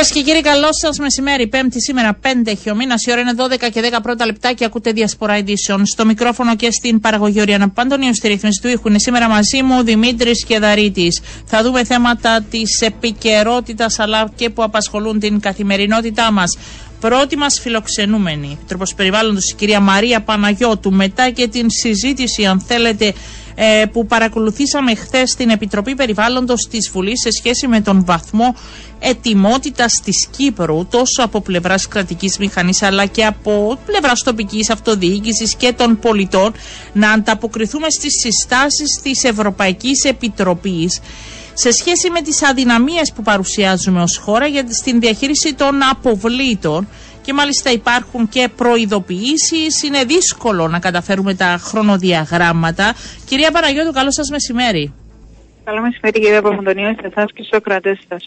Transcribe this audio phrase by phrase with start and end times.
[0.00, 1.48] Κυρίες και κύριοι, καλό σας μεσημέρι.
[1.48, 3.06] Πέμπτη σήμερα, 5 έχει ο μήνας.
[3.06, 5.86] Η ώρα είναι 12 και 10 πρώτα λεπτά και ακούτε διασπορά ειδήσεων.
[5.86, 8.88] Στο μικρόφωνο και στην παραγωγή Οριανά Παντονίου, στη ρύθμιση του ήχου.
[8.88, 11.20] Είναι σήμερα μαζί μου Δημήτρης Κεδαρίτης.
[11.44, 16.56] Θα δούμε θέματα της επικαιρότητας αλλά και που απασχολούν την καθημερινότητά μας.
[17.00, 20.92] Πρώτη μας φιλοξενούμενη, Επιτροπός Περιβάλλοντος, η κυρία Μαρία Παναγιώτου.
[20.92, 23.14] Μετά και την συζήτηση, αν θέλετε,
[23.62, 28.54] ε, που παρακολουθήσαμε χθες στην Επιτροπή Περιβάλλοντος της Βουλής σε σχέση με τον βαθμό
[28.98, 35.72] ετοιμότητας της Κύπρου τόσο από πλευράς κρατικής μηχανής αλλά και από πλευράς τοπικής αυτοδιοίκησης και
[35.72, 36.52] των πολιτών
[36.92, 41.00] να ανταποκριθούμε στις συστάσεις της Ευρωπαϊκής Επιτροπής
[41.54, 46.88] σε σχέση με τις αδυναμίες που παρουσιάζουμε ως χώρα για στην διαχείριση των αποβλήτων
[47.22, 49.82] και μάλιστα υπάρχουν και προειδοποιήσεις.
[49.82, 52.94] Είναι δύσκολο να καταφέρουμε τα χρονοδιαγράμματα.
[53.26, 54.92] Κυρία Παναγιώτου, καλό σας μεσημέρι.
[55.64, 58.24] Καλό μεσημέρι κύριε Παπαντονίου, σε εσάς και στους κρατές σας.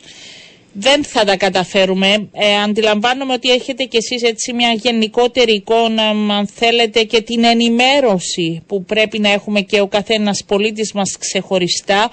[0.73, 2.29] Δεν θα τα καταφέρουμε.
[2.31, 6.03] Ε, αντιλαμβάνομαι ότι έχετε κι εσείς έτσι μια γενικότερη εικόνα,
[6.37, 12.09] αν θέλετε, και την ενημέρωση που πρέπει να έχουμε και ο καθένας πολίτης μας ξεχωριστά.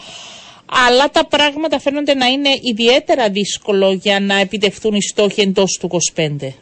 [0.89, 5.91] Αλλά τα πράγματα φαίνονται να είναι ιδιαίτερα δύσκολο για να επιτευχθούν οι στόχοι εντός του
[6.15, 6.53] 25.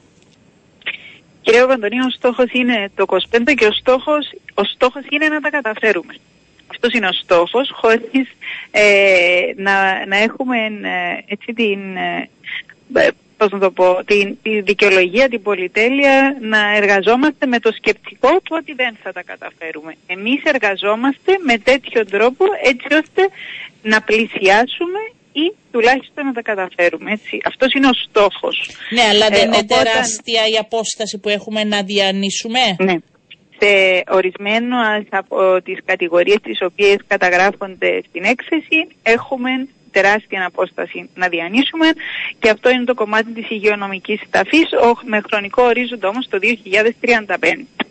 [1.48, 5.50] Κύριε Παπαντονίου, ο στόχος είναι το 25 και ο στόχος ο στόχος είναι να τα
[5.50, 6.14] καταφέρουμε.
[6.70, 8.28] Αυτός είναι ο στόχος, χωρίς
[8.70, 11.96] ε, να, να έχουμε ε, έτσι την.
[11.96, 12.28] Ε,
[12.92, 18.28] ε, πώς να το πω, την, τη δικαιολογία, την πολυτέλεια να εργαζόμαστε με το σκεπτικό
[18.28, 19.94] του ότι δεν θα τα καταφέρουμε.
[20.06, 23.28] Εμείς εργαζόμαστε με τέτοιο τρόπο έτσι ώστε
[23.82, 24.98] να πλησιάσουμε
[25.44, 27.12] ή τουλάχιστον να τα καταφέρουμε.
[27.12, 27.40] Έτσι.
[27.44, 28.70] Αυτός είναι ο στόχος.
[28.90, 32.96] Ναι, αλλά δεν ε, είναι τεράστια η απόσταση που έχουμε να διανύσουμε; Ναι.
[33.60, 34.76] Σε ορισμένο
[35.10, 39.50] από τις κατηγορίες τις οποίες καταγράφονται στην έκθεση έχουμε
[39.90, 41.88] τεράστια απόσταση να διανύσουμε
[42.38, 44.68] και αυτό είναι το κομμάτι της υγειονομικής ταφής
[45.04, 47.87] με χρονικό ορίζοντα όμως το 2035.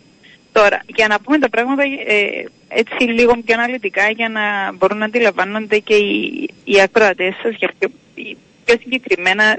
[0.59, 5.05] Τώρα, για να πούμε τα πράγματα ε, έτσι λίγο πιο αναλυτικά για να μπορούν να
[5.05, 7.89] αντιλαμβάνονται και οι, οι ακροατές σας για πιο,
[8.65, 9.57] πιο συγκεκριμένα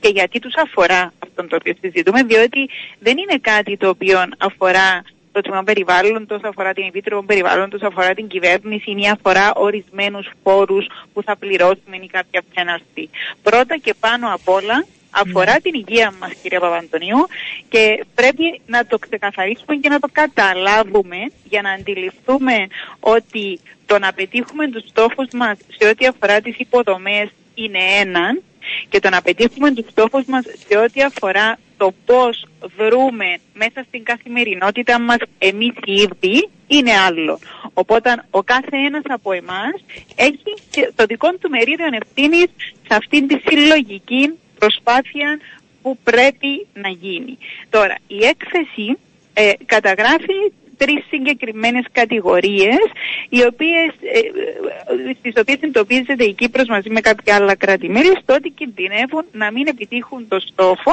[0.00, 2.68] και γιατί τους αφορά αυτό το οποίο συζητούμε, διότι
[2.98, 5.02] δεν είναι κάτι το οποίο αφορά
[5.32, 11.22] το τμήμα περιβάλλοντος, αφορά την Επίτροπο Περιβάλλοντος, αφορά την κυβέρνηση ή αφορά ορισμένους φόρους που
[11.22, 13.10] θα πληρώσουμε ή κάποια πέναρτη.
[13.42, 15.60] Πρώτα και πάνω απ' όλα αφορά ναι.
[15.60, 17.26] την υγεία μας κυρία Παπαντονίου
[17.68, 22.66] και πρέπει να το ξεκαθαρίσουμε και να το καταλάβουμε για να αντιληφθούμε
[23.00, 28.42] ότι το να πετύχουμε τους στόχους μας σε ό,τι αφορά τις υποδομές είναι έναν
[28.88, 34.04] και το να πετύχουμε τους στόχους μας σε ό,τι αφορά το πώς βρούμε μέσα στην
[34.04, 37.38] καθημερινότητα μας εμείς οι ίδιοι είναι άλλο.
[37.72, 39.74] Οπότε ο κάθε ένας από εμάς
[40.16, 40.54] έχει
[40.94, 42.48] το δικό του μερίδιο ευθύνης
[42.88, 45.38] σε αυτήν τη συλλογική προσπάθεια
[45.82, 47.38] που πρέπει να γίνει.
[47.70, 48.98] Τώρα, η έκθεση
[49.34, 50.38] ε, καταγράφει
[50.80, 52.84] τρεις συγκεκριμένες κατηγορίες
[53.28, 58.34] οι οποίες, ε, ε στις οποίες εντοπίζεται η Κύπρος μαζί με κάποια άλλα κράτη-μέλη στο
[58.34, 60.92] ότι κινδυνεύουν να μην επιτύχουν το στόχο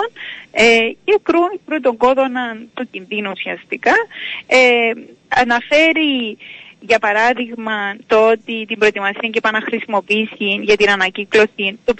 [0.51, 3.94] ε, και κρούν τον κόδωνα του κινδύνου ουσιαστικά.
[4.47, 4.91] Ε,
[5.27, 6.38] αναφέρει
[6.79, 11.93] για παράδειγμα, το ότι την προετοιμασία και επαναχρησιμοποίηση για την ανακύκλωση του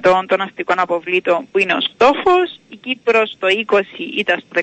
[0.00, 2.60] 55% των αστικών αποβλήτων που είναι ο στόχος.
[2.68, 3.80] Η Κύπρος το 20
[4.16, 4.60] ήταν στο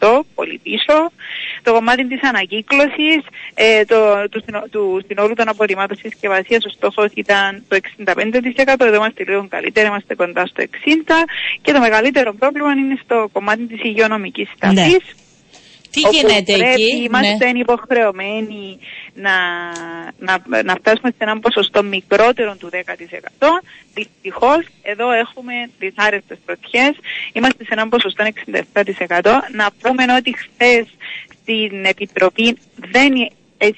[0.00, 1.10] 16,8, πολύ πίσω.
[1.62, 3.20] Το κομμάτι της ανακύκλωσης
[3.54, 8.16] ε, το, του, του συνόλου των απορριμμάτων συσκευασίας ο στόχος ήταν το 65%,
[8.78, 10.66] εδώ είμαστε λίγο καλύτερα, είμαστε κοντά στο 60%
[11.62, 14.90] και το μεγαλύτερο πρόβλημα είναι στο κομμάτι της υγειονομικής σταθής.
[14.90, 15.24] Ναι.
[15.90, 17.58] Τι γίνεται εκεί; Είμαστε ναι.
[17.58, 18.78] υποχρεωμένοι
[19.14, 19.32] να,
[20.18, 22.78] να, να φτάσουμε σε ένα ποσοστό μικρότερο του 10%.
[23.94, 26.94] Δυστυχώς, εδώ έχουμε δυσάρεστες πρωτιέ.
[27.32, 28.24] Είμαστε σε ένα ποσοστό
[29.04, 29.22] 67%.
[29.52, 30.86] Να πούμε ότι χθες
[31.42, 32.58] στην Επιτροπή
[32.90, 33.12] δεν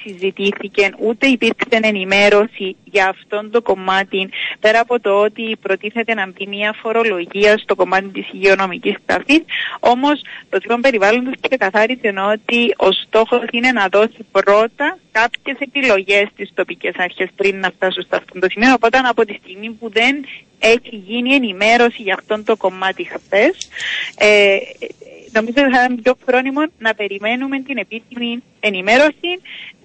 [0.02, 4.28] συζητήθηκε, ούτε υπήρξε ενημέρωση για αυτόν το κομμάτι,
[4.60, 9.42] πέρα από το ότι προτίθεται να μπει μια φορολογία στο κομμάτι της υγειονομικής ταφής,
[9.80, 16.50] όμως το Τμήμα Περιβάλλοντος ξεκαθάρισε ότι ο στόχος είναι να δώσει πρώτα κάποιες επιλογές στις
[16.54, 20.24] τοπικές αρχές πριν να φτάσουν σε αυτό το σημείο, οπότε από τη στιγμή που δεν
[20.58, 23.68] έχει γίνει ενημέρωση για αυτόν το κομμάτι χθες.
[24.18, 24.56] Ε,
[25.32, 29.30] νομίζω ότι θα είναι πιο φρόνιμο να περιμένουμε την επίσημη ενημέρωση.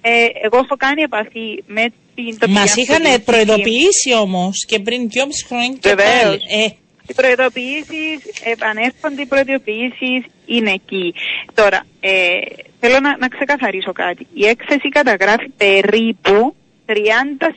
[0.02, 1.84] Ε, εγώ έχω κάνει επαφή με
[2.16, 6.40] την τοπική Μας είχαν προειδοποιήσει όμως και πριν δυόμιση χρόνια και πάλι.
[6.50, 6.68] Ε.
[7.08, 11.14] Οι προειδοποιήσεις επανέρχονται, οι προειδοποιήσεις είναι εκεί.
[11.54, 12.40] Τώρα, ε,
[12.80, 14.28] θέλω να, να ξεκαθαρίσω κάτι.
[14.34, 16.56] Η έκθεση καταγράφει περίπου
[16.86, 16.94] 30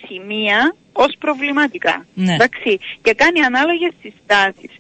[0.07, 2.07] σημεία ως προβληματικά.
[2.15, 2.35] Ναι.
[2.35, 4.71] Εντάξει, και κάνει ανάλογες συστάσεις.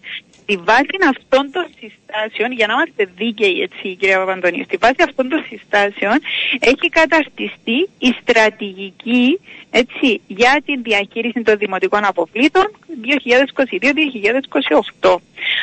[0.48, 5.28] Στη βάση αυτών των συστάσεων, για να είμαστε δίκαιοι έτσι κυρία Παπαντονίου, στη βάση αυτών
[5.28, 6.18] των συστάσεων
[6.58, 9.40] έχει καταρτιστεί η στρατηγική
[9.70, 12.64] έτσι, για την διαχείριση των δημοτικών αποβλήτων
[15.00, 15.16] 2022-2028.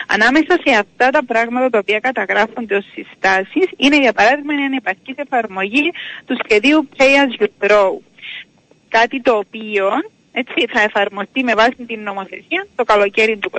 [0.07, 5.15] Ανάμεσα σε αυτά τα πράγματα τα οποία καταγράφονται ως συστάσεις είναι για παράδειγμα η ανεπαρκής
[5.17, 5.91] εφαρμογή
[6.25, 7.91] του σχεδίου Pay as you throw.
[8.89, 9.89] Κάτι το οποίο
[10.39, 13.57] έτσι, θα εφαρμοστεί με βάση την νομοθεσία το καλοκαίρι του 24,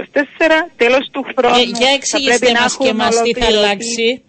[0.77, 1.55] τέλος του χρόνου.
[1.55, 4.23] Ε, για εξηγήστε μας και μας τι θα αλλάξει.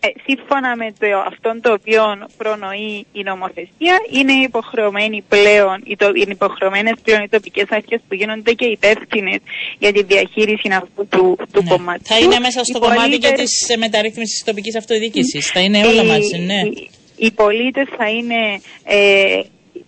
[0.00, 2.02] Ε, σύμφωνα με το, αυτόν το οποίο
[2.36, 8.14] προνοεί η νομοθεσία, είναι υποχρεωμένοι πλέον, οι το, είναι υποχρεωμένες πλέον οι τοπικές αρχές που
[8.14, 9.34] γίνονται και υπεύθυνε
[9.78, 11.68] για τη διαχείριση αυτού του, του ναι.
[11.68, 12.06] κομματιού.
[12.06, 13.30] Θα είναι μέσα στο κομμάτι πολίτες...
[13.30, 15.50] και της μεταρρύθμισης της τοπικής αυτοδιοίκησης.
[15.50, 16.60] Θα είναι όλα μαζί, ναι.
[16.60, 19.40] Οι, οι πολίτες θα είναι ε,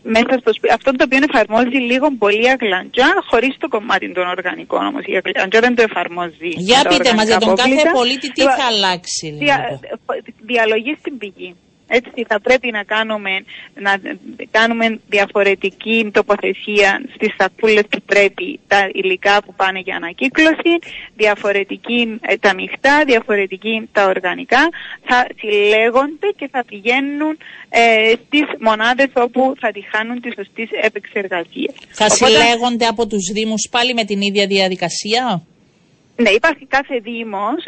[0.02, 0.72] μέσα στο σπίτι.
[0.74, 5.02] Αυτό το οποίο εφαρμόζει λίγο πολύ αγλαντζά, χωρίς το κομμάτι των οργανικών όμως.
[5.06, 6.50] Η αγλαντζά δεν το εφαρμόζει.
[6.56, 9.36] Για πείτε μας, για τον κάθε πολίτη τι θα αλλάξει.
[9.38, 9.80] Δια,
[10.40, 11.54] διαλογή στην πηγή.
[11.88, 13.30] Έτσι θα πρέπει να κάνουμε,
[13.74, 13.92] να
[14.50, 20.72] κάνουμε διαφορετική τοποθεσία στις σακούλες που πρέπει τα υλικά που πάνε για ανακύκλωση,
[21.16, 24.68] διαφορετική ε, τα μειχτά, διαφορετική τα οργανικά,
[25.04, 27.38] θα συλλέγονται και θα πηγαίνουν
[27.68, 31.72] ε, στις μονάδες όπου θα τη χάνουν τη σωστή επεξεργασία.
[31.88, 32.24] Θα Οπότε...
[32.24, 35.42] συλλέγονται από τους Δήμους πάλι με την ίδια διαδικασία;
[36.16, 37.60] Ναι, υπάρχει κάθε Δήμος,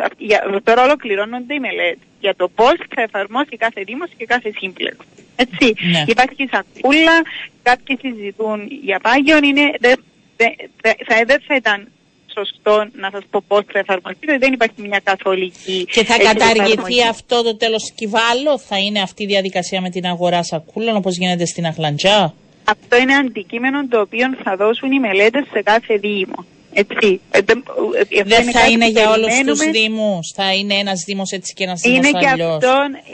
[0.63, 4.99] τώρα ολοκληρώνονται οι μελέτες για το πώ θα εφαρμόσει κάθε Δήμο και κάθε σύμπλεκ.
[5.37, 5.67] Έτσι.
[5.91, 6.05] Ναι.
[6.07, 7.17] Υπάρχει σακούλα,
[7.63, 9.93] κάποιοι συζητούν για πάγιον, είναι, δε,
[10.37, 10.47] δε,
[10.83, 11.89] δε, θα, δεν θα ήταν
[12.35, 15.85] σωστό να σας πω πώς θα εφαρμοστεί, δηλαδή δεν υπάρχει μια καθολική...
[15.91, 20.43] Και θα καταργηθεί αυτό το τέλος κυβάλο, θα είναι αυτή η διαδικασία με την αγορά
[20.43, 22.35] σακούλων όπως γίνεται στην Αχλαντζά;
[22.65, 26.45] Αυτό είναι αντικείμενο το οποίο θα δώσουν οι μελέτες σε κάθε Δήμο.
[26.73, 27.21] Έτσι.
[27.31, 31.65] Ε, ε, δεν θα είναι για όλους τους Δήμους, θα είναι ένας Δήμος έτσι και
[31.65, 32.59] ένας Δήμος αλλιώς.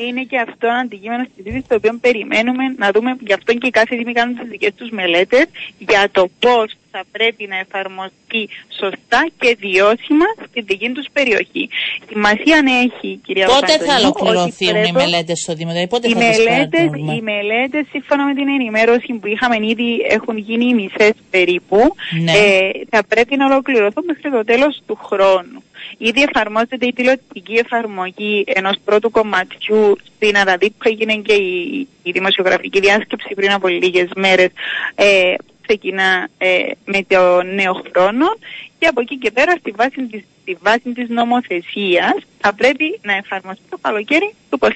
[0.08, 3.16] Είναι και αυτό αντικείμενο συζήτηση το οποίο περιμένουμε να δούμε.
[3.20, 5.46] Γι' αυτό και κάθε Δήμοι κάνουν τις δικές τους μελέτες
[5.78, 8.42] για το πώς θα πρέπει να εφαρμοστεί
[8.80, 11.68] σωστά και βιώσιμα στην δική τους περιοχή.
[12.08, 16.88] Σημασία έχει, κυρία Πότε θα ολοκληρωθούν οι μελέτες στο Δήμο, δηλαδή πότε οι θα μελέτες,
[17.16, 21.78] Οι μελέτες, σύμφωνα με την ενημέρωση που είχαμε ήδη, έχουν γίνει οι μισές περίπου.
[22.22, 22.32] Ναι.
[22.32, 25.62] Ε, θα πρέπει να ολοκληρωθούν μέχρι το τέλος του χρόνου.
[25.98, 32.10] Ήδη εφαρμόζεται η τηλεοπτική εφαρμογή ενός πρώτου κομματιού στην Αραδί που έγινε και η, η
[32.10, 34.50] δημοσιογραφική διάσκεψη πριν από λίγες μέρες.
[34.94, 35.34] Ε,
[35.66, 38.26] ξεκινά ε, με το νέο χρόνο
[38.78, 43.12] και από εκεί και πέρα στη βάση της, στη βάση της νομοθεσίας θα πρέπει να
[43.12, 44.68] εφαρμοστεί το καλοκαίρι του 24.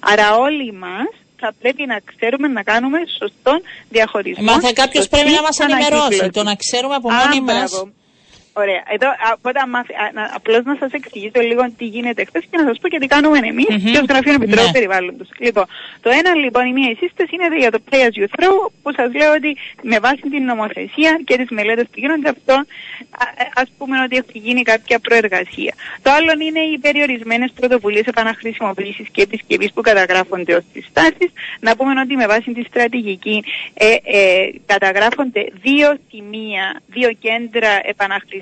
[0.00, 4.44] Άρα όλοι μας θα πρέπει να ξέρουμε να κάνουμε σωστόν διαχωρισμό.
[4.44, 7.84] Μα θα κάποιος πρέπει να μας ενημερώσει, το να ξέρουμε από μόνοι μας.
[8.52, 8.82] Ωραία.
[8.94, 9.60] Εδώ οπότε
[10.34, 13.38] απλώς να σας εξηγήσω λίγο τι γίνεται χθες και να σας πω και τι κάνουμε
[13.38, 13.90] εμείς mm-hmm.
[13.92, 14.72] και ως Γραφείο Επιτρόπου ναι.
[14.72, 15.28] Περιβάλλοντος.
[15.38, 15.66] Λοιπόν,
[16.00, 19.14] το ένα λοιπόν, η μία σύσταση είναι για το Pay as you throw, που σας
[19.14, 22.54] λέω ότι με βάση την νομοθεσία και τις μελέτες που γίνονται αυτό,
[23.54, 25.74] α πούμε ότι έχει γίνει κάποια προεργασία.
[26.02, 31.32] Το άλλο είναι οι περιορισμένες πρωτοβουλίες επαναχρησιμοποίησης και επισκευής που καταγράφονται ως συστάσει.
[31.60, 33.44] Να πούμε ότι με βάση τη στρατηγική
[33.74, 38.41] ε, ε, καταγράφονται δύο σημεία, δύο κέντρα επαναχρησιμοποίησης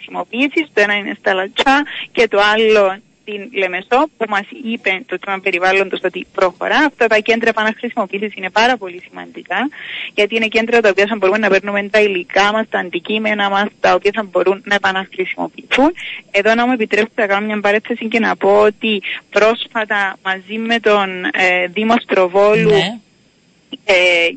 [0.73, 5.41] το ένα είναι στα Λατσά και το άλλο στην Λεμεσό που μας είπε το τμήμα
[5.41, 6.79] περιβάλλοντος ότι προχωρά.
[6.79, 9.69] Αυτά τα κέντρα επαναχρησιμοποίησης είναι πάρα πολύ σημαντικά
[10.15, 13.67] γιατί είναι κέντρα τα οποία θα μπορούμε να παίρνουμε τα υλικά μας, τα αντικείμενα μας,
[13.81, 15.93] τα οποία θα μπορούν να επαναχρησιμοποιηθούν.
[16.31, 20.81] Εδώ να μου επιτρέψετε να κάνω μια παρέθεση και να πω ότι πρόσφατα μαζί με
[20.81, 23.01] τον ε, Δήμο Στροβόλου ναι ε,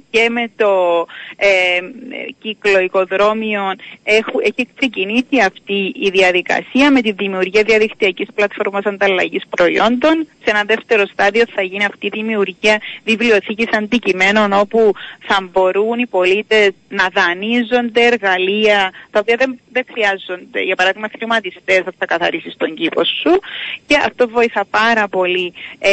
[0.09, 1.79] και με το ε,
[2.41, 3.75] κύκλο οικοδρόμιων
[4.43, 10.27] έχει ξεκινήσει αυτή η διαδικασία με τη δημιουργία διαδικτυακής πλατφόρμας ανταλλαγής προϊόντων.
[10.43, 16.07] Σε ένα δεύτερο στάδιο θα γίνει αυτή η δημιουργία βιβλιοθήκης αντικειμένων όπου θα μπορούν οι
[16.07, 20.61] πολίτες να δανείζονται εργαλεία τα οποία δεν, δεν χρειάζονται.
[20.61, 23.39] Για παράδειγμα χρηματιστές θα τα καθαρίσεις τον κήπο σου
[23.87, 25.89] και αυτό βοηθά πάρα πολύ ε,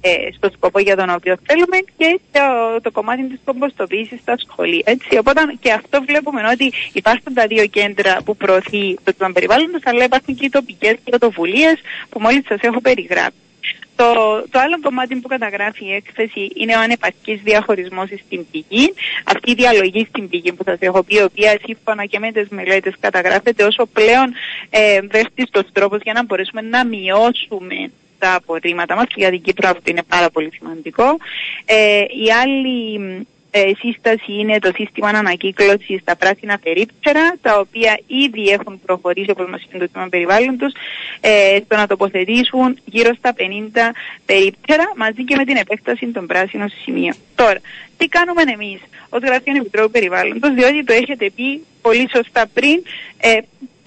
[0.00, 2.40] ε, στο σκοπό για τον οποίο θέλουμε και το
[2.82, 4.82] το, κομμάτι της κομποστοποίησης στα σχολεία.
[4.84, 9.80] Έτσι, οπότε και αυτό βλέπουμε ότι υπάρχουν τα δύο κέντρα που προωθεί το τμήμα περιβάλλοντος,
[9.84, 13.38] αλλά υπάρχουν και οι τοπικές πρωτοβουλίες που μόλις σας έχω περιγράψει.
[13.96, 14.04] Το,
[14.50, 18.94] το άλλο κομμάτι που καταγράφει η έκθεση είναι ο ανεπαρκής διαχωρισμός στην πηγή.
[19.24, 22.48] Αυτή η διαλογή στην πηγή που σας έχω πει, η οποία σύμφωνα και με τις
[22.48, 24.32] μελέτες καταγράφεται όσο πλέον
[24.70, 27.90] ε, βέστιστος τρόπος για να μπορέσουμε να μειώσουμε
[28.24, 31.04] τα απορρίμματα μας και για την Κύπρο αυτό είναι πάρα πολύ σημαντικό.
[31.64, 33.00] Ε, η άλλη
[33.50, 39.46] ε, σύσταση είναι το σύστημα ανακύκλωσης στα πράσινα περίπτερα, τα οποία ήδη έχουν προχωρήσει, όπως
[39.50, 40.72] μας είπε το τμήμα περιβάλλοντος,
[41.20, 43.94] ε, στο να τοποθετήσουν γύρω στα 50
[44.26, 47.14] περίπτερα μαζί και με την επέκταση των πράσινων σημείων.
[47.34, 47.60] Τώρα,
[47.96, 52.82] τι κάνουμε εμείς ως Γραφείο Επιτρόπου Περιβάλλοντος, διότι το έχετε πει πολύ σωστά πριν.
[53.18, 53.38] Ε,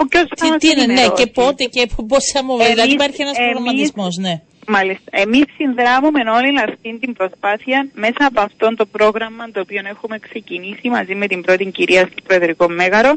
[0.05, 4.41] τι, τι είναι, ναι, και πότε και πώς θα μου Δηλαδή υπάρχει ένας προγραμματισμό, ναι.
[4.69, 5.09] Μάλιστα.
[5.11, 10.89] Εμείς συνδράμουμε όλη αυτή την προσπάθεια μέσα από αυτό το πρόγραμμα το οποίο έχουμε ξεκινήσει
[10.89, 13.13] μαζί με την πρώτη κυρία στο Προεδρικό Μέγαρο,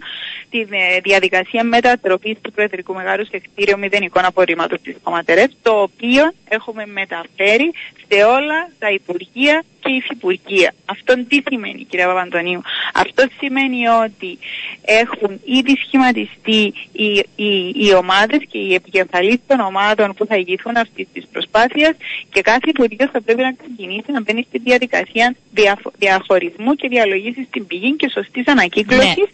[0.50, 6.32] τη ε, διαδικασία μετατροπής του Προεδρικού Μεγάρου σε κτίριο μηδενικών απορρίμματος της Κομματερέ, το οποίο
[6.48, 7.72] έχουμε μεταφέρει
[8.08, 10.74] σε όλα τα Υπουργεία και υφυπουργεία.
[10.84, 12.62] Αυτό τι σημαίνει κύριε Παπαντονίου;
[12.94, 14.38] Αυτό σημαίνει ότι
[14.84, 20.76] έχουν ήδη σχηματιστεί οι, οι, οι ομάδες και οι επικεφαλείς των ομάδων που θα ηγηθούν
[20.76, 21.96] αυτής της προσπάθειας
[22.32, 25.36] και κάθε υπουργείο θα πρέπει να ξεκινήσει να μπαίνει στη διαδικασία
[25.98, 29.24] διαχωρισμού και διαλογής στην πηγή και σωστής ανακύκλωσης ναι.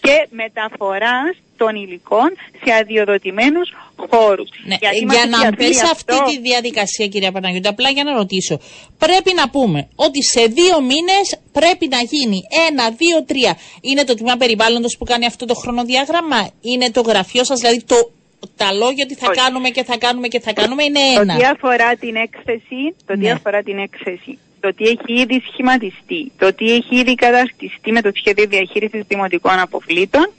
[0.00, 2.28] και μεταφοράς των υλικών
[2.64, 3.68] σε αδειοδοτημένους
[4.10, 4.48] χώρους.
[4.64, 4.76] Ναι,
[5.12, 8.60] για να μπει σε αυτή τη διαδικασία κυρία Παναγιώτη, απλά για να ρωτήσω,
[8.98, 13.56] πρέπει να πούμε ότι σε δύο μήνες πρέπει να γίνει ένα, δύο, τρία.
[13.80, 18.12] Είναι το τμήμα περιβάλλοντος που κάνει αυτό το χρονοδιάγραμμα, είναι το γραφείο σας, δηλαδή το
[18.56, 21.34] τα λόγια ότι θα κάνουμε και θα κάνουμε και θα κάνουμε είναι ένα.
[21.34, 23.30] Το τι αφορά την έκθεση, το τι ναι.
[23.30, 28.10] αφορά την έκθεση, το τι έχει ήδη σχηματιστεί, το τι έχει ήδη καταρτιστεί με το
[28.14, 30.30] σχέδιο διαχείρισης δημοτικών αποβλήτων,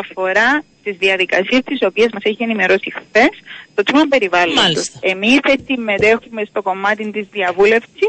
[0.00, 3.30] αφορά τις διαδικασίες τις οποίες μας έχει ενημερώσει χθες
[3.74, 4.90] το τμήμα περιβάλλοντος.
[5.00, 8.08] Εμείς συμμετέχουμε στο κομμάτι της διαβούλευσης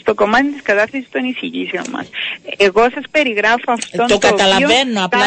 [0.00, 2.08] στο κομμάτι της κατάθεση των εισηγήσεων μας.
[2.56, 5.04] Εγώ σας περιγράφω αυτό το, το καταλαβαίνω.
[5.04, 5.26] Απλά,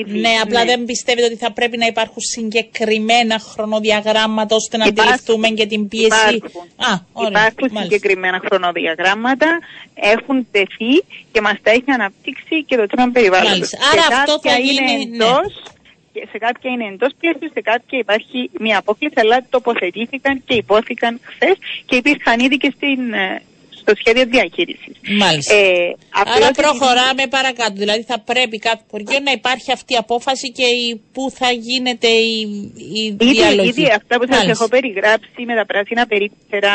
[0.00, 0.18] ήδη.
[0.20, 0.70] Ναι, απλά ναι.
[0.70, 6.34] δεν πιστεύετε ότι θα πρέπει να υπάρχουν συγκεκριμένα χρονοδιαγράμματα ώστε να αντιληφθούμε και την πίεση;
[6.34, 9.58] Υπάρχουν, Α, ωραία, υπάρχουν συγκεκριμένα χρονοδιαγράμματα,
[9.94, 10.92] έχουν τεθεί
[11.32, 13.72] και μας τα έχει αναπτύξει και το τμήμα περιβάλλοντος.
[13.92, 15.02] Άρα αυτό θα γίνει.
[15.02, 16.26] Είναι ναι.
[16.30, 21.56] σε κάποια είναι εντός πλαίσιου, σε κάποια υπάρχει μια απόκληση, αλλά τοποθετήθηκαν και υπόθηκαν χθες
[21.86, 23.42] και υπήρχαν ήδη και στην ε,
[23.86, 24.94] στο σχέδιο διαχείρισης.
[25.18, 25.54] Μάλιστα.
[25.54, 25.96] Ε,
[26.36, 27.72] Άρα προχωράμε παρακάτω.
[27.74, 32.06] Δηλαδή θα πρέπει κάθε Υπουργείο να υπάρχει αυτή η απόφαση και η, πού θα γίνεται
[32.06, 32.40] η,
[32.94, 33.68] η ήδη, διαλογή.
[33.68, 36.72] Ήδη αυτά που σας έχω περιγράψει με τα πράσινα περίπτερα,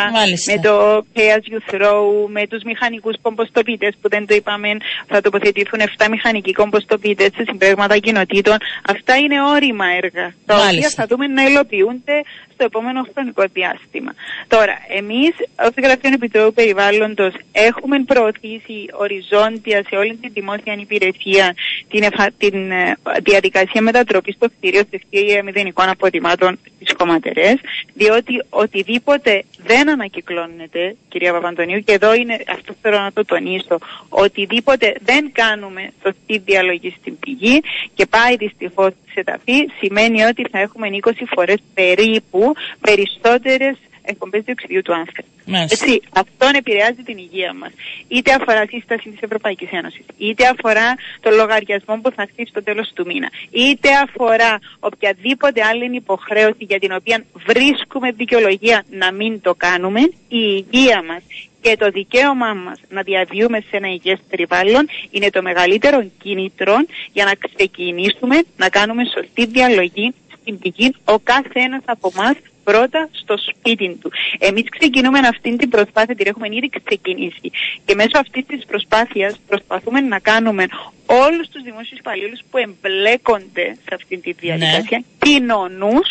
[0.48, 4.70] με το pay as you throw, με τους μηχανικούς κομποστοποιητές που δεν το είπαμε,
[5.08, 8.58] θα τοποθετηθούν 7 μηχανικοί κομποστοποιητές σε συμπράγματα κοινοτήτων.
[8.88, 10.78] Αυτά είναι όριμα έργα, τα Μάλιστα.
[10.78, 12.24] οποία θα δούμε να υλοποιούνται
[12.62, 14.12] στο επόμενο χρονικό διάστημα.
[14.48, 15.32] Τώρα, εμείς
[15.66, 21.56] ως Γραφείο Επιτρόπου Περιβάλλοντος έχουμε προωθήσει οριζόντια σε όλη την δημόσια υπηρεσία
[21.90, 22.04] την,
[22.38, 26.60] την ε, διαδικασία μετατροπής στο κτίριο σε κτίρια μηδενικών αποτιμάτων
[27.02, 27.56] στι κομματερές,
[27.94, 33.78] διότι οτιδήποτε δεν ανακυκλώνεται, κυρία Παπαντονίου, και εδώ είναι, αυτό θέλω να το τονίσω,
[34.10, 37.62] οτιδήποτε δεν κάνουμε σωστή διαλογή στην πηγή
[37.94, 44.82] και πάει δυστυχώς σε ταφή, σημαίνει ότι θα έχουμε 20 φορές περίπου περισσότερες εκπομπές διοξιδίου
[44.82, 45.28] του άνθρακα.
[45.46, 47.72] Έτσι, αυτόν επηρεάζει την υγεία μας.
[48.08, 52.92] Είτε αφορά σύσταση της Ευρωπαϊκής Ένωσης, είτε αφορά το λογαριασμό που θα χτίσει στο τέλος
[52.94, 59.56] του μήνα, είτε αφορά οποιαδήποτε άλλη υποχρέωση για την οποία βρίσκουμε δικαιολογία να μην το
[59.56, 61.22] κάνουμε, η υγεία μας
[61.62, 66.76] και το δικαίωμά μας να διαβιούμε σε ένα υγιές περιβάλλον είναι το μεγαλύτερο κίνητρο
[67.14, 72.36] για να ξεκινήσουμε να κάνουμε σωστή διαλογή στην πηγή ο κάθε ένα από εμά
[72.72, 74.12] πρώτα στο σπίτι του.
[74.40, 77.48] Εμείς ξεκινούμε αυτή την προσπάθεια, την έχουμε ήδη ξεκινήσει.
[77.86, 80.66] Και μέσω αυτής της προσπάθειας προσπαθούμε να κάνουμε
[81.06, 85.26] όλους τους δημόσιους υπαλλήλους που εμπλέκονται σε αυτή τη διαδικασία ναι.
[85.26, 86.08] κοινωνούς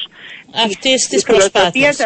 [0.67, 1.97] αυτής της προσπάθειας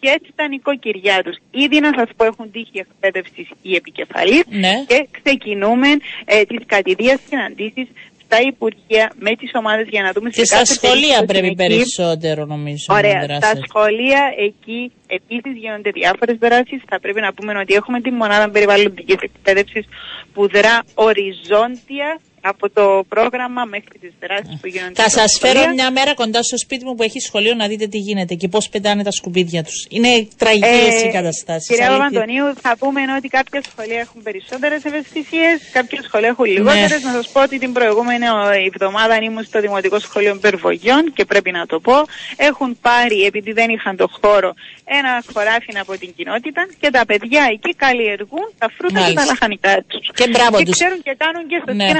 [0.00, 1.36] και τα νοικοκυριά τους.
[1.50, 4.84] Ήδη να σας πω έχουν τύχει εκπαίδευσης οι επικεφαλεί ναι.
[4.86, 5.88] και ξεκινούμε
[6.24, 7.86] ε, τις κατηδίες συναντήσεις
[8.30, 12.84] στα Υπουργεία, με τις ομάδες για να δούμε και στα σχολεία πρέπει περισσότερο νομίζω.
[12.88, 13.22] Ωραία.
[13.22, 16.80] Στα σχολεία εκεί επίσης γίνονται διάφορες δράσεις.
[16.90, 19.84] Θα πρέπει να πούμε ότι έχουμε τη μονάδα περιβαλλοντικής εκπαίδευσης
[20.32, 22.08] που δρά οριζόντια
[22.40, 25.02] από το πρόγραμμα μέχρι τις δράσεις που γίνονται.
[25.02, 27.98] Θα σας φέρω μια μέρα κοντά στο σπίτι μου που έχει σχολείο να δείτε τι
[27.98, 29.86] γίνεται και πώς πετάνε τα σκουπίδια τους.
[29.90, 31.68] Είναι τραγικές ε, οι καταστάσεις.
[31.68, 37.02] Κυρία Παπαντονίου, θα πούμε ότι κάποια σχολεία έχουν περισσότερες ευαισθησίες, κάποια σχολεία έχουν λιγότερες.
[37.02, 37.10] Ναι.
[37.10, 38.24] Να σας πω ότι την προηγούμενη
[38.66, 41.94] εβδομάδα ήμουν στο Δημοτικό Σχολείο Περβογιών και πρέπει να το πω.
[42.36, 44.54] Έχουν πάρει, επειδή δεν είχαν το χώρο,
[44.98, 49.84] ένα χωράφι από την κοινότητα και τα παιδιά εκεί καλλιεργούν τα φρούτα και τα λαχανικά
[49.88, 50.10] τους.
[50.14, 51.90] Και μπράβο Και ξέρουν και κάνουν και στο ναι.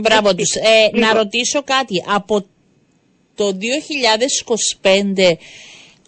[0.00, 0.54] Μπράβο τους.
[0.54, 2.04] Ε, να ρωτήσω κάτι.
[2.18, 2.46] Από
[3.34, 3.46] το
[4.82, 5.36] 2025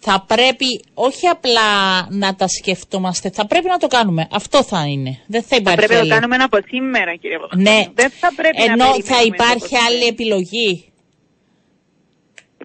[0.01, 1.69] θα πρέπει όχι απλά
[2.09, 4.27] να τα σκεφτόμαστε, θα πρέπει να το κάνουμε.
[4.31, 5.19] Αυτό θα είναι.
[5.27, 5.79] Δεν θα υπάρχει.
[5.79, 7.71] Θα πρέπει να το κάνουμε από σήμερα, κύριε Παπαδόπουλο.
[7.71, 7.85] Ναι.
[7.93, 10.91] Δεν θα πρέπει Ενώ να θα υπάρχει άλλη επιλογή.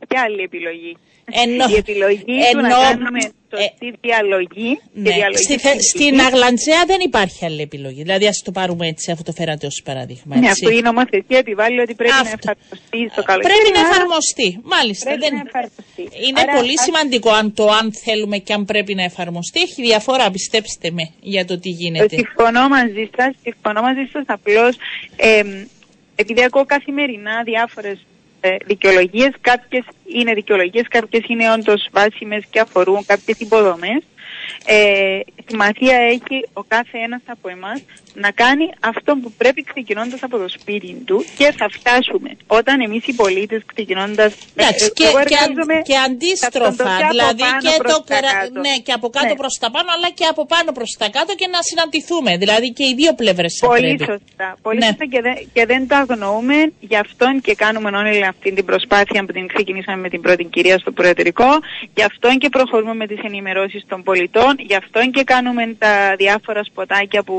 [0.09, 0.97] Ποια άλλη επιλογή;
[1.31, 3.21] Ενώ, η επιλογή ενώ, του να κάνουμε
[3.57, 4.81] σωστή ε, διαλογή.
[4.93, 5.11] Ναι.
[5.11, 8.03] διαλογή στη, στην Αγλαντζέα δεν υπάρχει άλλη επιλογή.
[8.03, 10.37] Δηλαδή, ας το πάρουμε έτσι, αφού το φέρατε ως παράδειγμα.
[10.37, 12.27] Ναι, αυτό η νομοθεσία επιβάλλει ότι πρέπει αυτό.
[12.27, 13.55] να εφαρμοστεί στο καλοκαίρι.
[13.55, 14.61] Πρέπει να εφαρμοστεί.
[14.63, 15.05] Μάλιστα.
[15.05, 15.35] Πρέπει δεν...
[15.35, 16.27] να εφαρμοστεί.
[16.27, 16.83] Είναι Άρα, πολύ α...
[16.83, 19.61] σημαντικό αν το αν θέλουμε και αν πρέπει να εφαρμοστεί.
[19.61, 22.17] Έχει διαφορά, πιστέψτε με, για το τι γίνεται.
[22.17, 23.35] Συμφωνώ μαζί σας.
[23.43, 24.25] Συμφωνώ μαζί σας.
[24.27, 24.77] Απλώς
[25.17, 25.43] ε,
[26.15, 27.99] επειδή ακούω καθημερινά διάφορες
[28.45, 29.31] ε, δικαιολογίες.
[29.41, 34.03] Κάποιες είναι δικαιολογίες, κάποιες είναι όντως βάσιμες και αφορούν κάποιες υποδομές.
[34.67, 37.83] Ε, σημασία έχει ο κάθε ένας από εμάς
[38.15, 43.07] να κάνει αυτό που πρέπει ξεκινώντας από το σπίτι του και θα φτάσουμε όταν εμείς
[43.07, 44.33] οι πολίτες ξεκινώντας.
[44.55, 45.07] Ε, και, και,
[45.83, 46.91] και αντίστροφα.
[47.11, 48.05] Δηλαδή και, το,
[48.61, 49.35] ναι, και από κάτω ναι.
[49.35, 52.37] προς τα πάνω, αλλά και από πάνω προς τα κάτω και να συναντηθούμε.
[52.37, 54.49] Δηλαδή και οι δύο πλευρές Πολύ σωστά.
[54.63, 54.87] Πολύ ναι.
[54.87, 56.73] σωστά και δεν, και δεν το αγνοούμε.
[56.81, 60.79] Γι' αυτό και κάνουμε όλοι αυτή την προσπάθεια που την ξεκινήσαμε με την πρώτη κυρία
[60.79, 61.51] στο Προεδρικό.
[61.95, 64.53] Γι' αυτό και προχωρούμε με τις ενημερώσεις των πολιτών.
[64.59, 67.37] Γι' αυτό και κάνουμε τα διάφορα σποτάκια που.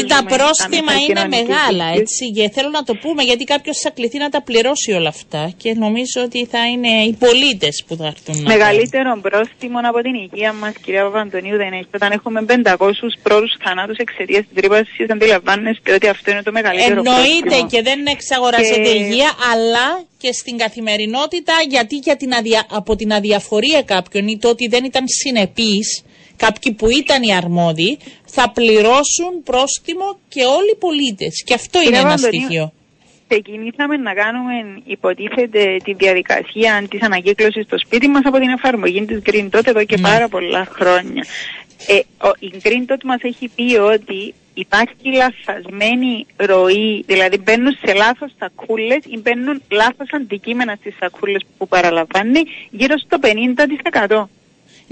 [0.00, 2.30] Γιατί τα πρόστιμα είναι μεγάλα, έτσι.
[2.30, 5.52] Και θέλω να το πούμε, γιατί κάποιος θα κληθεί να τα πληρώσει όλα αυτά.
[5.56, 10.14] Και νομίζω ότι θα είναι οι πολίτες που θα έρθουν να Μεγαλύτερο πρόστιμο από την
[10.14, 11.88] υγεία μας, κυρία Παπαντονίου, δεν έχει.
[11.94, 12.76] Όταν έχουμε 500
[13.22, 17.68] πρόωρους θανάτους εξαιτίας της τρύπασης, αντιλαμβάνεστε ότι αυτό είναι το μεγαλύτερο Εννοείται πρόστιμο.
[17.68, 18.98] και δεν εξαγοράζεται και...
[18.98, 22.66] υγεία, αλλά και στην καθημερινότητα, γιατί για την αδια...
[22.70, 26.02] από την αδιαφορία κάποιον ή το ότι δεν ήταν συνεπής
[26.44, 31.42] κάποιοι που ήταν οι αρμόδιοι, θα πληρώσουν πρόστιμο και όλοι οι πολίτες.
[31.46, 32.72] Και αυτό είναι ένα στοιχείο.
[33.28, 34.54] Ξεκινήσαμε να κάνουμε,
[34.84, 39.84] υποτίθεται, τη διαδικασία της ανακύκλωσης στο σπίτι μας από την εφαρμογή της Green Dot εδώ
[39.84, 40.08] και ναι.
[40.08, 41.24] πάρα πολλά χρόνια.
[41.86, 47.92] Ε, ο, η Green Dot μας έχει πει ότι υπάρχει λαθασμένη ροή, δηλαδή μπαίνουν σε
[47.94, 53.18] λάθος σακούλες ή μπαίνουν λάθος αντικείμενα στις σακούλες που παραλαμβάνει γύρω στο
[54.08, 54.24] 50%.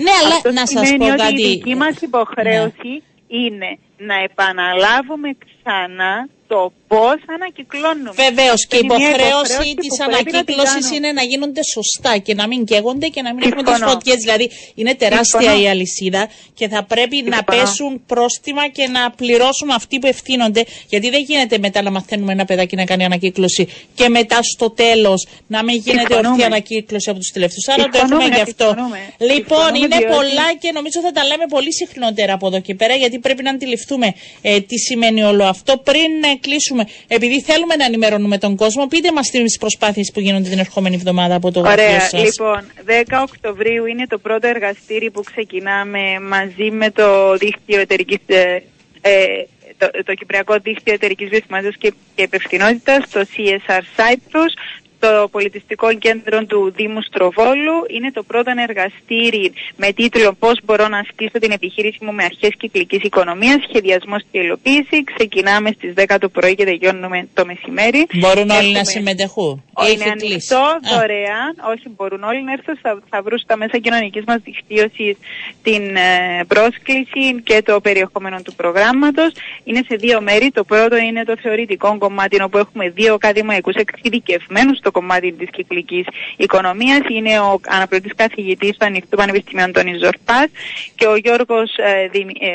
[0.04, 1.42] Ναι, αλλά Αυτό να σας πω ότι κάτι.
[1.42, 3.38] Η δική μας υποχρέωση ναι.
[3.38, 8.10] είναι να επαναλάβουμε ξανά το πώς ανακυκλώνουμε.
[8.24, 13.22] Βεβαίως και η υποχρέωση της ανακύκλωσης είναι να γίνονται σωστά και να μην καίγονται και
[13.22, 14.16] να μην έχουμε τις φωτιές.
[14.16, 15.62] Δηλαδή είναι τεράστια Συμφωνώ.
[15.62, 17.36] η αλυσίδα και θα πρέπει Συμφωνώ.
[17.36, 20.64] να πέσουν πρόστιμα και να πληρώσουν αυτοί που ευθύνονται.
[20.88, 25.26] Γιατί δεν γίνεται μετά να μαθαίνουμε ένα παιδάκι να κάνει ανακύκλωση και μετά στο τέλος
[25.46, 27.74] να μην γίνεται ορθή ανακύκλωση από τους τελευταίου.
[27.74, 28.76] Άρα το έχουμε γι' αυτό.
[29.18, 30.14] Λοιπόν, είναι διότι...
[30.14, 33.50] πολλά και νομίζω θα τα λέμε πολύ συχνότερα από εδώ και πέρα γιατί πρέπει να
[33.50, 36.36] αντιληφθούμε ε, τι σημαίνει όλο αυτό πριν ε,
[36.84, 40.94] κλείσουμε, επειδή θέλουμε να ενημερώνουμε τον κόσμο, πείτε μας τις προσπάθειες που γίνονται την ερχόμενη
[40.94, 42.00] εβδομάδα από το Ωραία.
[42.00, 42.24] σας.
[42.24, 48.18] Λοιπόν, 10 Οκτωβρίου είναι το πρώτο εργαστήρι που ξεκινάμε μαζί με το δίκτυο εταιρικής.
[48.26, 48.62] Ε,
[49.00, 49.46] ε,
[49.78, 54.52] το, το Κυπριακό Δίκτυο Εταιρικής Βιωσιμότητα και, και Επευθυνότητα, το CSR Cyprus,
[54.98, 57.76] το πολιτιστικό κέντρο του Δήμου Στροβόλου.
[57.88, 62.50] Είναι το πρώτο εργαστήρι με τίτλο Πώς μπορώ να ασκήσω την επιχείρηση μου με αρχές
[62.58, 65.04] κυκλικής οικονομίας, σχεδιασμός και υλοποίηση.
[65.04, 68.06] Ξεκινάμε στις 10 το πρωί και τελειώνουμε το μεσημέρι.
[68.14, 69.62] Μπορούν όλοι να συμμετέχουν.
[69.92, 71.54] Είναι ανοιχτό, δωρεάν.
[71.72, 72.78] Όχι, μπορούν όλοι να έρθουν.
[72.82, 75.16] Θα, θα βρουν στα μέσα κοινωνικής μας δικτύωσης
[75.62, 79.30] την ε, πρόσκληση και το περιεχόμενο του προγράμματος.
[79.64, 80.50] Είναι σε δύο μέρη.
[80.50, 86.06] Το πρώτο είναι το θεωρητικό κομμάτι, όπου έχουμε δύο ακαδημαϊκούς εξειδικευμένους στο κομμάτι της κυκλικής
[86.36, 87.00] οικονομίας.
[87.08, 90.48] Είναι ο αναπληρωτής καθηγητής του Ανοιχτού Πανεπιστημίου Αντώνης Ζορπάς
[90.94, 92.52] και ο Γιώργος ε, Δημ, ε,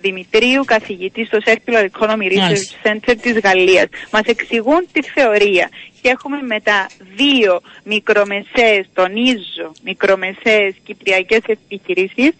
[0.00, 3.86] Δημητρίου, καθηγητής στο Circular Economy Research Center της Γαλλίας.
[4.12, 5.68] Μας εξηγούν τη θεωρία
[6.00, 12.30] και έχουμε μετά δύο μικρομεσαίες, τονίζω, μικρομεσαίες κυπριακές επιχειρήσεις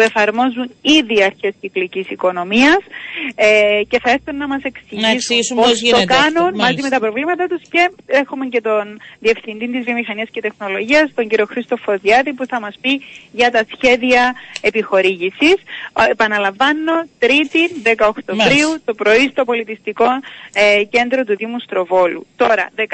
[0.00, 2.82] που εφαρμόζουν ήδη αρχές κυκλικής οικονομίας
[3.34, 7.46] ε, και θα έρθουν να μας εξηγήσουν να πώς, το κάνουν μαζί με τα προβλήματα
[7.46, 12.46] τους και έχουμε και τον Διευθυντή της Βιομηχανίας και Τεχνολογίας, τον κύριο Χρήστο Φωδιάδη που
[12.46, 15.56] θα μας πει για τα σχέδια επιχορήγησης.
[16.10, 20.08] Επαναλαμβάνω, Τρίτη 10 Οκτωβρίου το πρωί στο πολιτιστικό
[20.52, 22.26] ε, κέντρο του Δήμου Στροβόλου.
[22.36, 22.84] Τώρα, 15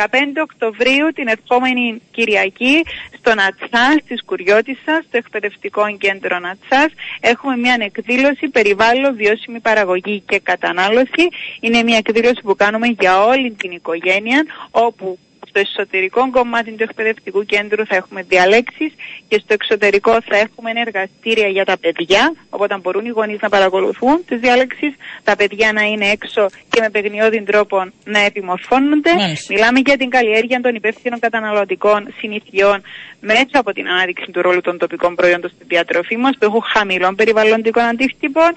[0.42, 2.82] Οκτωβρίου την ερχόμενη Κυριακή
[3.18, 10.38] στο Νατσά, στη Σκουριώτισσα, στο εκπαιδευτικό κέντρο Νατσάς, έχουμε μια εκδήλωση περιβάλλον, βιώσιμη παραγωγή και
[10.38, 11.28] κατανάλωση.
[11.60, 15.18] Είναι μια εκδήλωση που κάνουμε για όλη την οικογένεια, όπου
[15.56, 18.92] Στο εσωτερικό κομμάτι του εκπαιδευτικού κέντρου θα έχουμε διαλέξεις
[19.28, 24.24] και στο εξωτερικό θα έχουμε εργαστήρια για τα παιδιά, οπότε μπορούν οι γονείς να παρακολουθούν
[24.26, 29.10] τις διαλέξεις, τα παιδιά να είναι έξω και με παιγνιώδη τρόπο να επιμορφώνονται.
[29.48, 32.82] Μιλάμε για την καλλιέργεια των υπεύθυνων καταναλωτικών συνηθιών
[33.20, 37.14] μέσα από την ανάδειξη του ρόλου των τοπικών προϊόντων στη διατροφή μας που έχουν χαμηλών
[37.14, 38.50] περιβαλλοντικών αντίκτυπων.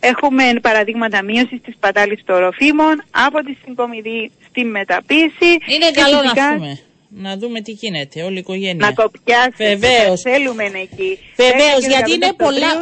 [0.00, 5.50] Έχουμε παραδείγματα μείωση της πατάλης των ροφίμων από τη συγκομιδή στη μεταποίηση.
[5.74, 6.78] Είναι καλό να πούμε
[7.08, 8.86] να δούμε τι γίνεται, όλη η οικογένεια.
[8.86, 9.76] Να το πιάσει.
[9.76, 10.20] Βεβαίως.
[10.20, 11.18] Θέλουμε εκεί.
[11.36, 12.72] Βεβαίως, γιατί είναι πολλά.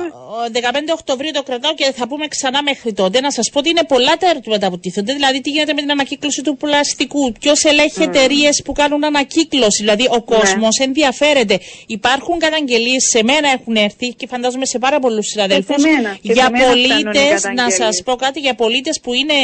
[0.52, 3.20] 15 Οκτωβρίου το κρατάω και θα πούμε ξανά μέχρι τότε.
[3.20, 5.12] Να σας πω ότι είναι πολλά τα ερωτήματα που τίθενται.
[5.12, 8.08] Δηλαδή, τι γίνεται με την ανακύκλωση του πλαστικού; Ποιος ελέγχει mm.
[8.08, 10.84] εταιρείε που κάνουν ανακύκλωση; Δηλαδή, ο κόσμος ναι.
[10.84, 11.58] ενδιαφέρεται.
[11.86, 15.84] Υπάρχουν καταγγελίες, σε μένα έχουν έρθει και φαντάζομαι σε πάρα πολλούς συναδέλφους.
[16.20, 19.34] Για πολίτες, να σας πω κάτι, για πολίτες που είναι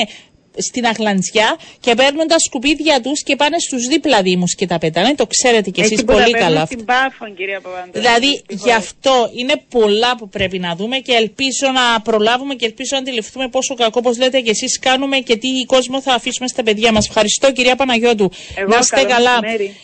[0.56, 5.14] στην Αγλαντζιά και παίρνουν τα σκουπίδια τους και πάνε στους δίπλα δήμους και τα πετάνε.
[5.14, 6.66] Το ξέρετε κι εσείς πολύ καλά.
[6.66, 7.60] Στην Πάφων, κυρία
[7.92, 12.90] Δηλαδή, γι' αυτό είναι πολλά που πρέπει να δούμε και ελπίζω να προλάβουμε και ελπίζω
[12.92, 16.62] να αντιληφθούμε πόσο κακό, όπως λέτε κι εσείς, κάνουμε και τι κόσμο θα αφήσουμε στα
[16.62, 17.08] παιδιά μας.
[17.08, 18.30] Ευχαριστώ, κυρία Παναγιώτου.
[18.54, 19.40] Εγώ, να είστε καλά.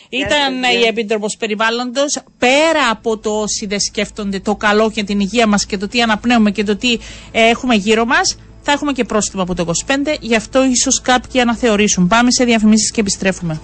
[0.09, 2.19] Ήταν η Επίτροπος Περιβάλλοντος.
[2.37, 6.01] Πέρα από το όσοι δεν σκέφτονται το καλό και την υγεία μας και το τι
[6.01, 6.97] αναπνέουμε και το τι
[7.31, 8.37] ε, έχουμε γύρω μας,
[8.69, 12.07] θα έχουμε και πρόστιμο από το 25, γι' αυτό ίσως κάποιοι αναθεωρήσουν.
[12.07, 13.59] Πάμε σε διαφημίσεις και επιστρέφουμε.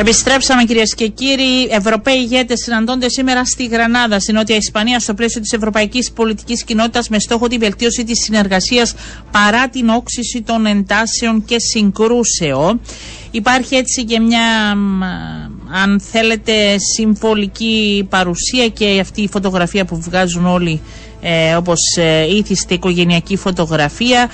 [0.00, 1.68] Επιστρέψαμε κυρίες και κύριοι.
[1.70, 7.08] Ευρωπαίοι ηγέτες συναντώνται σήμερα στη Γρανάδα, στην Νότια Ισπανία, στο πλαίσιο της Ευρωπαϊκής Πολιτικής Κοινότητας,
[7.08, 8.94] με στόχο τη βελτίωση της συνεργασίας
[9.30, 12.80] παρά την όξυση των εντάσεων και συγκρούσεων.
[13.30, 14.70] Υπάρχει έτσι και μια,
[15.82, 16.52] αν θέλετε,
[16.94, 20.80] συμβολική παρουσία και αυτή η φωτογραφία που βγάζουν όλοι
[21.20, 24.30] ε, όπως ε, ήθιστε οικογενειακή φωτογραφία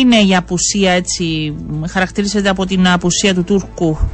[0.00, 1.54] είναι η απουσία έτσι
[1.88, 4.06] χαρακτηρίζεται από την απουσία του Τούρκου ε,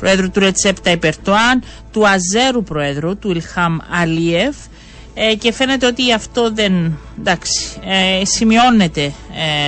[0.00, 1.62] Προέδρου του Ρετσέπτα Υπερτοάν,
[1.92, 4.56] του Αζέρου Προέδρου, του Ιλχάμ Αλίεφ.
[5.18, 9.12] Ε, και φαίνεται ότι αυτό δεν εντάξει, ε, σημειώνεται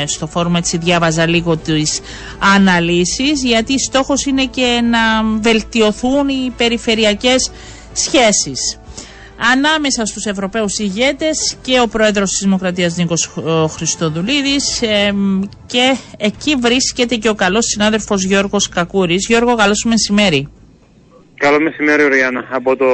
[0.02, 2.00] ε, στο φόρουμ έτσι διάβαζα λίγο τις
[2.38, 7.50] αναλύσεις γιατί στόχος είναι και να βελτιωθούν οι περιφερειακές
[7.92, 8.78] σχέσεις
[9.52, 13.30] ανάμεσα στους Ευρωπαίους ηγέτες και ο Πρόεδρος της Δημοκρατίας Νίκος
[13.76, 14.82] Χριστοδουλίδης
[15.66, 19.26] και εκεί βρίσκεται και ο καλός συνάδελφος Γιώργος Κακούρης.
[19.26, 20.48] Γιώργο, καλώς μεσημέρι.
[21.36, 22.48] Καλό μεσημέρι, Ριάννα.
[22.50, 22.86] Από το,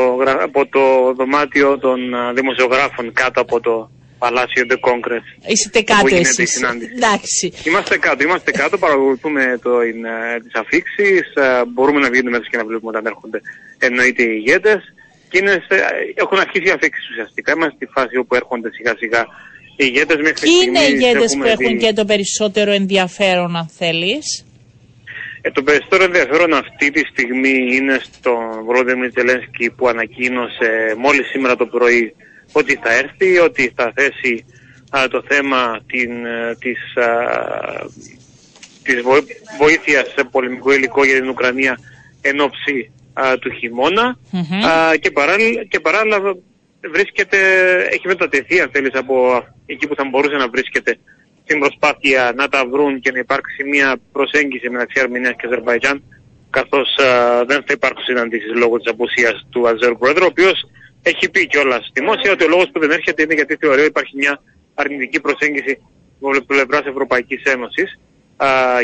[0.42, 0.80] από το
[1.16, 1.98] δωμάτιο των
[2.34, 5.26] δημοσιογράφων κάτω από το Παλάσιο de Congress.
[5.46, 6.62] Είστε κάτω εσείς.
[6.96, 7.52] Εντάξει.
[7.64, 10.10] Είμαστε κάτω, είμαστε κάτω, παρακολουθούμε το, είναι,
[10.42, 11.26] τις αφήξεις,
[11.72, 13.40] μπορούμε να βγαίνουμε μέσα και να βλέπουμε όταν έρχονται
[13.78, 14.80] εννοείται οι ηγέτες
[15.34, 15.62] και είναι,
[16.14, 17.52] έχουν αρχίσει οι αφήξεις ουσιαστικά.
[17.52, 19.22] Είμαστε στη φάση όπου έρχονται σιγά σιγά
[19.76, 24.44] οι ηγέτες μέχρι Ποιοι είναι οι ηγέτες που έχουν και το περισσότερο ενδιαφέρον αν θέλεις;
[25.40, 31.56] Ε, το περισσότερο ενδιαφέρον αυτή τη στιγμή είναι στον Βρόντεμι Τζελένσκι που ανακοίνωσε μόλις σήμερα
[31.56, 32.14] το πρωί
[32.52, 34.44] ότι θα έρθει, ότι θα θέσει
[35.10, 37.08] το θέμα την, ε, της, α,
[38.82, 38.96] της
[39.58, 41.78] βοήθειας σε πολεμικό υλικό για την Ουκρανία
[42.20, 42.90] εν ώψη
[43.40, 44.18] του χειμωνα
[45.00, 46.18] και, παράλληλα, και παράλληλα
[46.92, 47.38] βρίσκεται,
[47.90, 50.98] έχει μετατεθεί αν θέλεις από εκεί που θα μπορούσε να βρίσκεται
[51.44, 56.02] στην προσπάθεια να τα βρουν και να υπάρξει μια προσέγγιση μεταξύ Αρμενίας και Αζερβαϊτζάν
[56.50, 56.88] καθώς
[57.46, 60.64] δεν θα υπάρξουν συναντήσεις λόγω της απουσίας του Αζέρου Πρόεδρου ο οποίος
[61.02, 64.16] έχει πει κιόλας δημόσια ότι ο λόγος που δεν έρχεται είναι γιατί θεωρεί ότι υπάρχει
[64.16, 64.40] μια
[64.74, 65.78] αρνητική προσέγγιση
[66.20, 67.88] από πλευράς Ευρωπαϊκής Ένωσης.
[67.94, 68.13] α,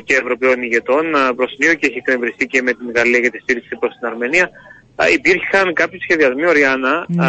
[0.04, 1.04] και Ευρωπαίων ηγετών
[1.36, 4.50] προς νέο και έχει εκνευριστεί και με την Γαλλία για τη στήριξη προς την Αρμενία.
[4.96, 7.24] Α, υπήρχαν κάποιοι σχεδιασμοί, Οριάννα, ναι.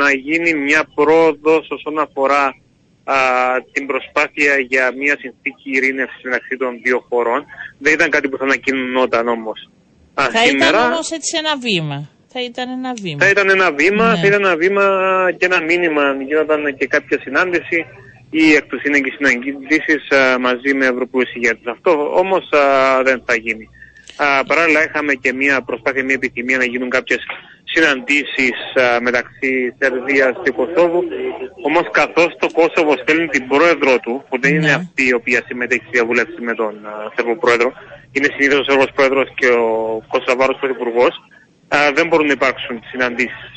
[0.00, 2.44] να γίνει μια πρόοδος όσον αφορά
[3.04, 3.16] α,
[3.72, 7.44] την προσπάθεια για μια συνθήκη ειρήνευσης μεταξύ των δύο χωρών.
[7.78, 9.68] Δεν ήταν κάτι που θα ανακοινωνόταν όμως.
[10.14, 10.68] Θα σήμερα...
[10.68, 12.08] ήταν όμως έτσι ένα βήμα.
[12.28, 13.18] Θα ήταν ένα βήμα.
[13.24, 14.16] Θα ήταν ένα βήμα, ναι.
[14.20, 14.84] θα ήταν ένα βήμα
[15.38, 16.02] και ένα μήνυμα.
[16.26, 17.86] Γινόταν και κάποια συνάντηση
[18.30, 20.08] ή εκ του σύνεγγυ συναντήσεις
[20.40, 21.66] μαζί με Ευρωπαίους ηγέτες.
[21.66, 22.48] Αυτό όμως
[23.04, 23.68] δεν θα γίνει.
[24.16, 27.18] Α, παράλληλα είχαμε και μια προσπάθεια, μια επιθυμία να γίνουν κάποιες
[27.64, 31.02] συναντήσεις α, μεταξύ Σερβίας και Κωσόβου.
[31.62, 34.72] Όμως καθώς το Κόσοβο στέλνει την πρόεδρο του, που δεν είναι ναι.
[34.72, 36.74] αυτή η οποία συμμετέχει στη διαβούλευση με τον
[37.14, 37.72] Σέρβο πρόεδρο,
[38.12, 41.14] είναι συνήθως ο Σέρβος πρόεδρος και ο Κωσοβάρος πρωθυπουργός,
[41.94, 43.55] δεν μπορούν να υπάρξουν συναντήσεις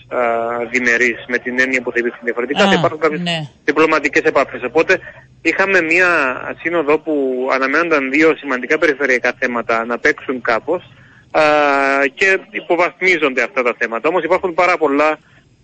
[0.71, 3.49] διμερείς με την έννοια που θα υπήρχαν διαφορετικά, θα υπάρχουν κάποιες ναι.
[3.65, 4.61] διπλωματικές επαφές.
[4.63, 4.99] Οπότε
[5.41, 6.09] είχαμε μια
[6.61, 7.13] σύνοδο που
[7.51, 10.83] αναμένονταν δύο σημαντικά περιφερειακά θέματα να παίξουν κάπως
[11.31, 11.41] α,
[12.13, 14.09] και υποβαθμίζονται αυτά τα θέματα.
[14.09, 15.19] Όμως υπάρχουν πάρα πολλά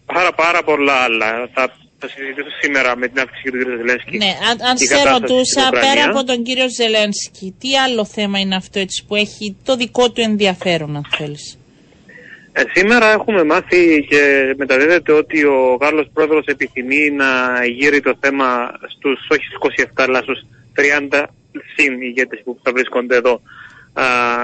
[0.05, 1.49] πάρα πάρα πολλά άλλα.
[1.53, 3.77] Θα, θα συζητήσω σήμερα με την αύξηση του κ.
[3.77, 4.17] Ζελένσκι.
[4.17, 8.79] Ναι, αν, αν σε ρωτούσα πέρα από τον κύριο Ζελένσκι, τι άλλο θέμα είναι αυτό
[8.79, 11.57] έτσι που έχει το δικό του ενδιαφέρον, αν θέλεις;
[12.57, 17.25] Ε, σήμερα έχουμε μάθει και μεταδίδεται ότι ο Γάλλος πρόεδρος επιθυμεί να
[17.65, 20.39] γύρει το θέμα στους όχι στους 27 αλλά στους
[21.11, 21.23] 30
[21.75, 23.41] συν ηγέτες που θα βρίσκονται εδώ.
[23.93, 24.03] Α,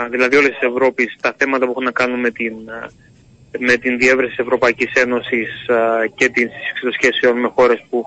[0.10, 2.54] δηλαδή όλες τις Ευρώπης τα θέματα που έχουν να κάνουν με την,
[3.60, 6.50] με την διεύρυνση της Ευρωπαϊκής Ένωσης α, και την
[6.92, 8.06] σχέσεων με χώρες που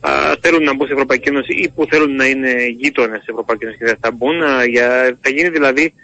[0.00, 0.10] α,
[0.40, 3.80] θέλουν να μπουν στην Ευρωπαϊκή Ένωση ή που θέλουν να είναι γείτονες της Ευρωπαϊκής Ένωσης
[3.80, 4.40] και δεν θα μπουν.
[4.68, 5.94] για, θα γίνει δηλαδή...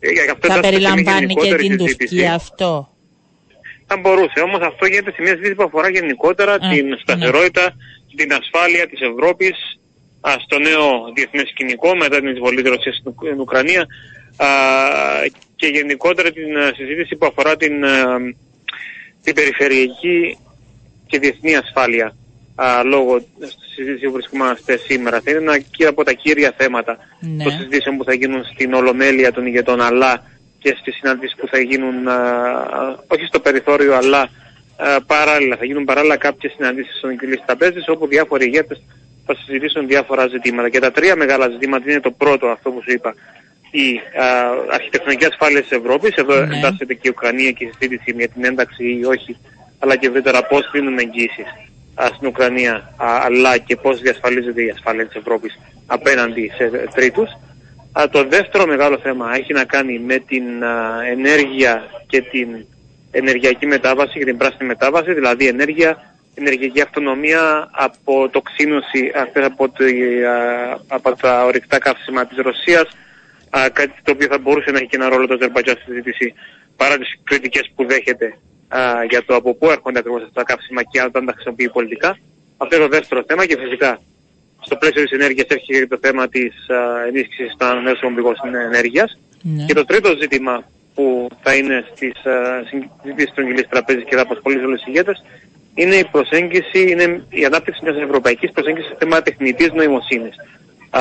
[0.00, 2.93] Για αυτό θα περιλαμβάνει και την Τουρκία αυτό.
[3.86, 4.40] Θα μπορούσε.
[4.40, 6.96] Όμως αυτό γίνεται σε μια συζήτηση που αφορά γενικότερα την ναι.
[6.96, 7.76] σταθερότητα,
[8.16, 9.56] την ασφάλεια της Ευρώπης
[10.44, 13.86] στο νέο διεθνές σκηνικό μετά την εισβολή της Ρωσίας στην Ουκρανία
[14.36, 14.46] α,
[15.56, 17.84] και γενικότερα την συζήτηση που αφορά την,
[19.22, 20.38] την περιφερειακή
[21.06, 22.16] και διεθνή ασφάλεια
[22.54, 25.20] α, λόγω της συζήτηση που βρισκόμαστε σήμερα.
[25.20, 27.44] Θα είναι ένα από τα κύρια θέματα ναι.
[27.44, 30.22] των συζητήσεων που θα γίνουν στην Ολομέλεια των ηγετών αλλά
[30.64, 31.94] και στις συναντήσεις που θα γίνουν
[33.06, 34.28] όχι στο περιθώριο αλλά
[35.06, 35.56] παράλληλα.
[35.56, 38.82] Θα γίνουν παράλληλα κάποιες συναντήσεις στον Κιλής Τραπέζης όπου διάφοροι ηγέτες
[39.26, 40.68] θα συζητήσουν διάφορα ζητήματα.
[40.68, 43.14] Και τα τρία μεγάλα ζητήματα είναι το πρώτο, αυτό που σου είπα,
[43.70, 44.26] η α,
[44.70, 46.14] αρχιτεκτονική ασφάλεια της Ευρώπης.
[46.14, 46.56] Εδώ ναι.
[46.56, 49.36] εντάσσεται και η Ουκρανία και η συζήτηση για την ένταξη ή όχι,
[49.78, 51.46] αλλά και ευρύτερα πώς δίνουν εγγύησεις
[52.14, 57.30] στην Ουκρανία, α, αλλά και πώς διασφαλίζεται η ασφάλεια της Ευρώπης απέναντι σε τρίτους.
[58.00, 60.44] Α, το δεύτερο μεγάλο θέμα έχει να κάνει με την
[61.10, 62.66] ενέργεια και την
[63.10, 69.12] ενεργειακή μετάβαση και την πράσινη μετάβαση, δηλαδή ενέργεια ενεργειακή αυτονομία από τοξίνωση
[69.44, 69.84] από, το,
[70.86, 72.88] από τα ορυκτά καύσιμα της Ρωσίας
[73.72, 76.34] κάτι το οποίο θα μπορούσε να έχει και ένα ρόλο το Αζερμπαϊτζάν στη συζήτηση
[76.76, 78.38] παρά τις κριτικές που δέχεται
[79.08, 82.18] για το από πού έρχονται ακριβώς αυτά τα καύσιμα και αν τα χρησιμοποιεί πολιτικά.
[82.56, 84.00] Αυτό είναι το δεύτερο θέμα και φυσικά
[84.64, 86.54] στο πλαίσιο της ενέργειας έρχεται το θέμα της
[87.08, 88.34] ενίσχυσης των νέων πηγών
[88.72, 89.18] ενέργειας.
[89.42, 89.64] Ναι.
[89.64, 92.12] Και το τρίτο ζήτημα που θα είναι στις
[92.68, 95.22] συζητήσεις των Γυλής Τραπέζης και θα απασχολήσει όλες τις ηγέτες
[95.74, 100.34] είναι η προσέγγιση, είναι η ανάπτυξη μιας ευρωπαϊκής προσέγγισης σε θέματα τεχνητής νοημοσύνης
[100.90, 101.00] α,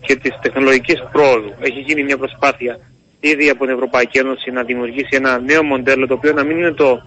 [0.00, 1.54] και της τεχνολογικής πρόοδου.
[1.60, 2.78] Έχει γίνει μια προσπάθεια
[3.20, 6.72] ήδη από την Ευρωπαϊκή Ένωση να δημιουργήσει ένα νέο μοντέλο το οποίο να μην είναι
[6.72, 7.02] το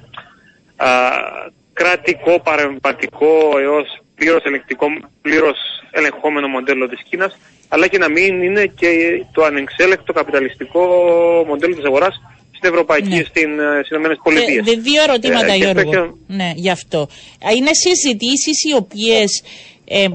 [0.75, 0.87] α,
[1.73, 4.88] κρατικό, παρεμβατικό έως πλήρως ελεκτικό,
[5.21, 5.58] πλήρως
[5.91, 8.89] ελεγχόμενο μοντέλο της Κίνας αλλά και να μην είναι και
[9.32, 10.82] το ανεξέλεκτο καπιταλιστικό
[11.47, 13.23] μοντέλο της αγοράς στην Ευρωπαϊκή, ναι.
[13.23, 14.67] στην, ε, στις Ηνωμένες Πολιτείες.
[14.67, 16.34] Ε, δύο ερωτήματα ε, Γιώργο, και...
[16.34, 17.08] ναι, γι' αυτό.
[17.58, 19.43] Είναι συζητήσεις οι οποίες
[19.86, 20.08] ε,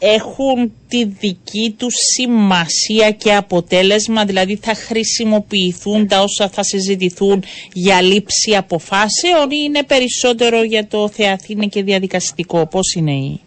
[0.00, 8.02] έχουν τη δική τους σημασία και αποτέλεσμα, δηλαδή θα χρησιμοποιηθούν τα όσα θα συζητηθούν για
[8.02, 13.40] λήψη αποφάσεων ή είναι περισσότερο για το Θεαθήνε και διαδικαστικό, πώς είναι η...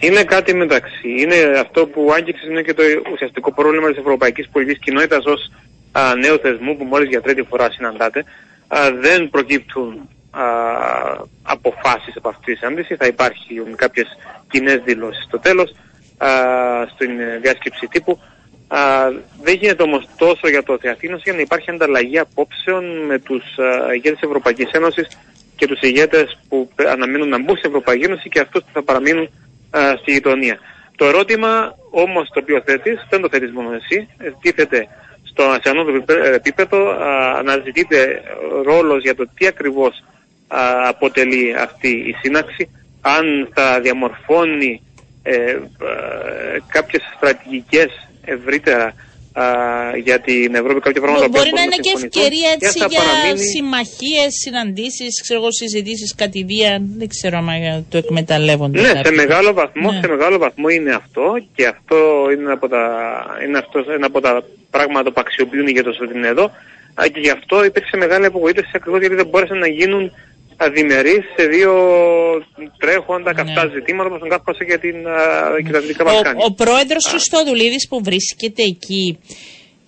[0.00, 1.08] Είναι κάτι μεταξύ.
[1.18, 2.82] Είναι αυτό που άγγιξες είναι και το
[3.12, 5.50] ουσιαστικό πρόβλημα της ευρωπαϊκής πολιτικής κοινότητας ως
[5.92, 8.24] α, νέου θεσμού που μόλις για τρίτη φορά συναντάτε,
[8.68, 10.44] α, δεν προκύπτουν α,
[11.42, 12.96] αποφάσεις από αυτής της συνάντηση.
[12.96, 14.06] Θα υπάρχουν κάποιες
[14.50, 15.74] κοινές δηλώσεις στο τέλος,
[16.18, 16.28] α,
[16.94, 17.10] στην
[17.42, 18.20] διάσκεψη τύπου.
[18.68, 18.78] Α,
[19.42, 23.94] δεν γίνεται όμως τόσο για το Θεαθήνος για να υπάρχει ανταλλαγή απόψεων με τους α,
[23.94, 25.08] ηγέτες της Ευρωπαϊκής Ένωσης
[25.56, 29.28] και τους ηγέτες που αναμένουν να μπουν στην Ευρωπαϊκή Ένωση και αυτούς που θα παραμείνουν
[29.70, 30.58] α, στη γειτονία.
[30.96, 34.08] Το ερώτημα όμως το οποίο θέτεις, δεν το θέτεις μόνο εσύ,
[34.40, 34.88] τίθεται
[35.32, 36.96] στο ανώτατο επίπεδο
[37.38, 38.22] αναζητείται
[38.64, 40.02] ρόλος για το τι ακριβώς
[40.88, 42.68] αποτελεί αυτή η σύναξη,
[43.00, 44.82] αν θα διαμορφώνει
[45.22, 45.58] ε, ε,
[46.68, 48.94] κάποιες στρατηγικές ευρύτερα
[49.32, 49.44] α,
[50.02, 53.46] για την Ευρώπη κάποια πράγματα Μπορεί να είναι και ευκαιρία έτσι για παραμείνει...
[53.46, 58.80] συμμαχίες, συναντήσεις, ξέρω εγώ, συζητήσεις κατηδία, δεν ξέρω αν το εκμεταλλεύονται.
[58.80, 60.00] Ναι, σε μεγάλο, βαθμό, ναι.
[60.00, 61.96] σε μεγάλο βαθμό είναι αυτό και αυτό
[62.32, 62.82] είναι από τα,
[63.46, 66.50] είναι αυτό, ένα από τα πράγματα που αξιοποιούν για το ότι είναι εδώ
[66.94, 70.12] και γι' αυτό υπήρξε μεγάλη απογοήτευση ακριβώς γιατί δεν μπόρεσαν να γίνουν
[70.64, 71.72] αδημερείς σε δύο
[72.78, 73.42] τρέχοντα ναι.
[73.42, 74.96] καυτά ζητήματα όπως τον Κάφκασο και, την,
[75.64, 76.42] και τα Δυτικά Βαλκάνια.
[76.42, 79.18] Ο, ο πρόεδρος Χριστόδουλίδης που βρίσκεται εκεί,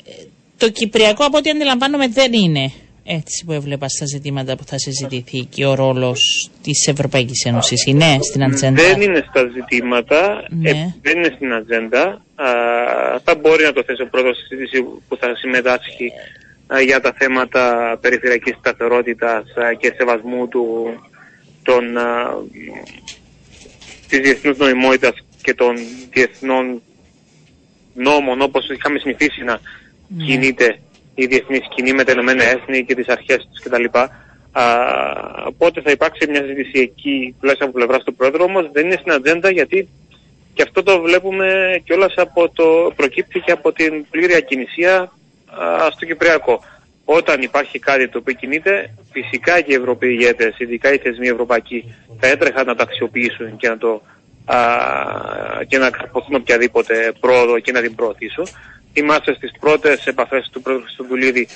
[0.06, 0.10] ε,
[0.56, 2.72] το Κυπριακό από ό,τι αντιλαμβάνομαι δεν είναι
[3.04, 8.18] έτσι που έβλεπα στα ζητήματα που θα συζητηθεί και ο ρόλος της Ευρωπαϊκής Ένωσης είναι
[8.20, 10.70] στην ατζέντα; Δεν είναι στα ζητήματα, ναι.
[10.70, 12.22] ε, δεν είναι στην ατζέντα.
[12.34, 12.48] Α,
[13.24, 16.12] θα μπορεί να το θέσει ο πρόεδρος στη συζήτηση που θα συμμετάσχει
[16.84, 19.44] για τα θέματα περιφερειακής σταθερότητας
[19.78, 20.88] και σεβασμού του,
[21.62, 21.84] των,
[24.08, 25.76] της διεθνούς νοημότητας και των
[26.10, 26.82] διεθνών
[27.94, 29.60] νόμων όπως είχαμε συνηθίσει να
[30.08, 30.24] ναι.
[30.24, 30.78] κινείται
[31.14, 33.84] η διεθνή σκηνή με τα Ηνωμένα Έθνη και τις αρχές τους κτλ.
[34.52, 34.64] Α,
[35.58, 39.12] πότε θα υπάρξει μια συζήτηση εκεί, τουλάχιστον από πλευράς του Πρόεδρου, όμως δεν είναι στην
[39.12, 39.88] ατζέντα γιατί
[40.54, 42.92] και αυτό το βλέπουμε κιόλας από το.
[42.96, 45.12] προκύπτει και από την πλήρη ακινησία
[45.92, 46.62] στο Κυπριακό.
[47.04, 51.94] Όταν υπάρχει κάτι το οποίο κινείται, φυσικά και οι Ευρωπαίοι ηγέτες, ειδικά οι θεσμοί ευρωπαϊκοί,
[52.20, 54.02] θα έτρεχαν να το αξιοποιήσουν και να, το,
[54.44, 54.58] α,
[55.68, 58.46] και να καρποθούν οποιαδήποτε πρόοδο και να την προωθήσουν.
[58.92, 61.48] Είμαστε στις πρώτες επαφές του Πρόεδρου Χριστοδουλίδη,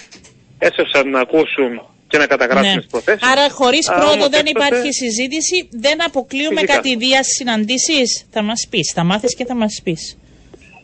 [0.59, 2.81] έσωσαν να ακούσουν και να καταγράψουν ναι.
[2.81, 3.29] τις προθέσεις.
[3.29, 8.27] Άρα, χωρίς πρόοδο δεν υπάρχει συζήτηση, δεν αποκλείουμε κατηδία συναντήσεις.
[8.31, 10.19] Θα μας πεις, θα μάθεις και θα μας πεις.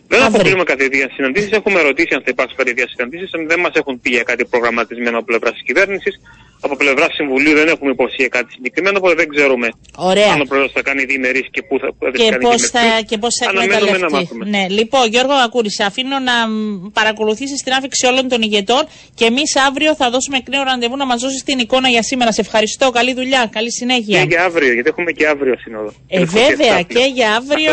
[0.09, 1.49] Δεν αποκλείουμε κατηδία συναντήσει.
[1.53, 3.29] Έχουμε ρωτήσει αν θα υπάρξουν κατηδία συναντήσει.
[3.47, 6.21] Δεν μας έχουν πει για κάτι προγραμματισμένο από πλευράς της κυβέρνησης
[6.67, 10.33] από πλευράς Συμβουλίου δεν έχουμε υποσχεθεί κάτι συγκεκριμένο, οπότε δεν ξέρουμε Ωραία.
[10.33, 13.35] αν ο πρόεδρος θα κάνει διημερή και πού θα, και θα, πώς θα, και πώς
[13.41, 14.29] θα εκμεταλλευτεί.
[14.55, 16.33] Ναι, λοιπόν, Γιώργο Ακούρη, αφήνω να
[16.93, 18.83] παρακολουθήσεις την άφηξη όλων των ηγετών
[19.15, 22.33] και εμείς αύριο θα δώσουμε κρίνο ραντεβού να μας δώσεις την εικόνα για σήμερα.
[22.33, 22.91] Σε ευχαριστώ.
[22.91, 24.21] Καλή δουλειά, καλή συνέχεια.
[24.21, 25.93] Και για αύριο, γιατί έχουμε και αύριο σύνοδο.
[26.09, 27.73] Ε, βέβαια, και, και για αύριο.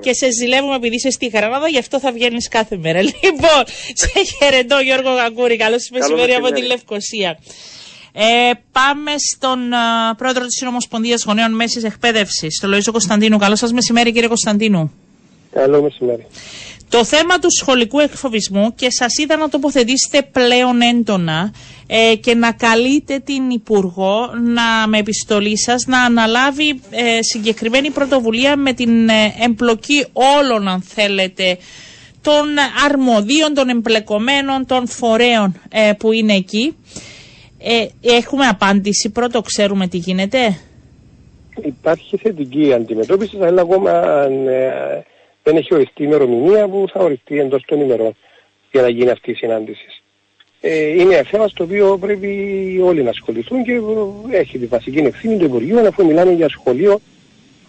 [0.00, 3.00] Και σε ζηλεύουμε επειδή είσαι στη Γρανάδα, γι' αυτό θα βγαίνεις κάθε μέρα.
[3.26, 5.56] Λοιπόν, σε χαιρετώ Γιώργο Κακούρη.
[5.56, 7.38] Καλώς μεσημέρι από τη Λευκοσία.
[8.18, 13.38] Ε, πάμε στον uh, πρόεδρο της Συνομοσπονδίας Γονέων Μέσης Εκπαίδευσης, τον Λοίζο Κωνσταντίνου.
[13.38, 14.92] Καλό σας μεσημέρι, κύριε Κωνσταντίνου.
[15.52, 16.26] Καλό μεσημέρι.
[16.88, 21.52] Το θέμα του σχολικού εκφοβισμού και σας είδα να τοποθετήσετε πλέον έντονα
[21.86, 28.56] ε, και να καλείτε την Υπουργό να, με επιστολή σας να αναλάβει ε, συγκεκριμένη πρωτοβουλία
[28.56, 31.58] με την ε, εμπλοκή όλων αν θέλετε
[32.22, 32.46] των
[32.84, 36.74] αρμοδίων, των εμπλεκομένων, των φορέων ε, που είναι εκεί.
[37.58, 40.58] Ε, έχουμε απάντηση πρώτο, ξέρουμε τι γίνεται.
[41.62, 43.90] Υπάρχει θετική αντιμετώπιση, αλλά ακόμα
[44.48, 45.04] ε,
[45.42, 48.16] δεν έχει οριστεί η ημερομηνία που θα οριστεί εντός των ημερών
[48.72, 49.86] για να γίνει αυτή η συνάντηση.
[50.60, 53.80] Ε, είναι ένα θέμα στο οποίο πρέπει όλοι να ασχοληθούν και
[54.30, 57.00] έχει τη βασική ευθύνη του Υπουργείου αφού μιλάμε για σχολείο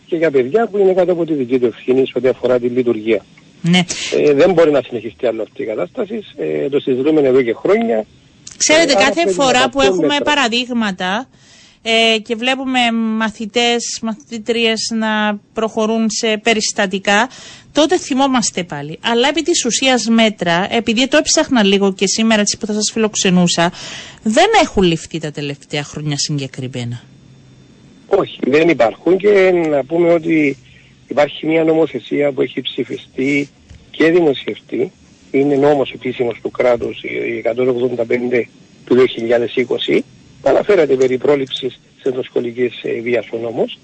[0.05, 2.67] και για παιδιά που είναι κάτω από τη δική του ευθύνη σε ό,τι αφορά τη
[2.67, 3.25] λειτουργία.
[3.61, 3.79] Ναι.
[4.17, 6.23] Ε, δεν μπορεί να συνεχιστεί άλλο αυτή η κατάσταση.
[6.37, 8.05] Ε, το συζητούμε εδώ και χρόνια.
[8.57, 11.27] Ξέρετε, ε, κάθε φορά που έχουμε παραδείγματα
[11.81, 17.29] ε, και βλέπουμε μαθητές, μαθητρίες να προχωρούν σε περιστατικά,
[17.71, 18.99] τότε θυμόμαστε πάλι.
[19.01, 23.71] Αλλά επί της ουσίας μέτρα, επειδή το έψαχνα λίγο και σήμερα που θα σας φιλοξενούσα,
[24.23, 27.03] δεν έχουν ληφθεί τα τελευταία χρόνια συγκεκριμένα.
[28.07, 30.57] Όχι, δεν υπάρχουν και να πούμε ότι
[31.07, 33.49] υπάρχει μια νομοθεσία που έχει ψηφιστεί
[33.91, 34.91] και δημοσιευτεί
[35.31, 38.43] είναι νόμος επίσημος του κράτους η 185
[38.85, 38.95] του
[39.95, 39.99] 2020
[40.41, 43.79] που αναφέρεται περί πρόληψης της ενδοσχολικής ε, βίας ο νόμος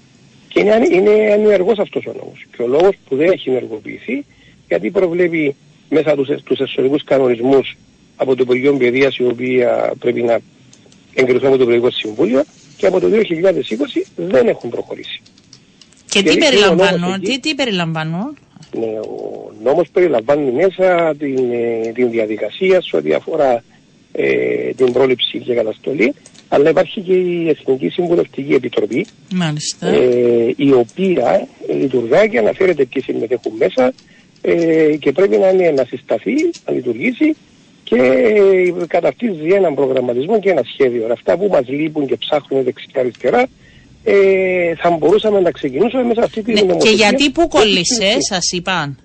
[0.48, 2.46] και είναι, είναι ανενεργός αυτός ο νόμος.
[2.56, 4.24] Και ο λόγος που δεν έχει ενεργοποιηθεί
[4.68, 5.54] γιατί προβλέπει
[5.90, 7.76] μέσα τους, τους εσωτερικούς κανονισμούς
[8.16, 9.64] από το Υπουργείο Παιδείας οι οποίοι
[9.98, 10.38] πρέπει να
[11.14, 12.44] εγκριθούν από το Υπουργικό Συμβούλιο
[12.76, 13.12] και από το 2020
[14.16, 15.22] δεν έχουν προχωρήσει.
[16.08, 18.36] Και, τι περιλαμβάνουν, τι, τι περιλαμβάνουν;
[18.78, 23.62] Ναι, ο νόμος περιλαμβάνει μέσα την, ε, την διαδικασία σε ό,τι αφορά
[24.12, 26.14] ε, την πρόληψη και καταστολή,
[26.48, 29.06] αλλά υπάρχει και η Εθνική Συμβουλευτική Επιτροπή,
[29.80, 31.48] ε, η οποία
[31.80, 33.92] λειτουργά και αναφέρεται ποιοι συμμετέχουν μέσα
[34.42, 36.34] ε, και πρέπει να, είναι, να συσταθεί,
[36.66, 37.36] να λειτουργήσει
[37.84, 41.06] και ε, καταρτίζει έναν προγραμματισμό και ένα σχέδιο.
[41.12, 43.46] Αυτά που μας λείπουν και ψάχνουν δεξιά-αριστερά
[44.04, 48.98] ε, θα μπορούσαμε να ξεκινήσουμε μέσα αυτή τη ναι, Και γιατί που κολλήσες, σας είπαν;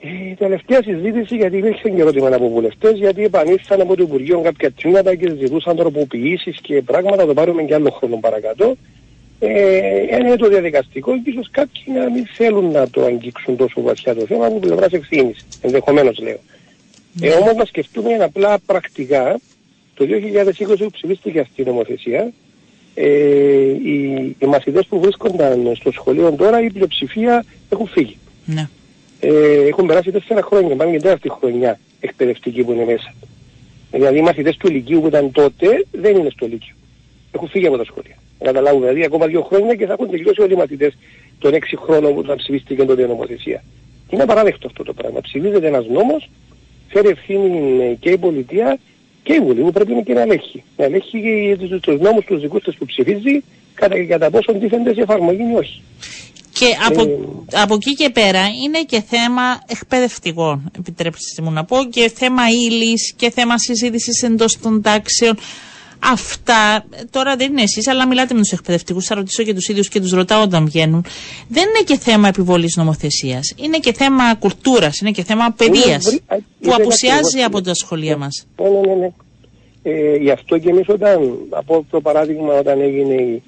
[0.00, 4.72] Η τελευταία συζήτηση, γιατί υπήρχε και ερώτημα από βουλευτές, γιατί επανήλθαν από το Υπουργείο κάποια
[4.72, 8.76] τμήματα και ζητούσαν τροποποιήσεις και πράγματα, το πάρουμε και άλλο χρόνο παρακάτω.
[9.40, 14.14] Ε, είναι το διαδικαστικό και ίσω κάποιοι να μην θέλουν να το αγγίξουν τόσο βαθιά
[14.14, 15.46] το θέμα από πλευράς ευθύνης.
[15.62, 16.38] Ενδεχομένως λέω.
[17.20, 19.40] Ε, Όμως να σκεφτούμε απλά πρακτικά,
[19.94, 22.32] το 2020 που ψηφίστηκε αυτή η νομοθεσία,
[23.00, 23.08] ε,
[23.90, 28.16] οι, οι μαθητές που βρίσκονταν στο σχολείο τώρα η πλειοψηφία έχουν φύγει.
[28.44, 28.68] Ναι.
[29.20, 33.14] Ε, έχουν περάσει τέσσερα χρόνια, πάμε για τέταρτη χρονιά εκπαιδευτική που είναι μέσα.
[33.90, 36.74] Δηλαδή οι μαθητές του Λυκείου που ήταν τότε δεν είναι στο Λύκειο.
[37.32, 38.16] Έχουν φύγει από τα σχολεία.
[38.38, 40.96] Καταλάβουν δηλαδή ακόμα δύο χρόνια και θα έχουν τελειώσει όλοι οι μαθητές
[41.38, 43.62] των έξι χρόνων που θα ψηφίστηκε τότε η νομοθεσία.
[44.08, 45.20] Και είναι απαράδεκτο αυτό το πράγμα.
[45.20, 46.30] Ψηφίζεται ένας νόμος,
[46.88, 48.78] φέρει ευθύνη και η πολιτεία
[49.28, 50.64] και η Βουλή που πρέπει και να ελέγχει.
[50.76, 51.20] Να ελέγχει
[51.80, 55.82] του νόμους τους δικούς της που ψηφίζει κατά, κατά πόσο τίθενται σε εφαρμογή ή όχι.
[56.52, 61.76] Και από, ε, από εκεί και πέρα είναι και θέμα εκπαιδευτικών, επιτρέψτε μου να πω,
[61.90, 65.38] και θέμα ύλης και θέμα συζήτησης εντός των τάξεων.
[66.04, 69.06] Αυτά τώρα δεν είναι εσείς, αλλά μιλάτε με τους εκπαιδευτικούς.
[69.06, 71.04] Θα ρωτήσω και τους ίδιους και τους ρωτάω όταν βγαίνουν.
[71.48, 73.54] Δεν είναι και θέμα επιβολής νομοθεσίας.
[73.56, 76.18] Είναι και θέμα κουλτούρας, είναι και θέμα παιδείας
[76.60, 78.46] που απουσιάζει από τα σχολεία μας.
[78.62, 79.08] Ναι, ναι, ναι.
[79.82, 83.42] Ε, γι' αυτό και εμείς όταν, από το παράδειγμα όταν έγινε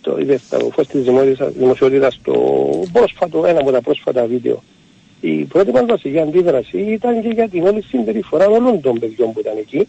[0.00, 1.04] το, είδες, το φως της
[1.56, 2.34] δημοσιότητας το
[2.92, 4.62] πρόσφατο, ένα από τα πρόσφατα βίντεο
[5.20, 9.40] η πρώτη μας βασική αντίδραση ήταν και για την όλη συμπεριφορά όλων των παιδιών που
[9.40, 9.86] ήταν εκεί.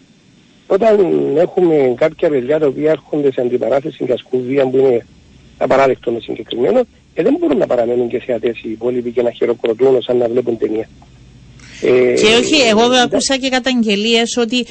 [0.68, 0.98] Όταν
[1.38, 5.06] έχουμε κάποια παιδιά τα οποία έρχονται σε αντιπαράθεση και ασκούν βία που είναι
[5.58, 6.80] απαράδεκτο με συγκεκριμένο,
[7.14, 10.58] ε, δεν μπορούν να παραμένουν και θεατές οι υπόλοιποι και να χειροκροτούν σαν να βλέπουν
[10.58, 10.90] ταινία.
[11.82, 14.66] Ε, και όχι, εγώ ε, ακούσα και καταγγελίες ότι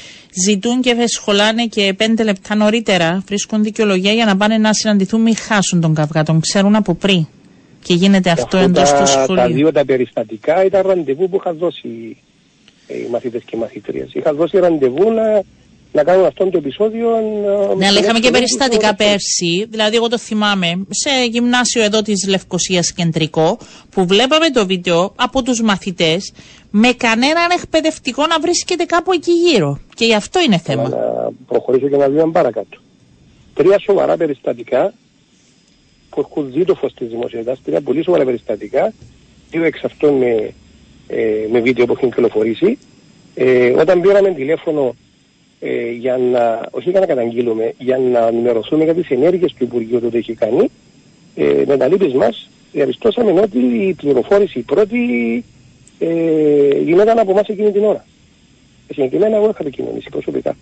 [0.46, 5.36] ζητούν και σχολάνε και πέντε λεπτά νωρίτερα, βρίσκουν δικαιολογία για να πάνε να συναντηθούν, μην
[5.36, 7.26] χάσουν τον καυγά, τον ξέρουν από πριν.
[7.82, 9.36] Και γίνεται αυτό εντός του σχολείου.
[9.36, 12.16] Τα δύο τα περιστατικά ήταν ραντεβού που είχα δώσει
[12.86, 14.06] ε, οι μαθητές και οι μαθήτριε.
[14.12, 15.42] Είχα δώσει ραντεβού να
[15.92, 17.08] να κάνουν αυτό το επεισόδιο.
[17.76, 19.66] Ναι, αλλά είχαμε και περιστατικά πέρσι.
[19.70, 23.58] Δηλαδή, εγώ το θυμάμαι σε γυμνάσιο εδώ της Λευκοσίας κεντρικό,
[23.90, 26.32] που βλέπαμε το βίντεο από τους μαθητές
[26.70, 29.80] με κανέναν εκπαιδευτικό να βρίσκεται κάπου εκεί γύρω.
[29.94, 30.88] Και γι' αυτό είναι θέμα.
[30.88, 32.78] Να προχωρήσω και να δούμε παρακάτω.
[33.54, 34.92] Τρία σοβαρά περιστατικά
[36.10, 38.92] που έχουν δει το φως της δημοσιότητας, τρία πολύ σοβαρά περιστατικά,
[39.50, 40.52] δύο εξ αυτών με,
[41.06, 42.78] ε, με βίντεο που έχουν κυκλοφορήσει.
[43.34, 44.94] Ε, όταν πήραμε τηλέφωνο
[45.60, 50.00] ε, για να, όχι για να καταγγείλουμε, για να ενημερωθούμε για τις ενέργειες του Υπουργείου
[50.00, 50.70] του έχει κάνει,
[51.34, 55.44] ε, με τα λύπης μας διαπιστώσαμε ότι η πληροφόρηση η πρώτη
[55.98, 58.04] ε, γινόταν από εμάς εκείνη την ώρα.
[58.92, 60.56] Συγκεκριμένα εγώ είχα επικοινωνήσει προσωπικά.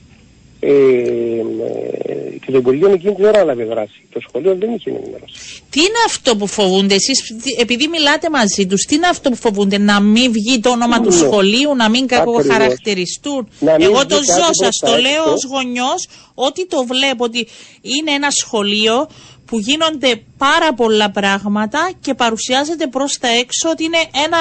[0.61, 4.07] Ε, ε, και το Υπουργείο εκείνη την ώρα έλαβε δράση.
[4.13, 5.63] Το σχολείο δεν είχε ενημερώσει.
[5.71, 9.79] Τι είναι αυτό που φοβούνται εσείς, επειδή μιλάτε μαζί τους, τι είναι αυτό που φοβούνται,
[9.79, 11.17] να μην βγει το όνομα του ναι.
[11.17, 13.49] σχολείου, να μην κακοχαρακτηριστούν;
[13.79, 17.47] Εγώ το ζω, σας το λέω ως γονιός, ότι το βλέπω ότι
[17.83, 19.09] είναι ένα σχολείο
[19.49, 24.41] που γίνονται πάρα πολλά πράγματα και παρουσιάζεται προς τα έξω ότι είναι ένα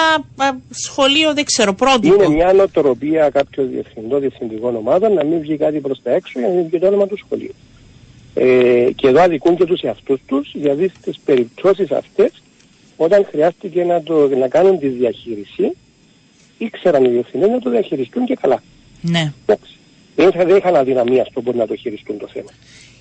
[0.69, 2.23] σχολείο, δεν ξέρω, πρότυπο.
[2.23, 6.47] Είναι μια νοοτροπία κάποιων διευθυντών, διευθυντικών ομάδων να μην βγει κάτι προς τα έξω για
[6.47, 7.53] να μην βγει το όνομα του σχολείου.
[8.33, 12.31] Ε, και εδώ αδικούν και τους εαυτούς τους γιατί στις περιπτώσεις αυτές
[12.97, 15.71] όταν χρειάστηκε να, το, να κάνουν τη διαχείριση
[16.57, 18.63] ήξεραν οι διευθυντές να το διαχειριστούν και καλά.
[19.01, 19.33] Ναι.
[19.45, 22.49] Δεν, δεν είχαν αδυναμία στο μπορεί να το χειριστούν το θέμα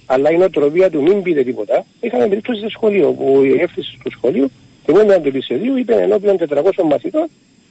[0.07, 1.87] αλλά η νοοτροπία του μην πείτε τίποτα.
[2.01, 4.51] Είχαμε περίπτωση στο σχολείο που η εύθυνση του σχολείου,
[4.85, 7.29] την έμειναν του Λυσεδίου, είπε ενώπιον 400 μαθητών,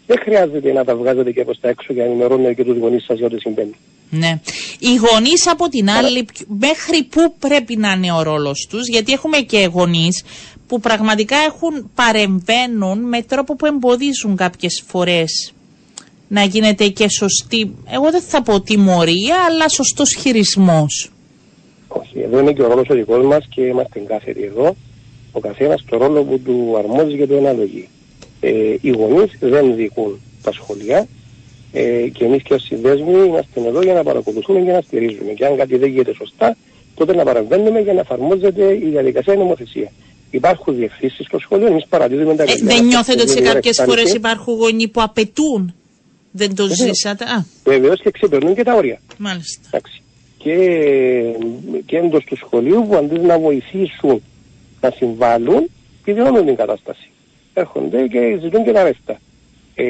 [0.07, 3.03] δεν χρειάζεται να τα βγάζετε και από τα έξω για να ενημερώνετε και τους γονείς
[3.03, 3.75] σας για ό,τι συμβαίνει.
[4.09, 4.39] Ναι.
[4.79, 9.37] Οι γονείς από την άλλη, μέχρι πού πρέπει να είναι ο ρόλος τους, γιατί έχουμε
[9.37, 10.23] και γονείς
[10.67, 15.53] που πραγματικά έχουν παρεμβαίνουν με τρόπο που εμποδίζουν κάποιες φορές
[16.27, 21.09] να γίνεται και σωστή, εγώ δεν θα πω τιμωρία, αλλά σωστός χειρισμός.
[21.87, 24.75] Όχι, εδώ είναι και ο ρόλος ο δικός μας και είμαστε κάθετοι εδώ.
[25.31, 27.87] Ο καθένας το ρόλος που του αρμόζει και του ανάλογη.
[28.39, 31.07] Ε, οι γονείς δεν δικούν τα σχολεία
[31.71, 35.31] ε, και εμείς και ως συνδέσμοι είμαστε εδώ για να παρακολουθούμε και να στηρίζουμε.
[35.31, 36.57] Και αν κάτι δεν γίνεται σωστά,
[36.95, 39.91] τότε να παραβαίνουμε για να εφαρμόζεται η διαδικασία η νομοθεσία.
[40.31, 44.53] Υπάρχουν διευθύνσεις στο σχολείο, εμείς παραδίδουμε τα ε, Δεν νιώθετε ότι σε κάποιες φορέ υπάρχουν
[44.53, 45.73] γονείς που απαιτούν;
[46.31, 47.25] Δεν το ζήσατε;
[47.63, 49.01] Βεβαίως και ξεπερνούν και τα όρια.
[49.17, 49.61] Μάλιστα.
[49.71, 50.03] Εντάξει
[50.45, 50.57] και,
[51.85, 54.23] και εντός του σχολείου που αντί να βοηθήσουν
[54.81, 55.69] να συμβάλλουν
[56.03, 57.09] πηδιώνουν την κατάσταση.
[57.53, 59.19] Έρχονται και ζητούν και τα ρέστα.
[59.75, 59.83] Ε,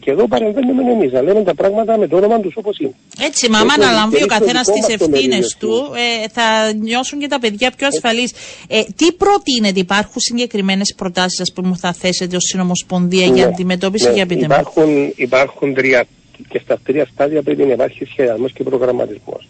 [0.00, 2.94] και εδώ παρεμβαίνουμε εμείς να λέμε τα πράγματα με το όνομα τους όπως είναι.
[3.20, 7.72] Έτσι, μα άμα αναλαμβεί ο καθένας τις ευθύνες του, ε, θα νιώσουν και τα παιδιά
[7.76, 8.32] πιο ασφαλείς.
[8.68, 14.08] Ε, τι προτείνετε, υπάρχουν συγκεκριμένες προτάσεις που μου θα θέσετε ως Συνομοσπονδία ναι, για αντιμετώπιση,
[14.08, 16.06] ναι, για πείτε υπάρχουν, υπάρχουν τρία
[16.48, 19.46] και στα τρία στάδια πρέπει να υπάρχει σχεδιασμός και προγραμματισμός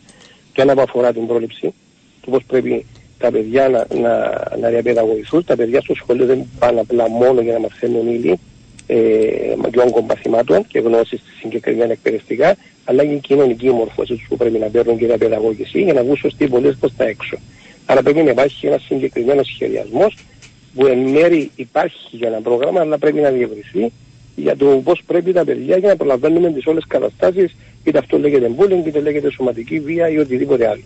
[0.59, 1.74] και ένα που αφορά την πρόληψη,
[2.20, 2.86] του πώς πρέπει
[3.18, 5.44] τα παιδιά να, να, να διαπαιδαγωγηθούν.
[5.44, 8.38] Τα παιδιά στο σχολείο δεν πάνε απλά μόνο για να μαθαίνουν ύλη
[8.86, 8.96] ε,
[9.70, 14.59] και όγκων παθημάτων και γνώσεις συγκεκριμένα εκπαιδευτικά, αλλά και η κοινωνική μορφώση τους που πρέπει
[14.59, 17.38] να παίρνουν και διαπαιδαγώγηση για να βγουν σωστοί πολίτες προς τα έξω.
[17.86, 20.16] Άρα πρέπει να υπάρχει ένας συγκεκριμένος σχεδιασμός
[20.74, 23.92] που εν μέρη υπάρχει για ένα πρόγραμμα, αλλά πρέπει να διευρυθεί
[24.36, 27.56] για το πώς πρέπει τα παιδιά για να προλαβαίνουμε τις όλες καταστάσεις,
[27.89, 30.82] είτε αυτό λέγεται bullying, είτε λέγεται σωματική βία ή οτιδήποτε άλλο.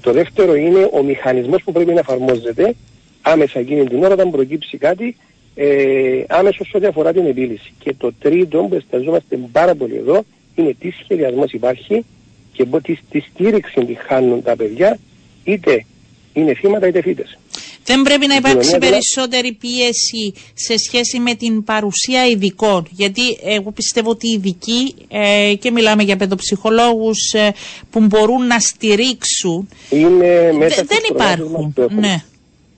[0.00, 2.74] Το δεύτερο είναι ο μηχανισμός που πρέπει να εφαρμόζεται
[3.22, 5.16] άμεσα εκείνη την ώρα όταν προκύψει κάτι,
[5.54, 7.72] ε, άμεσο ό,τι αφορά την επίλυση.
[7.78, 10.22] Και το τρίτο που εστιαζόμαστε πάρα πολύ εδώ
[10.54, 12.04] είναι τι σχεδιασμός υπάρχει
[12.52, 14.98] και τι, τι στήριξη τη χάνουν τα παιδιά,
[15.44, 15.84] είτε
[16.32, 17.38] είναι θύματα είτε φύτες.
[17.84, 22.86] Δεν πρέπει να υπάρξει περισσότερη πίεση σε σχέση με την παρουσία ειδικών.
[22.90, 27.52] Γιατί εγώ πιστεύω ότι οι ειδικοί, ε, και μιλάμε για παιδοψυχολόγους ε,
[27.90, 31.74] που μπορούν να στηρίξουν, είναι μέσα δεν υπάρχουν.
[31.90, 32.22] Ναι.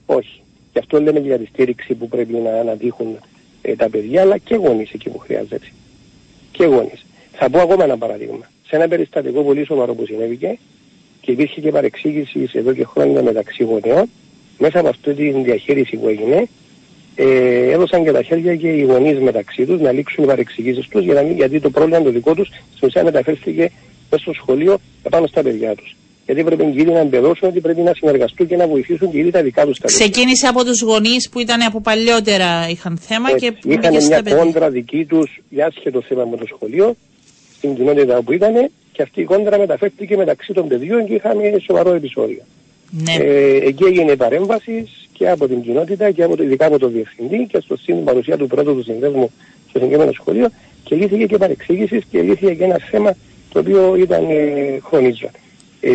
[0.05, 0.41] Όχι.
[0.73, 3.19] Γι' αυτό λέμε για τη στήριξη που πρέπει να αναδείχουν
[3.61, 5.71] ε, τα παιδιά, αλλά και γονείς εκεί που χρειάζεται.
[6.51, 7.05] Και γονείς.
[7.31, 8.51] Θα πω ακόμα ένα παράδειγμα.
[8.67, 10.57] Σε ένα περιστατικό πολύ σοβαρό που συνέβηκε,
[11.21, 14.09] και υπήρχε και παρεξήγηση εδώ και χρόνια μεταξύ γονέων.
[14.57, 16.47] Μέσα από αυτή τη διαχείριση που έγινε,
[17.15, 21.03] ε, έδωσαν και τα χέρια και οι γονείς μεταξύ τους να λήξουν οι παρεξηγήσεις τους,
[21.03, 23.71] για γιατί το πρόβλημα το δικό τους στην ουσία μεταφέρθηκε
[24.09, 25.95] μέσα στο σχολείο επάνω στα παιδιά τους.
[26.25, 29.41] Γιατί πρέπει οι να εμπεδώσουν ότι πρέπει να συνεργαστούν και να βοηθήσουν και ήδη τα
[29.41, 33.73] δικά τους τα Ξεκίνησε από τους γονείς που ήταν από παλιότερα είχαν θέμα Έτσι, και
[33.73, 36.95] είχαν μια κόντρα δική τους για άσχετο θέμα με το σχολείο
[37.57, 41.93] στην κοινότητα που ήταν και αυτή η κόντρα μεταφέρθηκε μεταξύ των παιδιών και είχαμε σοβαρό
[41.93, 42.41] επεισόδιο.
[42.95, 43.13] Ναι.
[43.13, 47.47] Ε, εκεί έγινε παρέμβαση και από την κοινότητα και από το, ειδικά από τον διευθυντή
[47.51, 49.31] και στο στην παρουσία του πρώτου του συνδέσμου
[49.69, 50.49] στο συγκεκριμένο σχολείο
[50.83, 53.15] και λύθηκε και παρεξήγησης και λύθηκε και ένα θέμα
[53.49, 55.29] το οποίο ήταν ε, χρονίζω.
[55.81, 55.91] Ε,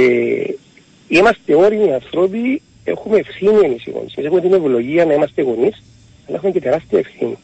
[1.08, 4.14] είμαστε όριμοι άνθρωποι, έχουμε ευθύνη εμείς οι γονείς.
[4.16, 5.82] έχουμε την ευλογία να είμαστε γονείς,
[6.26, 7.36] αλλά έχουμε και τεράστια ευθύνη.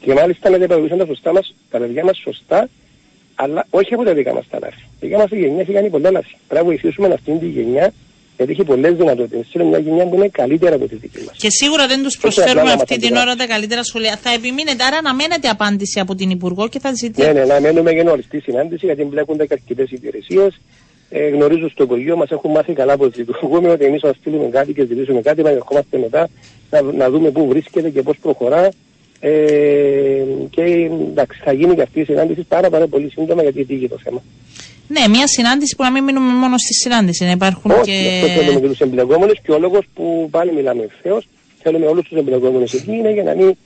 [0.00, 2.68] Και μάλιστα να διαπαιδεύσουμε τα, σωστά μας, τα παιδιά μας σωστά,
[3.34, 4.80] αλλά όχι από τα δικά μας τα λάθη.
[4.80, 6.36] Η δικά μας γενιά έχει κάνει πολλά λάθη.
[6.48, 7.92] Πρέπει να βοηθήσουμε αυτήν τη γενιά
[8.38, 9.46] γιατί έχει πολλές δυνατότητες.
[9.52, 11.36] Είναι μια γενιά που είναι καλύτερα από τη δική μας.
[11.36, 14.18] Και σίγουρα δεν τους προσφέρουμε αυτή την ώρα τα καλύτερα σχολεία.
[14.22, 17.32] Θα επιμείνετε, άρα να μένετε απάντηση από την Υπουργό και θα ζητήσετε.
[17.32, 20.60] Ναι, ναι, να μένουμε για γνωριστή συνάντηση γιατί μπλέκονται και αρκετέ υπηρεσίες.
[21.10, 24.72] Ε, γνωρίζω στο Υπουργείο μας, έχουν μάθει καλά πώ λειτουργούμε, ότι εμείς θα στείλουμε κάτι
[24.72, 26.28] και ζητήσουμε κάτι, να ερχόμαστε μετά
[26.70, 28.68] να, να δούμε πού βρίσκεται και πώς προχωρά.
[29.20, 29.30] Ε,
[30.50, 30.62] και
[31.10, 34.22] εντάξει, θα γίνει και αυτή η συνάντηση πάρα, πάρα πολύ σύντομα γιατί τύχει το θέμα.
[34.88, 38.20] Ναι, μια συνάντηση που να μην μείνουμε μόνο στη συνάντηση, να υπάρχουν Όχι, και.
[38.24, 41.28] Αυτό θέλουμε και τους εμπλεκόμενους και ο λόγος που πάλι μιλάμε ευθέως,
[41.62, 43.56] θέλουμε όλους τους εμπλεκόμενους εκεί είναι για να μην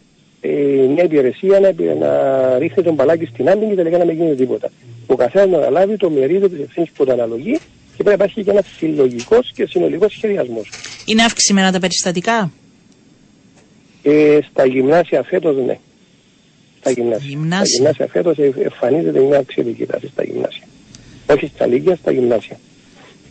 [0.40, 0.48] ε,
[0.94, 2.11] μια υπηρεσία να, να
[2.59, 4.70] ρίχνει τον παλάκι στην άμυνα και τελικά να μην γίνει τίποτα.
[5.07, 7.59] Ο καθένας να αναλάβει το μερίδιο της ευθύνης που του αναλογεί
[7.96, 10.70] και πρέπει να υπάρχει και ένας συλλογικός και συνολικός σχεδιασμός.
[11.05, 12.53] Είναι αυξημένα τα περιστατικά;
[14.03, 15.78] Ε, στα γυμνάσια φέτος ναι.
[16.80, 17.28] Στα γυμνάσια.
[17.28, 17.64] Γυμνάσια.
[17.66, 20.64] Στα γυμνάσια φέτος εμφανίζεται μια αυξητική τάση στα γυμνάσια.
[21.30, 22.59] Όχι στα λίγια, στα γυμνάσια.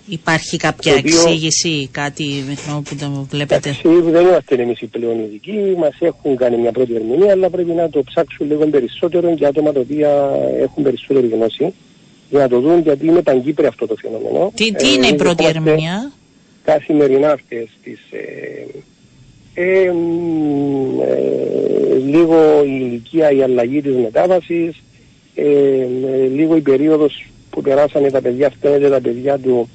[0.07, 4.85] Υπάρχει κάποια Το οποίο- εξήγηση, κάτι με που το βλέπετε; Εντάξει, δεν είμαστε εμείς οι
[4.85, 9.33] πλέον ειδικοί, μας έχουν κάνει μια πρώτη ερμηνεία, αλλά πρέπει να το ψάξουν λίγο περισσότερο
[9.33, 11.73] για άτομα τα οποία έχουν περισσότερη γνώση
[12.29, 14.51] για να το δουν γιατί είναι παγκύπρια αυτό το φαινόμενο.
[14.55, 16.11] Τι, τι Ε, είναι η εμείς πρώτη δεχόμαστε ερμηνεία;
[16.63, 17.99] Καθημερινά αυτές τις.
[18.11, 18.65] Ε,
[19.53, 21.31] ε, μ, ε,
[22.05, 24.81] λίγο η ηλικία, η αλλαγή της μετάβασης,
[25.35, 29.69] ε, ε, λίγο η περίοδος που περάσανε τα παιδιά, φταίνεται τα παιδιά του,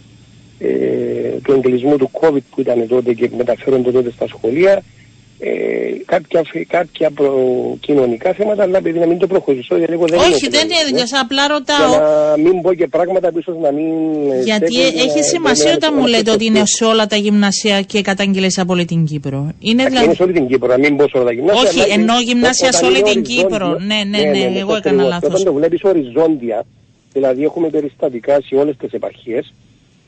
[0.58, 0.68] ε,
[1.42, 4.82] του εγκλισμού του COVID που ήταν τότε και μεταφέρονται τότε στα σχολεία,
[5.38, 5.50] ε,
[6.04, 10.28] κάποια, κάποια προ- κοινωνικά θέματα, αλλά επειδή να μην το προχωρήσω, γιατί εγώ δεν Όχι,
[10.28, 11.18] είμαι δεν κοινωνικός, είναι ίδιο.
[11.22, 12.00] Απλά για ρωτάω.
[12.00, 13.86] να μην πω και πράγματα που ίσως να μην...
[14.32, 16.62] ε, Γιατί στέκουν, έχει να- σημασία να- όταν να- μου να- λέτε να- ότι είναι
[16.64, 19.38] σε όλα τα γυμνάσια και καταγγελίε από όλη την Κύπρο.
[19.60, 20.14] Είναι Είναι δηλαδή.
[20.14, 21.68] σε όλη την Κύπρο, να μην πω σε όλα τα γυμνάσια.
[21.68, 23.68] Όχι, αλλά εννοώ είναι- γυμνάσια σε όταν όλη είναι την οριζόντιο- Κύπρο.
[23.90, 25.08] Ναι, ναι, ναι, εγώ αυτό έκανα ακριβώς.
[25.08, 25.28] λάθος.
[25.30, 26.64] Όταν το βλέπεις οριζόντια,
[27.12, 29.52] δηλαδή έχουμε περιστατικά σε όλες τις επαρχίες,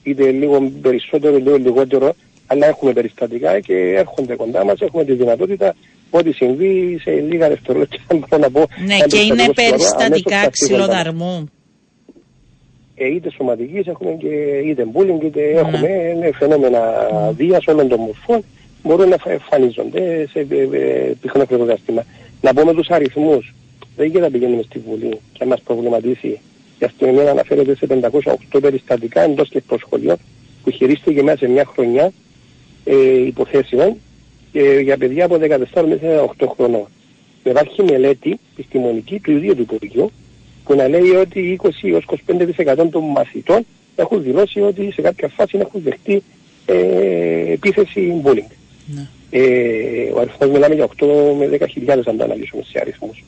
[0.03, 2.15] είτε λίγο περισσότερο, λίγο λιγότερο,
[2.51, 5.75] αλλά έχουμε περιστατικά και έρχονται κοντά μας, έχουμε τη δυνατότητα
[6.11, 8.65] ό,τι συμβεί σε λίγα δευτερόλεπτα, αν μπορώ να πω.
[8.87, 11.49] Ναι, ένα και είναι περιστατικό σοβαρό, περιστατικά αμέσως τα φύγουν τα- ξυλοδαρμού.
[12.95, 14.29] ε, είτε σωματικής έχουμε και
[14.69, 15.59] είτε bullying είτε Ναι.
[15.59, 15.89] έχουμε
[16.23, 16.81] ε, φαινόμενα
[17.37, 18.45] βίας όλων των μορφών
[18.83, 22.05] μπορούν να φα- εμφανίζονται σε ε, ε, πυκνό χρονικό διάστημα.
[22.41, 23.55] Να πούμε τους αριθμούς.
[23.97, 26.41] Δεν γίνεται να πηγαίνουμε στη Βουλή και να μας προβληματίσει.
[26.79, 30.17] Η αστυνομία αναφέρεται σε 508 περιστατικά εντός και εκτός σχολείων
[30.65, 32.13] που χειρίστηκε μέσα σε μια χρονιά
[32.89, 33.97] ε, υποθέσεων
[34.53, 36.09] ε, για παιδιά από 14 μέχρι
[36.39, 36.87] 18 χρονών.
[37.45, 40.11] Υπάρχει μελέτη επιστημονική του ίδιου του Υπουργείου
[40.65, 43.67] που να λέει ότι 20 έως 25% των μαθητών
[43.97, 46.23] έχουν δηλώσει ότι σε κάποια φάση έχουν δεχτεί
[46.67, 48.53] ε, επίθεση bullying.
[48.87, 49.09] Ναι.
[49.31, 51.07] Ε, ο αριθμός μιλάμε για 8
[51.39, 53.25] με 10.000 αν το αναλύσουμε σε αριθμούς.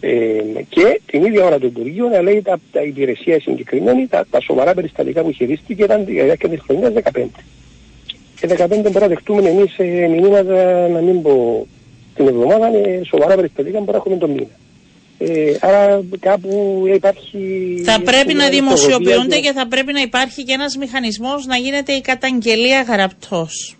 [0.00, 4.40] Ε, και την ίδια ώρα του Υπουργείου να λέει τα, τα υπηρεσία συγκεκριμένη, τα, τα
[4.40, 7.22] σοβαρά περιστατικά που χειρίστηκε ήταν για διάρκεια της χρονιάς 15.
[8.40, 11.66] Και 15 πρέπει να δεχτούμε εμείς ε, μηνύματα, να μην πω
[12.14, 14.46] την εβδομάδα, ε, σοβαρά περιστατικά που έχουμε τον μήνα.
[15.18, 17.38] Ε, άρα κάπου υπάρχει...
[17.84, 21.56] Θα πρέπει να μια δημοσιοποιούνται ισορροπία και θα πρέπει να υπάρχει και ένας μηχανισμός να
[21.56, 23.76] γίνεται η καταγγελία γραπτός.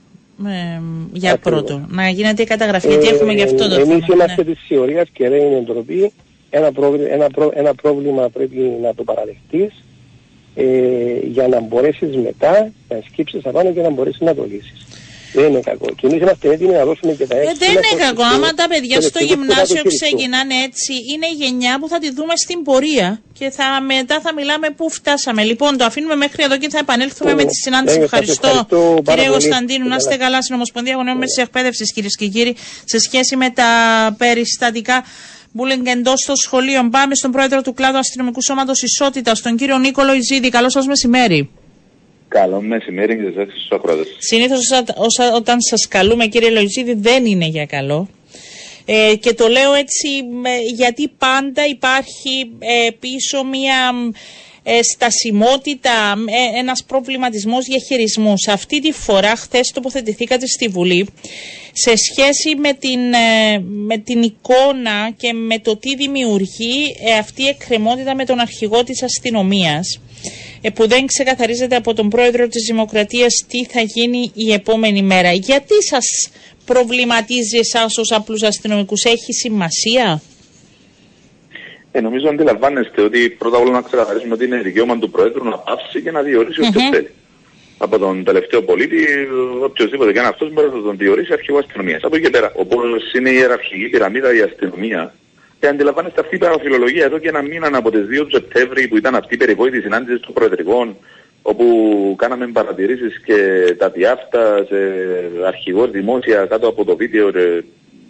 [0.46, 0.80] Ε,
[1.12, 1.62] για Ακριβώς.
[1.62, 1.86] πρώτο.
[1.88, 3.92] Να γίνεται η καταγραφή, γιατί έχουμε και αυτό το θέμα.
[3.92, 4.52] Εμείς είμαστε ναι.
[4.52, 6.12] της θεωρίας και δεν είναι εντροπή.
[6.50, 9.72] Ένα, πρόβλημα, ένα, προ- ένα πρόβλημα πρέπει να το παραδεχτείς
[10.54, 10.64] ε,
[11.22, 14.84] για να μπορέσεις μετά να σκύψεις απάνω και να μπορέσεις να το λύσεις.
[15.32, 15.86] Δεν είναι κακό.
[15.96, 17.54] Και εμείς είμαστε έτοιμοι να δώσουμε και τα Ε, έξι.
[17.58, 18.22] δεν είναι κακό.
[18.22, 22.62] Άμα τα παιδιά στο γυμνάσιο ξεκινάνε έτσι, είναι η γενιά που θα τη δούμε στην
[22.62, 25.42] πορεία και θα, μετά θα μιλάμε πού φτάσαμε.
[25.42, 27.48] Λοιπόν, το αφήνουμε μέχρι εδώ και θα επανέλθουμε Ναι, με ναι.
[27.48, 27.98] τη συνάντηση.
[27.98, 29.48] Ναι, Ευχαριστώ, σας ευχαριστώ πάρα κύριε πολύ.
[29.48, 29.88] Κωνσταντίνου.
[29.88, 30.22] Να είστε Καλά.
[30.24, 33.68] καλά στην Ομοσπονδία Γονέων Μέσης Εκπαίδευσης, κυρίες και κύριοι, σε σχέση με τα
[34.18, 35.04] περιστατικά
[35.56, 36.90] bullying εντός των σχολείων.
[36.90, 40.48] Πάμε στον πρόεδρο του κλάδου Αστυνομικού Σώματος Ισότητας, τον κύριο Νίκολο Ιζίδη.
[40.48, 41.50] Καλό σας μεσημέρι.
[42.28, 44.06] Καλό μεσημέρι και σε εσάς ακροατές.
[44.18, 44.70] Συνήθως
[45.34, 48.08] όταν σας καλούμε κύριε Λογιζίδη δεν είναι για καλό.
[48.84, 50.08] Ε, και το λέω έτσι
[50.74, 54.18] γιατί πάντα υπάρχει ε, πίσω μια ε,
[54.92, 58.34] στασιμότητα, ε, ένας προβληματισμός διαχειρισμού.
[58.48, 61.08] Αυτή τη φορά χθες τοποθετηθήκατε στη Βουλή
[61.72, 67.42] σε σχέση με την, ε, με την εικόνα και με το τι δημιουργεί ε, αυτή
[67.42, 70.00] η εκκρεμότητα με τον αρχηγό της αστυνομίας
[70.74, 75.32] που δεν ξεκαθαρίζεται από τον πρόεδρο της Δημοκρατίας τι θα γίνει η επόμενη μέρα.
[75.32, 76.06] Γιατί σας
[76.64, 80.22] προβληματίζει εσάς ως απλούς αστυνομικούς, έχει σημασία;
[81.92, 85.58] Ε, νομίζω αντιλαμβάνεστε ότι πρώτα απ' όλα να ξεκαθαρίσουμε ότι είναι δικαίωμα του Προέδρου να
[85.58, 86.92] πάψει και να διορίσει mm-hmm.
[86.92, 87.10] θέλει.
[87.78, 89.06] Από τον τελευταίο πολίτη,
[89.62, 92.02] οποιοδήποτε και αν αυτός μπορεί να τον διορίσει αρχηγός αστυνομίας.
[92.02, 92.80] Από εκεί και πέρα, όπω
[93.16, 95.14] είναι η ιεραρχική πυραμίδα η αστυνομία,
[95.60, 98.96] και αντιλαμβάνεστε αυτή η παραφιλολογία εδώ και ένα μήνα από τις 2 του Σεπτέμβρη που
[98.96, 100.96] ήταν αυτή η περιβόητη συνάντηση των Προεδρικών,
[101.42, 101.64] όπου
[102.18, 103.36] κάναμε παρατηρήσεις και
[103.78, 104.76] τα διάφτα σε
[105.46, 107.30] αρχηγός δημόσια κάτω από το βίντεο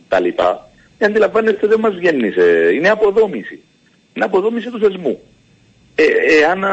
[0.09, 0.71] τα λοιπά.
[0.99, 2.33] Και αντιλαμβάνεστε δεν μας βγαίνει.
[2.75, 3.61] Είναι αποδόμηση
[4.15, 5.17] είναι αποδόμηση τους θεσμούς.
[5.95, 6.05] Ε,
[6.41, 6.67] εάν, ε,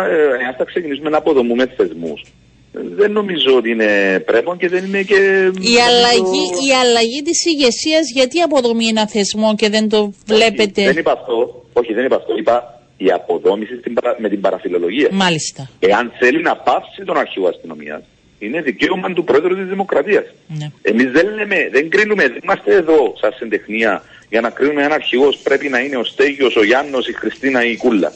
[0.43, 2.23] εάν θα ξεκινήσουμε να αποδομούμε θεσμούς,
[2.71, 5.15] δεν νομίζω ότι είναι πρέπον και δεν είναι και...
[5.59, 10.81] Η αλλαγή, η αλλαγή της ηγεσίας γιατί αποδομεί ένα θεσμό και δεν το βλέπετε...
[10.81, 11.65] Όχι, δεν είπα αυτό.
[11.73, 12.37] Όχι, δεν είπα αυτό.
[12.37, 15.09] Είπα η αποδόμηση στην, με την παραφιλολογία.
[15.11, 15.69] Μάλιστα.
[15.79, 18.01] Εάν θέλει να πάψει τον αρχηγό αστυνομίας,
[18.39, 20.25] είναι δικαίωμα του πρόεδρου της Δημοκρατίας.
[20.47, 20.71] Ναι.
[20.81, 25.37] Εμείς δεν λέμε, δεν κρίνουμε, δεν είμαστε εδώ σαν συντεχνία για να κρίνουμε ένα αρχηγός
[25.43, 28.13] πρέπει να είναι ο Στέγιος, ο Γιάννος, η Χριστίνα ή η Κούλα.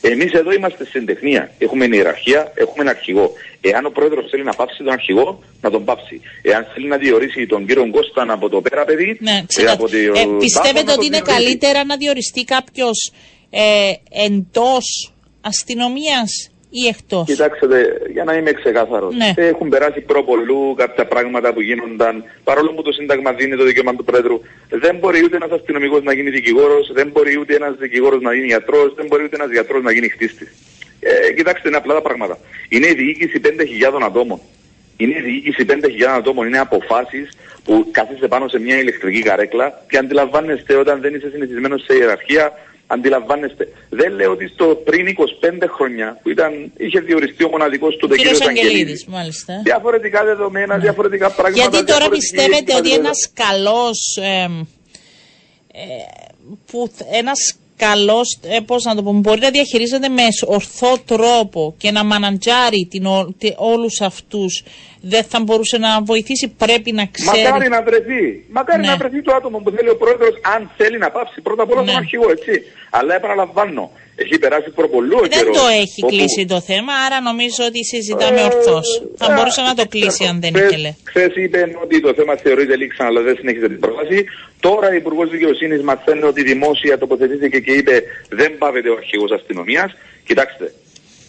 [0.00, 1.50] Εμείς εδώ είμαστε στην τεχνία.
[1.58, 3.32] Έχουμε ιεραρχία, έχουμε ένα αρχηγό.
[3.60, 6.20] Εάν ο πρόεδρος θέλει να πάψει τον αρχηγό, να τον πάψει.
[6.42, 9.16] Εάν θέλει να διορίσει τον κύριο Κώσταν από το πέρα παιδί.
[9.20, 13.12] Ναι, ε, από το, ε, πιστεύετε ότι είναι καλύτερα να διοριστεί κάποιος
[13.50, 13.92] ε,
[14.26, 16.50] εντός αστυνομίας
[16.80, 17.66] ή εκτός; Κοιτάξτε,
[18.12, 19.14] για να είμαι ξεκάθαρος.
[19.14, 19.32] Ναι.
[19.36, 22.24] Έχουν περάσει προπολού κάποια πράγματα που γίνονταν.
[22.44, 26.12] Παρόλο που το Σύνταγμα δίνει το δικαίωμα του Πρόεδρου, δεν μπορεί ούτε ένας αστυνομικός να
[26.12, 29.82] γίνει δικηγόρος, δεν μπορεί ούτε ένας δικηγόρος να γίνει γιατρός, δεν μπορεί ούτε ένας γιατρός
[29.82, 30.52] να γίνει χτίστης.
[31.00, 32.38] Ε, κοιτάξτε, είναι απλά τα πράγματα.
[32.68, 34.40] Είναι η διοίκηση 5.000 ατόμων.
[34.96, 35.74] Είναι η διοίκηση 5.000
[36.16, 36.46] ατόμων.
[36.46, 37.28] Είναι αποφάσεις
[37.64, 42.52] που κάθεστε πάνω σε μια ηλεκτρική καρέκλα και αντιλαμβάνεστε όταν δεν είσαι συνηθισμένος σε ιεραρχία
[42.86, 43.68] Αντιλαμβάνεστε.
[43.88, 48.14] Δεν λέω ότι στο πριν 25 χρόνια που ήταν, είχε διοριστεί ο μοναδικός του ο
[48.14, 48.46] κ.
[48.48, 49.04] Αγγελίδης.
[49.06, 49.60] μάλιστα.
[49.64, 50.82] Διαφορετικά δεδομένα, ναι.
[50.82, 51.68] διαφορετικά πράγματα.
[51.68, 54.18] Γιατί τώρα πιστεύετε ότι ένας καλός.
[54.22, 54.48] Ε,
[56.66, 61.90] που ένας καλός, ε, πώς να το πούμε, μπορεί να διαχειρίζεται με ορθό τρόπο και
[61.90, 63.06] να μαναντζάρει την,
[63.56, 64.62] όλους αυτούς
[65.00, 67.42] δεν θα μπορούσε να βοηθήσει, πρέπει να ξέρει.
[67.42, 68.44] Μακάρι να βρεθεί.
[68.50, 68.86] Μακάρι ναι.
[68.86, 71.82] να βρεθεί το άτομο που θέλει ο πρόεδρος, αν θέλει να πάψει πρώτα απ' όλα
[71.82, 71.86] ναι.
[71.86, 72.62] τον αρχηγό, έτσι.
[72.98, 76.12] Αλλά επαναλαμβάνω, έχει περάσει προπολού ο Δεν το έχει όπου...
[76.12, 79.02] κλείσει το θέμα, άρα νομίζω ότι συζητάμε ε, ορθώς.
[79.16, 80.94] Θα ε, μπορούσε να το κλείσει αν δεν ήθελε.
[81.04, 84.24] Χθες είπε ότι το θέμα θεωρείται λήξαν, αλλά δεν συνέχισε την πρόταση.
[84.60, 89.90] Τώρα ο Υπουργός Δικαιοσύνης μαθαίνει ότι δημόσια τοποθετήθηκε και είπε δεν πάβεται ο αρχηγός αστυνομίας.
[90.26, 90.72] Κοιτάξτε,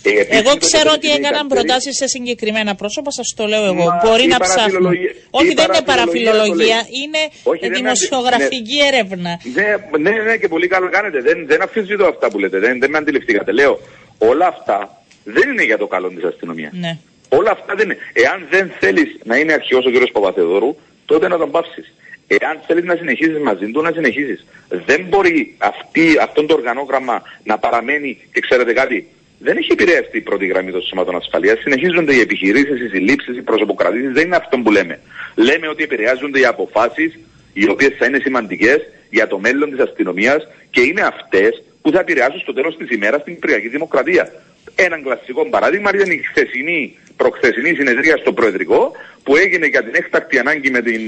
[0.09, 3.85] ε, εγώ ξέρω ότι έκαναν προτάσεις σε συγκεκριμένα πρόσωπα, σας το λέω εγώ.
[3.85, 4.85] Μα Μπορεί να ψάχνουν.
[5.29, 8.87] Όχι, δεν είναι παραφιλολογία, είναι Όχι, δημοσιογραφική ναι.
[8.87, 9.39] έρευνα.
[9.53, 11.21] Ναι, ναι, ναι, και πολύ καλό κάνετε.
[11.21, 12.59] Δεν, δεν αφισβητώ αυτά που λέτε.
[12.59, 13.51] Δεν, δεν με αντιληφθήκατε.
[13.51, 13.79] Λέω,
[14.17, 16.71] όλα αυτά δεν είναι για το καλό της αστυνομίας.
[16.73, 16.97] Ναι.
[17.29, 17.97] Όλα αυτά δεν είναι.
[18.13, 20.11] Εάν δεν θέλεις να είναι αρχιό ο κ.
[20.11, 20.75] Παπαθεδόρου,
[21.05, 21.93] τότε να τον πάψεις.
[22.27, 24.39] Εάν θέλεις να συνεχίσει μαζί του, να συνεχίσει.
[24.85, 29.07] Δεν μπορεί αυτή, αυτό το οργανόγραμμα να παραμένει και ξέρετε κάτι,
[29.39, 31.59] δεν έχει επηρεαστεί η πρώτη γραμμή των σωμάτων ασφαλείας.
[31.59, 34.11] Συνεχίζονται οι επιχειρήσεις, οι συλλήψεις, οι προσωποκρατήσεις.
[34.11, 34.99] Δεν είναι αυτό που λέμε.
[35.35, 37.19] Λέμε ότι επηρεάζονται οι αποφάσεις,
[37.53, 38.77] οι οποίες θα είναι σημαντικές
[39.09, 43.23] για το μέλλον της αστυνομίας και είναι αυτές που θα επηρεάσουν στο τέλος της ημέρας
[43.23, 44.31] την Κυπριακή Δημοκρατία.
[44.75, 48.91] Έναν κλασικό παράδειγμα ήταν η χθεσινή, προχθεσινή συνεδρία στο Προεδρικό
[49.23, 51.01] που έγινε για την έκτακτη ανάγκη με την,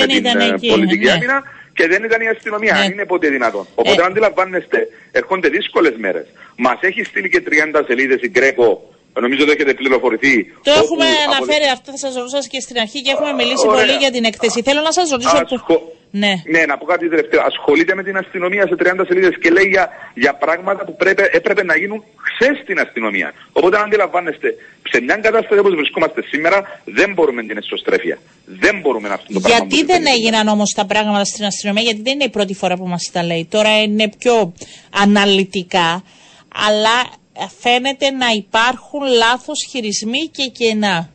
[0.00, 1.10] με την ε, πολιτική ναι.
[1.10, 1.42] άμυνα
[1.74, 2.74] και δεν ήταν η αστυνομία.
[2.74, 2.84] Ναι.
[2.84, 3.66] Είναι ποτέ δυνατόν.
[3.74, 4.04] Οπότε ε.
[4.04, 6.26] αντιλαμβάνεστε, έρχονται δύσκολες μέρες.
[6.56, 7.42] Μας έχει στείλει και
[7.74, 10.44] 30 σελίδες η Γκρέκο Νομίζω ότι έχετε πληροφορηθεί.
[10.62, 14.10] Το έχουμε αναφέρει αυτό, θα σας ρωτήσω και στην αρχή και έχουμε μιλήσει πολύ για
[14.10, 14.62] την εκθέση.
[14.62, 15.36] Θέλω να σας ρωτήσω.
[15.36, 15.76] Ασχο...
[16.22, 16.32] Ναι.
[16.54, 17.40] ναι, να πω κάτι τελευταίο.
[17.42, 21.64] Ασχολείται με την αστυνομία σε 30 σελίδες και λέει για, για πράγματα που πρέπει, έπρεπε
[21.64, 23.32] να γίνουν χθες στην αστυνομία.
[23.52, 24.54] Οπότε, αν αντιλαμβάνεστε,
[24.90, 28.18] σε μια κατάσταση όπως βρισκόμαστε σήμερα, δεν μπορούμε την εσωστρέφεια.
[28.44, 29.66] Δεν μπορούμε να αυτό το πράγμα.
[29.66, 32.86] Γιατί δεν έγιναν όμως τα πράγματα στην αστυνομία, Γιατί δεν είναι η πρώτη φορά που
[32.86, 33.46] μας τα λέει.
[33.50, 34.52] Τώρα είναι πιο
[35.02, 36.02] αναλυτικά.
[36.68, 36.96] Αλλά
[37.58, 41.10] φαίνεται να υπάρχουν λάθος χειρισμοί και κενά.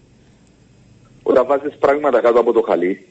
[1.23, 3.07] Όταν βάζεις πράγματα κάτω από το χαλί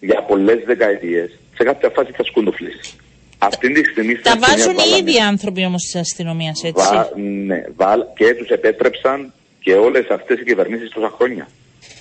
[0.00, 2.96] για πολλές δεκαετίες, σε κάποια φάση θα σκουντοφλήσεις.
[3.38, 6.88] Αυτή τη στιγμή Τα βάζουν οι ίδιοι άνθρωποι όμως της αστυνομίας, έτσι.
[6.94, 7.10] Βα,
[7.46, 11.48] ναι, βα, και τους επέτρεψαν και όλες αυτές οι κυβερνήσεις τόσα χρόνια.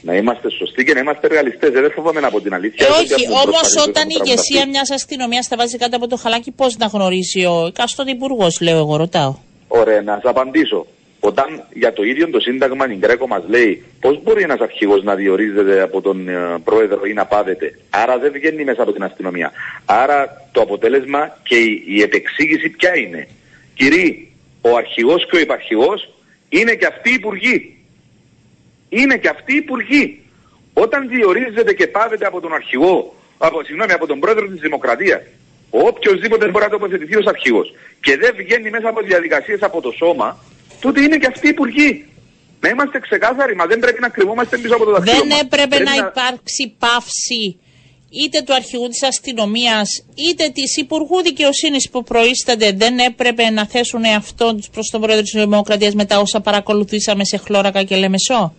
[0.01, 1.71] Να είμαστε σωστοί και να είμαστε ρεαλιστές.
[1.71, 2.87] Δεν φοβάμαι από την αλήθεια.
[2.87, 6.77] Ε, όχι, όμως όταν η ηγεσία μιας αστυνομίας τα βάζει κάτω από το χαλάκι, πώς
[6.77, 9.35] να γνωρίζει ο εκάστοτε υπουργός, λέω εγώ, ρωτάω.
[9.71, 10.85] Ωραία, να σας απαντήσω.
[11.19, 15.15] Όταν για το ίδιο το Σύνταγμα η Γκρέκο μας λέει πώς μπορεί ένας αρχηγός να
[15.15, 17.79] διορίζεται από τον ε, πρόεδρο ή να πάδεται.
[17.89, 19.51] Άρα δεν βγαίνει μέσα από την αστυνομία.
[19.85, 23.27] Άρα το αποτέλεσμα και η, η επεξήγηση ποια είναι;
[23.73, 26.13] Κυρίοι, ο αρχηγός και ο υπαρχηγός
[26.49, 27.77] είναι και αυτοί οι υπουργοί.
[28.89, 30.21] Είναι και αυτοί οι υπουργοί.
[30.73, 35.21] Όταν διορίζεται και πάδεται από τον αρχηγό, από, συγγνώμη, από τον πρόεδρο της Δημοκρατίας,
[35.69, 40.37] οποιοδήποτε μπορεί να τοποθετηθεί ως αρχηγός και δεν βγαίνει μέσα από διαδικασίες από το σώμα,
[40.81, 42.05] τότε είναι και αυτοί οι υπουργοί.
[42.61, 45.83] Να είμαστε ξεκάθαροι, μα δεν πρέπει να κρυβόμαστε πίσω από το δαχτυλό Δεν έπρεπε να,
[45.83, 47.59] να υπάρξει πάυση
[48.09, 54.03] είτε του αρχηγού της αστυνομίας είτε της Υπουργού Δικαιοσύνης που προείστανται δεν έπρεπε να θέσουν
[54.03, 58.53] εαυτόν τους προς τον Πρόεδρο της Δημοκρατίας μετά όσα παρακολουθήσαμε σε χλώρακα και λεμεσό.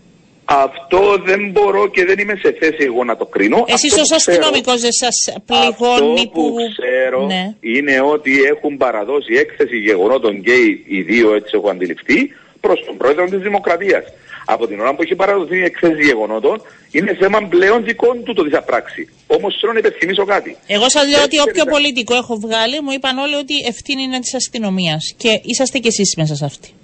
[0.53, 3.65] Αυτό δεν μπορώ και δεν είμαι σε θέση εγώ να το κρίνω.
[3.69, 6.31] Εσείς ως αστυνομικός δεν σας πληγώνει που...
[6.33, 7.55] που ξέρω ναι.
[7.61, 10.53] είναι ότι έχουν παραδώσει έκθεση γεγονότων και
[10.87, 14.05] οι δύο έτσι έχω αντιληφθεί προς τον πρόεδρο της Δημοκρατίας.
[14.45, 18.43] Από την ώρα που έχει παραδοθεί η έκθεση γεγονότων είναι θέμα πλέον δικών του το
[18.43, 19.09] διαπράξει.
[19.27, 20.57] Όμως θέλω να υπενθυμίσω κάτι.
[20.67, 24.35] Εγώ σας λέω ότι όποιο πολιτικό έχω βγάλει μου είπαν όλοι ότι ευθύνη είναι της
[24.35, 26.75] αστυνομίας και είσαστε κι εσείς μέσα σε αυτή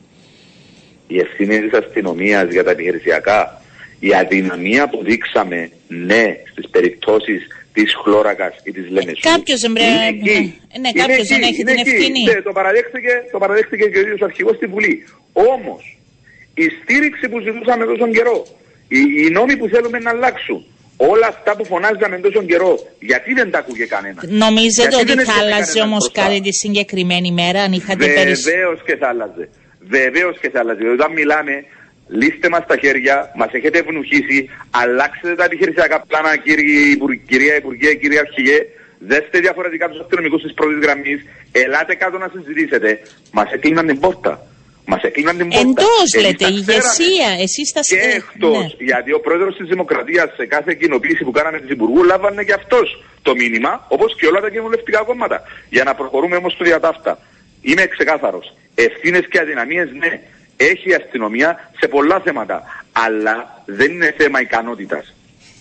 [1.07, 3.63] η ευθύνη της αστυνομίας για τα επιχειρησιακά,
[3.99, 9.21] η αδυναμία που δείξαμε, ναι, στις περιπτώσεις της χλώρακας ή της Λεμεσού.
[9.21, 12.23] Κάποιος δεν πρέπει ναι, ναι, κάποιος δεν έχει την ευθύνη.
[12.23, 15.07] Ναι, το παραδέχτηκε, το παραδέχτηκε και ο ίδιος αρχηγός στη Βουλή.
[15.33, 15.99] Όμως,
[16.55, 18.47] η στήριξη που ζητούσαμε τόσο καιρό,
[18.89, 20.65] οι, οι νόμοι που θέλουμε να αλλάξουν,
[20.97, 25.39] όλα αυτά που φωνάζαμε τόσο καιρό, γιατί δεν τα ακούγε κανένας; Νομίζετε γιατί ότι θα
[25.41, 28.57] άλλαζε όμως κάτι τη συγκεκριμένη μέρα, αν είχατε περισσότερο.
[28.57, 29.49] Βεβαίως και θα άλλαζε.
[29.89, 30.87] Βεβαίως και θα αλλάζει.
[30.87, 31.65] Όταν μιλάμε,
[32.09, 36.97] λύστε μας τα χέρια, μας έχετε ευνουχίσει, αλλάξτε τα επιχειρησιακά πλάνα, κύριε,
[37.29, 38.59] κυρία Υπουργέ, κύριε Αρχηγέ.
[38.99, 41.21] Δέστε διαφορετικά τους αστυνομικούς τη πρώτη γραμμής,
[41.53, 43.01] ελάτε κάτω να συζητήσετε.
[43.33, 44.47] Μας έκλειναν την πόρτα.
[44.87, 45.69] Μας έκλειναν την πόρτα.
[45.69, 48.77] Εντός λέτε, η ηγεσία, εσείς τα Και εκτός.
[48.79, 48.85] Ναι.
[48.85, 53.05] Γιατί ο πρόεδρος της Δημοκρατίας σε κάθε κοινοποίηση που κάναμε της Υπουργού λάβανε και αυτός
[53.23, 55.43] το μήνυμα, όπως και όλα τα κοινοβουλευτικά κόμματα.
[55.69, 57.19] Για να προχωρούμε όμως στο διατάφτα.
[57.69, 58.55] Είμαι ξεκάθαρος.
[58.75, 60.21] Ευθύνες και αδυναμίες, ναι.
[60.57, 62.85] Έχει η αστυνομία σε πολλά θέματα.
[62.93, 65.15] Αλλά δεν είναι θέμα ικανότητας.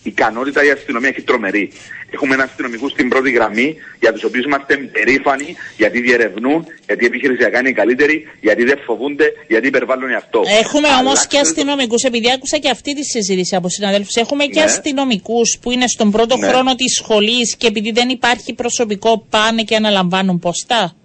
[0.04, 1.72] Η ικανότητα η αστυνομία έχει τρομερή.
[2.12, 7.70] Έχουμε αστυνομικού στην πρώτη γραμμή για τους οποίους είμαστε περήφανοι, γιατί διερευνούν, γιατί επιχειρησιακά είναι
[7.70, 10.42] οι καλύτεροι, γιατί δεν φοβούνται, γιατί υπερβάλλουν αυτό.
[10.64, 14.16] Έχουμε όμως και αστυνομικούς, επειδή άκουσα και αυτή τη συζήτηση από συναδέλφους.
[14.16, 14.66] Έχουμε και ναι.
[14.66, 16.48] αστυνομικούς που είναι στον πρώτο ναι.
[16.48, 20.96] χρόνο της σχολής και επειδή δεν υπάρχει προσωπικό πάνε και αναλαμβάνουν ποστά.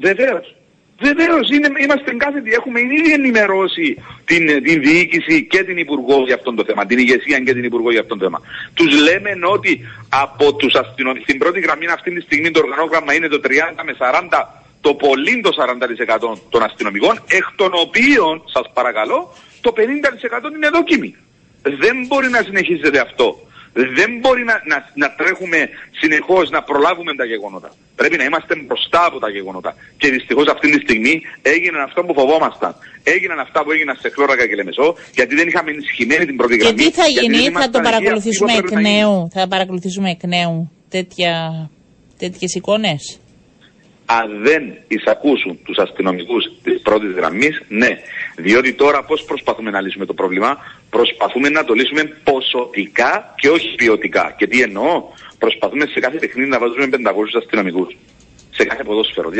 [0.00, 0.54] Βεβαίως.
[1.00, 1.48] Βεβαίως,
[1.84, 2.50] είμαστε κάθετοι.
[2.52, 7.38] Έχουμε ήδη ενημερώσει την, την διοίκηση και την Υπουργό για αυτό το θέμα, την ηγεσία
[7.38, 8.40] και την Υπουργό για αυτό το θέμα.
[8.74, 13.28] Τους λέμε ότι από τους αστυνομικού, στην πρώτη γραμμή αυτή τη στιγμή το οργανόγραμμα είναι
[13.28, 13.48] το 30
[13.84, 14.46] με 40,
[14.80, 15.50] το πολύ το
[16.30, 19.80] 40% των αστυνομικών, εκ των οποίων, σας παρακαλώ, το 50%
[20.56, 21.16] είναι δόκιμοι.
[21.62, 25.68] Δεν μπορεί να συνεχίζεται αυτό δεν μπορεί να, να, να τρέχουμε
[26.00, 27.70] συνεχώς να προλάβουμε τα γεγονότα.
[27.96, 29.74] Πρέπει να είμαστε μπροστά από τα γεγονότα.
[29.96, 32.74] Και δυστυχώς αυτή τη στιγμή έγιναν αυτά που φοβόμασταν.
[33.02, 36.76] Έγιναν αυτά που έγιναν σε Χλώρακα και Λεμεσό, γιατί δεν είχαμε ενισχυμένη την πρώτη γραμμή.
[36.76, 41.32] Και τι θα γίνει, θα το παρακολουθήσουμε εκ νέου, θα παρακολουθήσουμε εκ νέου τέτοια,
[42.18, 43.20] τέτοιες εικόνες;
[44.06, 47.88] Αν δεν εισακούσουν τους αστυνομικούς της πρώτης γραμμής, ναι.
[48.40, 50.58] Διότι τώρα πώς προσπαθούμε να λύσουμε το πρόβλημα,
[50.90, 54.34] προσπαθούμε να το λύσουμε ποσοτικά και όχι ποιοτικά.
[54.38, 55.02] Και τι εννοώ,
[55.38, 56.96] προσπαθούμε σε κάθε παιχνίδι να βάζουμε 500
[57.42, 57.96] αστυνομικούς.
[58.50, 59.34] Σε κάθε ποδόσφαιρο, 250,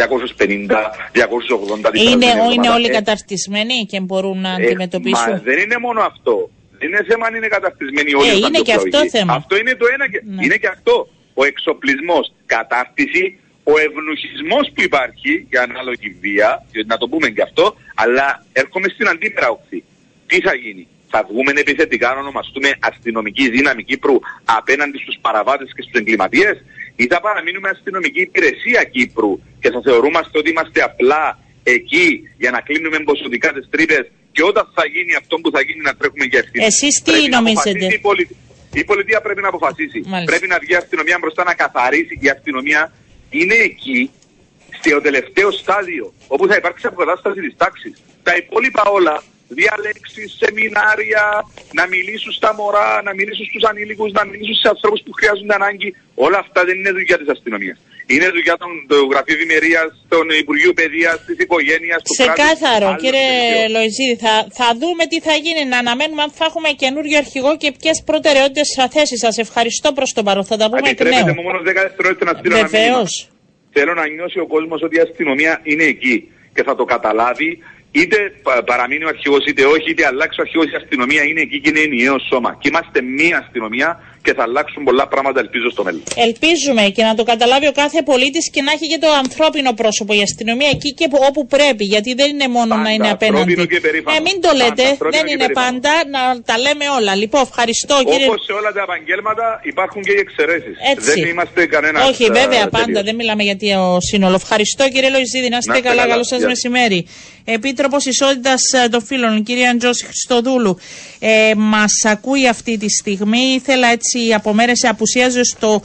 [1.12, 1.94] 280.
[1.94, 5.30] Είναι, είναι όλοι καταρτισμένοι και μπορούν να ε, αντιμετωπίσουν.
[5.30, 6.50] Μα δεν είναι μόνο αυτό.
[6.78, 8.28] Δεν είναι θέμα αν είναι καταρτισμένοι όλοι.
[8.28, 9.32] Ε, είναι και αυτό θέμα.
[9.34, 10.44] Αυτό είναι το ένα και ναι.
[10.44, 11.08] είναι και αυτό.
[11.34, 17.42] Ο εξοπλισμός, κατάρτιση, ο ευνουχισμός που υπάρχει για ανάλογη βία, διότι να το πούμε και
[17.42, 19.84] αυτό, αλλά έρχομαι στην αντίπερα οξύ.
[20.26, 25.82] Τι θα γίνει, θα βγούμε επιθετικά να ονομαστούμε αστυνομική δύναμη Κύπρου απέναντι στους παραβάτες και
[25.82, 26.56] στους εγκληματίες;
[26.96, 32.08] Ή θα παραμείνουμε αστυνομική υπηρεσία Κύπρου και θα θεωρούμαστε ότι είμαστε απλά εκεί
[32.38, 35.94] για να κλείνουμε ποσοτικά τις τρύπες; Και όταν θα γίνει αυτό που θα γίνει να
[35.94, 36.64] τρέχουμε για ευθύνη.
[36.64, 38.36] Εσείς τι νομίζετε; Η, πολι...
[38.72, 39.98] η πολιτεία πρέπει να αποφασίσει.
[40.06, 40.30] Μάλιστα.
[40.30, 42.92] Πρέπει να βγει η αστυνομία μπροστά να καθαρίσει η αστυνομία
[43.30, 44.10] είναι εκεί,
[44.82, 48.02] στο τελευταίο στάδιο, όπου θα υπάρξει αποκατάσταση της τάξης.
[48.22, 51.24] Τα υπόλοιπα όλα, διαλέξεις, σεμινάρια,
[51.72, 55.96] να μιλήσουν στα μωρά, να μιλήσουν στους ανήλικους, να μιλήσουν σε ανθρώπους που χρειάζονται ανάγκη,
[56.14, 57.78] όλα αυτά δεν είναι δουλειά της αστυνομίας.
[58.14, 59.82] Είναι δουλειά των, του Γραφείου Ευημερία,
[60.12, 63.28] των Υπουργείου Παιδείας, της οικογένειας, του Σε κάθαρο, κύριε
[63.74, 65.62] Λοϊζίδη, θα, θα δούμε τι θα γίνει.
[65.72, 69.16] Να αναμένουμε αν θα έχουμε καινούριο αρχηγό και ποιες προτεραιότητες θα θέσει.
[69.24, 70.44] Σας ευχαριστώ προς τον παρόν.
[70.50, 71.34] Θα τα πούμε εκ νέου.
[71.36, 73.12] μου μόνο 10 δευτερόλεπτα να στείλω Βεβαίως.
[73.76, 76.16] Θέλω να νιώσει ο κόσμος ότι η αστυνομία είναι εκεί
[76.54, 77.58] και θα το καταλάβει
[77.90, 78.16] είτε
[78.64, 81.80] παραμείνει ο αρχηγός είτε όχι, είτε αλλάξει ο αρχηγός, η αστυνομία είναι εκεί και είναι
[81.80, 82.56] ενιαίο σώμα.
[82.60, 86.02] Και είμαστε μία αστυνομία και θα αλλάξουν πολλά πράγματα, ελπίζω στο μέλλον.
[86.26, 90.12] Ελπίζουμε και να το καταλάβει ο κάθε πολίτης και να έχει και το ανθρώπινο πρόσωπο
[90.14, 91.84] η αστυνομία εκεί και όπου πρέπει.
[91.84, 93.54] Γιατί δεν είναι μόνο πάντα, να είναι απέναντι.
[93.54, 93.80] Και
[94.16, 94.84] ε, μην το λέτε,
[95.16, 97.14] δεν είναι πάντα να τα λέμε όλα.
[97.14, 98.26] Λοιπόν, ευχαριστώ κύριε.
[98.26, 100.74] Όπω σε όλα τα επαγγέλματα υπάρχουν και οι εξαιρέσεις.
[100.98, 102.08] Δεν είμαστε κανένας.
[102.08, 104.34] Όχι, βέβαια, πάντα δεν μιλάμε για το σύνολο.
[104.34, 106.06] Ευχαριστώ κύριε Λοϊζίδη, να είστε καλά.
[106.06, 107.06] Καλό σας μεσημέρι.
[107.44, 110.78] Επίτροπος Ισότητας ε, των Φίλων, κυρία Αντζώση Χριστοδούλου,
[111.18, 113.38] ε, μας ακούει αυτή τη στιγμή.
[113.38, 115.82] Ήθελα έτσι από μέρε απουσίαζε στο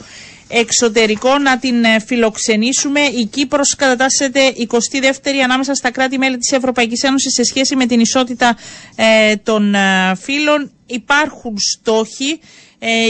[0.48, 3.00] εξωτερικό να την ε, φιλοξενήσουμε.
[3.00, 8.56] Η Κύπρος κατατάσσεται 22η ανάμεσα στα κράτη-μέλη της Ευρωπαϊκής Ένωσης σε σχέση με την ισότητα
[8.96, 10.70] ε, των ε, φύλων.
[10.86, 12.40] Υπάρχουν στόχοι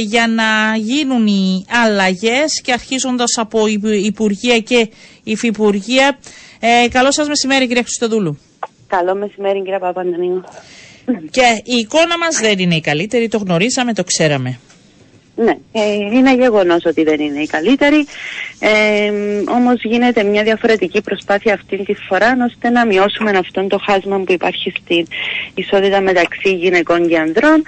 [0.07, 3.67] για να γίνουν οι αλλαγές και αρχίζοντας από
[4.05, 4.89] Υπουργεία και
[5.23, 6.19] Υφυπουργεία.
[6.61, 8.39] Ε, καλό σας μεσημέρι κύριε Χριστοδούλου.
[8.87, 10.45] Καλό μεσημέρι κύριε Παπαντανίου.
[11.31, 14.59] Και η εικόνα μας δεν είναι η καλύτερη, το γνωρίζαμε, το ξέραμε.
[15.39, 18.07] Ναι, ε, είναι γεγονός ότι δεν είναι η καλύτερη,
[18.59, 19.11] ε,
[19.49, 24.33] όμως γίνεται μια διαφορετική προσπάθεια αυτή τη φορά ώστε να μειώσουμε αυτό το χάσμα που
[24.33, 25.07] υπάρχει στην
[25.55, 27.63] ισότητα μεταξύ γυναικών και ανδρών.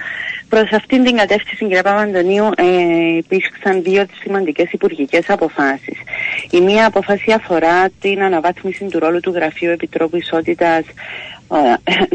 [0.49, 5.97] Προς αυτήν την κατεύθυνση, κύριε Παπαντονίου, ε, υπήρξαν δύο σημαντικές υπουργικές αποφάσεις.
[6.51, 10.83] Η μία αποφάση αφορά την αναβάθμιση του ρόλου του Γραφείου Επιτρόπου Ισότητας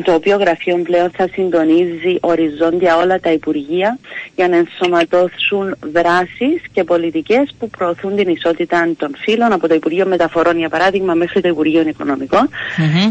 [0.04, 3.98] το οποίο γραφείο πλέον θα συντονίζει οριζόντια όλα τα Υπουργεία
[4.34, 10.06] για να ενσωματώσουν δράσεις και πολιτικές που προωθούν την ισότητα των φύλων από το Υπουργείο
[10.06, 11.82] Μεταφορών για παράδειγμα μέχρι το Υπουργείο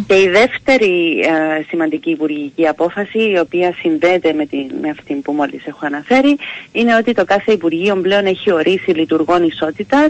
[0.08, 5.32] και η δεύτερη ε, σημαντική υπουργική απόφαση η οποία συνδέεται με, την, με αυτή που
[5.32, 6.38] μόλις έχω αναφέρει
[6.72, 10.10] είναι ότι το κάθε Υπουργείο πλέον έχει ορίσει λειτουργών ισότητας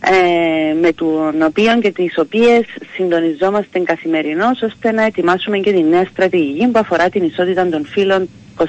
[0.00, 2.64] ε, με τον οποίο και τις οποίες
[2.94, 8.28] συντονιζόμαστε καθημερινώς ώστε να ετοιμάσουμε και τη νέα στρατηγική που αφορά την ισότητα των φύλων
[8.58, 8.64] 24-26.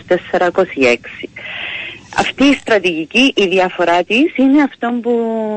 [2.18, 5.11] Αυτή η στρατηγική, η διαφορά της είναι αυτό που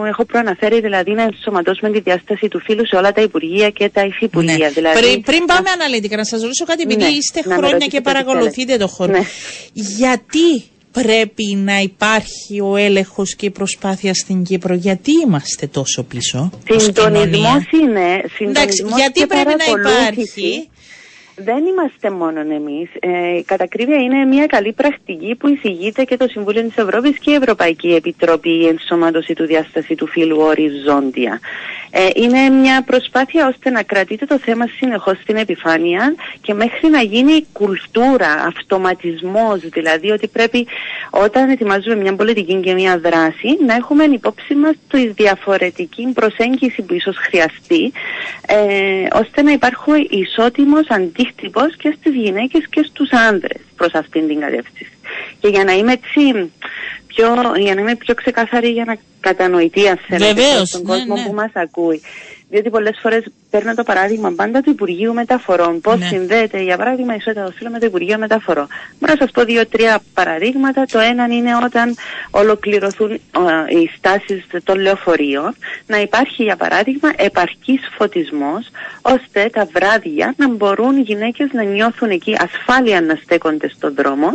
[0.07, 4.05] έχω προαναφέρει, δηλαδή να ενσωματώσουμε τη διάσταση του φύλου σε όλα τα υπουργεία και τα
[4.05, 4.57] υφυπουργεία.
[4.57, 4.69] Ναι.
[4.69, 8.77] Δηλαδή, πριν, πριν πάμε αναλυτικά, να σας ρωτήσω κάτι, επειδή ναι, είστε χρόνια και παρακολουθείτε
[8.77, 9.13] το χώρο.
[9.13, 9.23] Ναι.
[9.73, 16.51] Γιατί πρέπει να υπάρχει ο έλεγχος και η προσπάθεια στην Κύπρο; Γιατί είμαστε τόσο πίσω
[16.77, 18.23] Συντονισμός είναι.
[18.37, 20.69] Συντονισμός γιατί πρέπει να υπάρχει
[21.45, 22.91] δεν είμαστε μόνο εμείς.
[23.01, 27.31] Ε, κατά ακρίβεια είναι μια καλή πρακτική που εισηγείται και το Συμβούλιο της Ευρώπης και
[27.31, 31.41] η Ευρωπαϊκή Επιτροπή η ενσωμάτωση του διάσταση του φύλου οριζόντια.
[31.91, 37.01] Ε, είναι μια προσπάθεια ώστε να κρατείτε το θέμα συνεχώς στην επιφάνεια και μέχρι να
[37.01, 40.67] γίνει κουλτούρα, αυτοματισμός, δηλαδή ότι πρέπει
[41.11, 46.95] όταν ετοιμάζουμε μια πολιτική και μια δράση να έχουμε υπόψη μας τη διαφορετική προσέγγιση που
[46.95, 47.93] ίσως χρειαστεί
[48.47, 54.27] ε, ώστε να υπάρχουν ισότιμος αντίκτυπος αντίκτυπος και στις γυναίκες και στους άνδρες προς αυτήν
[54.27, 54.93] την κατεύθυνση.
[55.41, 56.51] Και για να είμαι έτσι
[57.07, 57.27] πιο,
[57.57, 61.23] για να είμαι πιο ξεκάθαρη για να κατανοητεί αν θέλετε στον ναι, κόσμο ναι.
[61.23, 62.01] που μας ακούει.
[62.51, 65.81] Διότι πολλές φορές παίρνω το παράδειγμα πάντα του Υπουργείου Μεταφορών.
[65.81, 66.07] Πώς ναι.
[66.07, 68.67] συνδέεται, για παράδειγμα, η ισότητα των φύλων με το Υπουργείο Μεταφορών.
[68.99, 70.85] Μπορώ να σας πω δύο-τρία παραδείγματα.
[70.85, 71.95] Το ένα είναι όταν
[72.31, 73.11] ολοκληρωθούν
[73.69, 75.55] οι στάσεις των λεωφορείων,
[75.87, 78.69] να υπάρχει, για παράδειγμα, επαρκής φωτισμός,
[79.03, 84.33] ώστε τα βράδια να μπορούν οι γυναίκες να νιώθουν εκεί ασφάλεια να στέκονται στον δρόμο.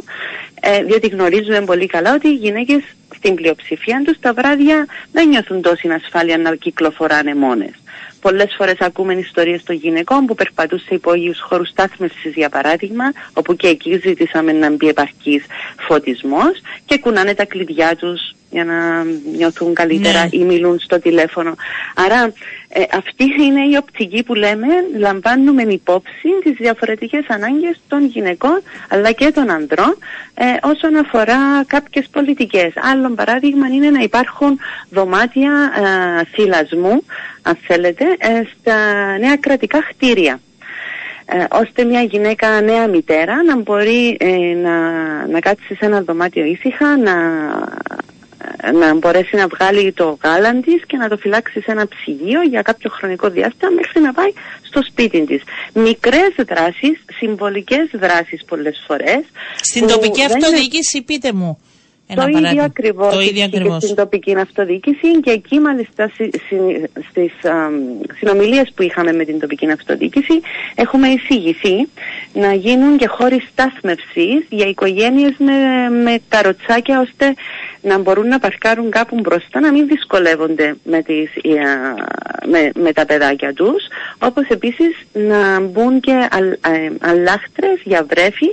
[0.66, 2.84] Ε, διότι γνωρίζουμε πολύ καλά ότι οι γυναίκες
[3.16, 7.83] στην πλειοψηφία τους τα βράδια δεν νιώθουν τόση ασφάλεια να κυκλοφοράνε μόνες.
[8.24, 13.04] Πολλές φορές ακούμε ιστορίες των γυναικών που περπατούν σε υπόγειους χώρους στάθμευσης για παράδειγμα,
[13.34, 15.44] όπου και εκεί ζητήσαμε να μπει επαρκής
[15.88, 19.04] φωτισμός και κουνάνε τα κλειδιά τους για να
[19.36, 20.30] νιώθουν καλύτερα ναι.
[20.32, 21.56] ή μιλούν στο τηλέφωνο.
[21.96, 22.34] Άρα
[22.76, 24.68] ε, αυτή είναι η οπτική που λέμε,
[24.98, 29.98] λαμβάνουμε υπόψη τις διαφορετικές ανάγκες των γυναικών αλλά και των ανδρών
[30.34, 32.74] ε, όσον αφορά κάποιες πολιτικές.
[32.76, 34.60] Άλλο παράδειγμα είναι να υπάρχουν
[34.90, 37.04] δωμάτια ε, θυλασμού,
[37.42, 38.76] αν θέλετε, ε, στα
[39.18, 40.40] νέα κρατικά χτίρια.
[41.26, 44.18] Ε, ώστε μια γυναίκα νέα μητέρα να μπορεί
[44.62, 44.78] να,
[45.28, 47.14] να κάτσει σε ένα δωμάτιο ήσυχα, να
[48.74, 52.62] να μπορέσει να βγάλει το γάλαν της και να το φυλάξει σε ένα ψυγείο για
[52.62, 54.32] κάποιο χρονικό διάστημα μέχρι να πάει
[54.62, 55.42] στο σπίτι της.
[55.74, 59.22] Μικρές δράσεις, συμβολικές δράσεις πολλές φορές.
[59.62, 61.58] Στην τοπική αυτοδιοίκηση, πείτε μου,
[62.08, 62.50] Ένα το παράδειγμα.
[62.50, 63.84] ίδιο ακριβώς Το ίδιο ακριβώς.
[63.84, 66.12] στην τοπική αυτοδιοίκηση και εκεί μάλιστα
[67.10, 67.30] στις
[68.20, 70.42] συνομιλίες που είχαμε με την τοπική αυτοδιοίκηση
[70.76, 71.88] έχουμε εισηγηθεί
[72.34, 77.34] να γίνουν και χώροι στάθμευσης για οικογένειες με, με καροτσάκια ώστε
[77.84, 81.52] να μπορούν να παρκάρουν κάπου μπροστά, να μην δυσκολεύονται με, τις, ε,
[82.46, 83.84] με, με τα παιδάκια τους,
[84.20, 86.58] όπως επίσης να μπουν και αλ, ε,
[87.00, 88.48] αλάχτρες για βρέφη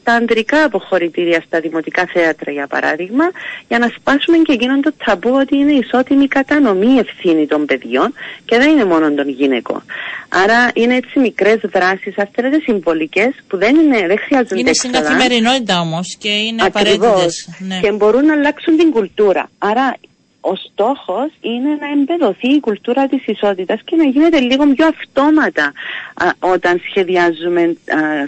[0.00, 3.24] στα αντρικά αποχωρητήρια στα δημοτικά θέατρα για παράδειγμα
[3.68, 8.56] για να σπάσουμε και εκείνον το ταμπού ότι είναι ισότιμη κατανομή ευθύνη των παιδιών και
[8.58, 9.82] δεν είναι μόνο των γυναικών.
[10.28, 14.90] Άρα είναι έτσι μικρές δράσεις, ας θέλετε συμβολικές που δεν, είναι, δεν χρειάζονται Είναι στην
[14.94, 15.08] έξοδα.
[15.08, 16.96] καθημερινότητα όμως και είναι Ακριβώς.
[16.96, 17.48] απαραίτητες.
[17.58, 17.80] Ναι.
[17.80, 19.50] Και μπορούν να αλλάξουν την κουλτούρα.
[19.58, 19.96] Άρα
[20.40, 25.72] ο στόχος είναι να εμπεδοθεί η κουλτούρα της ισότητας και να γίνεται λίγο πιο αυτόματα
[26.14, 27.72] α, όταν σχεδιάζουμε α,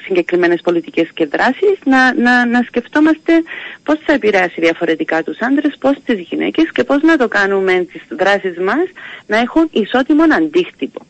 [0.04, 3.32] συγκεκριμένες πολιτικές και δράσεις να, να, να σκεφτόμαστε
[3.84, 8.02] πώς θα επηρεάσει διαφορετικά τους άντρες, πώς τις γυναίκες και πώς να το κάνουμε τις
[8.08, 8.86] δράσεις μας
[9.26, 11.00] να έχουν ισότιμο αντίκτυπο.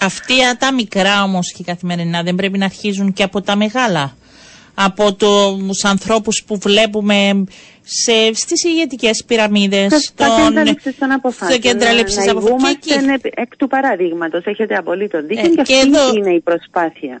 [0.00, 4.16] Αυτή τα μικρά όμως και καθημερινά δεν πρέπει να αρχίζουν και από τα μεγάλα.
[4.84, 7.44] Από τους ανθρώπους που βλέπουμε
[7.82, 9.92] σε, στις ηγετικές πυραμίδες.
[10.02, 11.50] Στα των- κέντρα λήψης των αποφάσεων.
[11.50, 12.58] στα κέντρα Να- λήψης να αποφάσεων.
[12.58, 13.26] Και ηγούμαστε εκεί.
[13.26, 14.44] εν- εκ του παραδείγματος.
[14.44, 17.18] Έχετε απολύτω δίκιο Ε, και, και αυτή εδώ- είναι η προσπάθεια.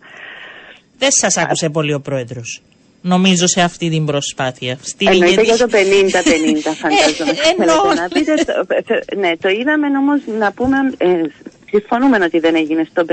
[0.98, 2.62] Δεν σας άκουσε πολύ ο πρόεδρος.
[3.02, 4.78] Νομίζω σε αυτή την προσπάθεια.
[4.82, 7.30] Στην Εννοείται ηγετική- για το 50-50 φαντάζομαι.
[7.46, 7.82] Ε, εννοώ.
[7.82, 11.06] Θέλετε να πείτε, το- θε- ναι, το είδαμε όμως να πούμε, ε,
[11.70, 13.12] συμφωνούμε ότι δεν έγινε στο 50-50,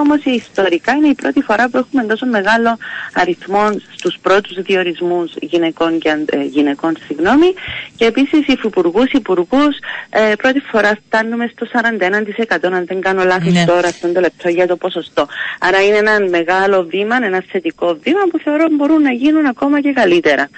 [0.00, 2.78] όμως ιστορικά είναι η πρώτη φορά που έχουμε τόσο μεγάλο
[3.14, 3.64] αριθμό
[3.96, 7.54] στους πρώτους διορισμούς γυναικών, και, αν- ε, γυναικών συγγνώμη,
[7.96, 9.76] και επίσης υφυπουργούς, υπουργούς,
[10.10, 13.64] ε, πρώτη φορά φτάνουμε στο 41% αν δεν κάνω λάθη Ναι.
[13.64, 15.26] τώρα αυτό το λεπτό για το ποσοστό.
[15.60, 19.92] Άρα είναι ένα μεγάλο βήμα, ένα θετικό βήμα που θεωρώ μπορούν να γίνουν ακόμα και
[19.92, 20.48] καλύτερα.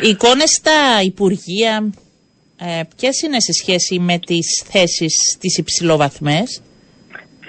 [0.00, 0.72] Οι εικόνες στα
[1.04, 1.90] Υπουργεία,
[2.62, 6.60] ε, ποιες είναι σε σχέση με τις θέσεις τις υψηλοβαθμές;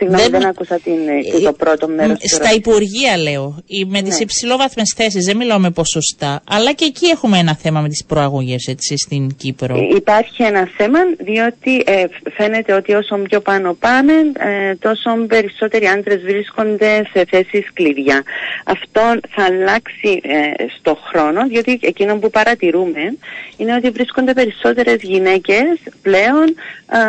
[0.01, 2.19] Συγγνώμη, Δεν- δεν, άκουσα την, ε, το πρώτο Μ, μέρος.
[2.19, 2.57] του Στα ερώτησης.
[2.57, 4.23] Υπουργεία λέω, οι- με τις Ναι.
[4.23, 8.65] υψηλόβαθμες θέσεις, δεν μιλάω με ποσοστά, αλλά και εκεί έχουμε ένα θέμα με τις προαγωγές
[8.67, 9.75] έτσι στην Κύπρο.
[9.77, 15.85] Ε, Υπάρχει ένα θέμα διότι ε, φαίνεται ότι όσο πιο πάνω πάμε ε, τόσο περισσότεροι
[15.85, 18.23] άντρες βρίσκονται σε θέσεις κλειδιά.
[18.65, 23.17] Αυτό θα αλλάξει ε, στο χρόνο διότι εκείνο που παρατηρούμε
[23.57, 25.65] είναι ότι βρίσκονται περισσότερες γυναίκες
[26.01, 26.99] πλέον α,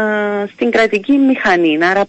[0.54, 1.84] στην κρατική μηχανή.
[1.84, 2.04] Άρα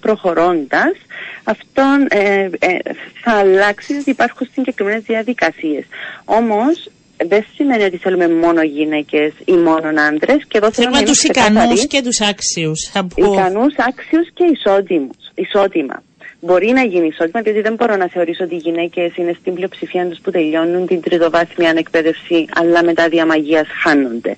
[0.74, 0.98] προχωρώντας
[1.44, 2.78] αυτό ε, ε,
[3.24, 5.86] θα αλλάξει διότι υπάρχουν συγκεκριμένες διαδικασίες.
[6.26, 10.98] Όμως δεν σημαίνει ότι θέλουμε μόνο γυναίκες ή μόνο άντρες και εδώ θέλω Θέλουμε να
[10.98, 11.56] είμαι τους ξεκάθαρη.
[11.56, 12.90] ικανούς και τους άξιους.
[12.92, 13.34] Θα πω.
[13.34, 16.04] Ικανούς, άξιους και ισότιμους, ισότιμα.
[16.46, 20.08] Μπορεί να γίνει ισότιμα, διότι δεν μπορώ να θεωρήσω ότι οι γυναίκες είναι στην πλειοψηφία
[20.08, 24.38] τους που τελειώνουν την τριτοβάθμια εκπαίδευση, αλλά μετά διαμαγεία χάνονται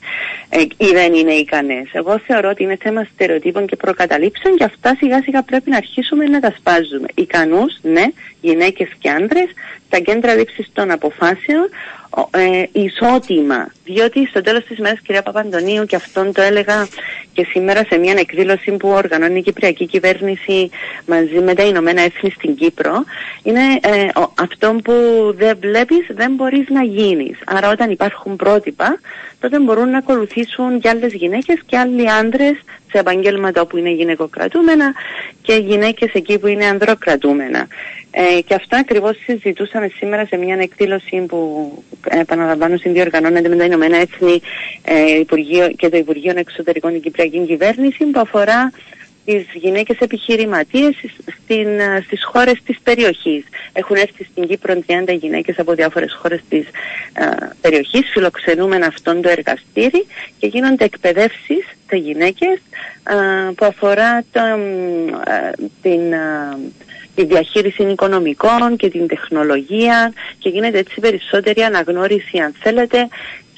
[0.49, 1.89] ε, ή δεν είναι ικανές.
[1.91, 6.26] Εγώ θεωρώ ότι είναι θέμα στερεοτύπων και προκαταλήψεων και αυτά σιγά σιγά πρέπει να αρχίσουμε
[6.26, 7.08] να τα σπάζουμε.
[7.16, 8.06] Ικανούς, ναι,
[8.41, 9.49] γυναίκες και άντρες,
[9.88, 11.69] στα κέντρα λήψης των αποφάσεων,
[12.09, 13.67] ο- ε, ισότιμα.
[13.86, 16.88] Διότι στο τέλος της μέρας, κυρία Παπαντονίου, και αυτόν το έλεγα
[17.33, 20.69] και σήμερα σε μια εκδήλωση που οργανώνει η Κυπριακή Κυβέρνηση
[21.05, 23.03] μαζί με τα Ηνωμένα Έθνη στην Κύπρο,
[23.43, 24.93] είναι ε, ο- αυτό που
[25.38, 27.38] δεν βλέπεις, δεν μπορείς να γίνεις.
[27.45, 28.99] Άρα, όταν υπάρχουν πρότυπα,
[29.39, 32.55] τότε μπορούν να ακολουθήσουν και άλλες γυναίκες και άλλοι άντρες
[32.91, 34.93] σε επαγγέλματα όπου είναι γυναικοκρατούμενα
[35.41, 37.67] και γυναίκες εκεί που είναι ανδροκρατούμενα.
[38.18, 41.72] Ε, και αυτό ακριβώς συζητούσαμε σήμερα σε μια εκδήλωση που
[42.09, 44.41] ε, επαναλαμβάνω συνδιοργανώνεται με τα Ηνωμένα Έθνη
[44.84, 48.72] ε, Υπουργείο, και το Υπουργείο Εξωτερικών την Κυπριακή Κυβέρνηση που αφορά
[49.26, 50.95] τις γυναίκες επιχειρηματίες
[51.26, 53.43] στην, ε, στις χώρες της περιοχής.
[53.74, 56.66] Έχουν έρθει στην Κύπρο 30 γυναίκες από διάφορες χώρες της
[57.13, 57.26] ε,
[57.61, 60.05] περιοχής, φιλοξενούμεν αυτόν το εργαστήρι
[60.39, 62.59] και γίνονται εκπαιδεύσεις σε γυναίκες
[63.03, 65.51] ε, που αφορά το, ε,
[65.82, 66.57] την, ε,
[67.16, 73.07] τη διαχείριση οικονομικών και την τεχνολογία και γίνεται έτσι περισσότερη αναγνώριση αν θέλετε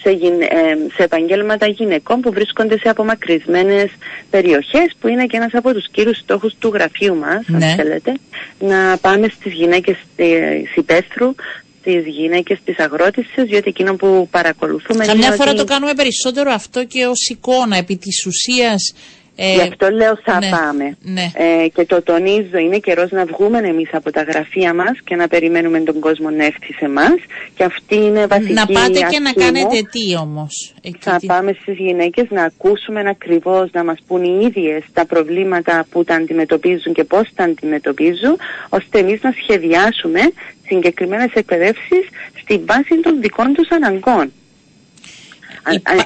[0.02, 3.90] σε, γυν- ε, σε επαγγέλματα γυναικών που βρίσκονται σε απομακρυσμένες
[4.30, 7.66] περιοχές που είναι και ένας από τους κύριους στόχους του γραφείου μας, Ναι.
[7.66, 8.14] αν θέλετε,
[8.60, 11.36] να πάμε στις γυναίκες της υπαίθρου,
[11.80, 15.60] στις γυναίκες της αγρότησης, διότι εκείνο που παρακολουθούμε Καμιά είναι φορά ότι...
[15.60, 18.94] το κάνουμε περισσότερο αυτό και ως εικόνα επί της ουσίας.
[19.40, 20.98] Ε, Γι' αυτό λέω θα ναι, πάμε.
[21.02, 21.32] ναι.
[21.34, 25.28] Ε, και το τονίζω, είναι καιρός να βγούμε εμείς από τα γραφεία μας και να
[25.28, 27.16] περιμένουμε τον κόσμο να έρθει σε εμάς.
[27.56, 29.44] Και αυτή είναι βασική να πάτε και να αρχή μου.
[29.46, 30.74] κάνετε τι όμως.
[30.82, 35.06] εκεί Θα τι- πάμε στις γυναίκες να ακούσουμε ακριβώς, να μας πούν οι ίδιες τα
[35.06, 38.38] προβλήματα που τα αντιμετωπίζουν και πώς τα αντιμετωπίζουν,
[38.70, 40.20] ώστε εμείς να σχεδιάσουμε
[40.68, 42.08] συγκεκριμένες εκπαιδεύσεις
[42.42, 44.32] στη βάση των δικών τους αναγκών.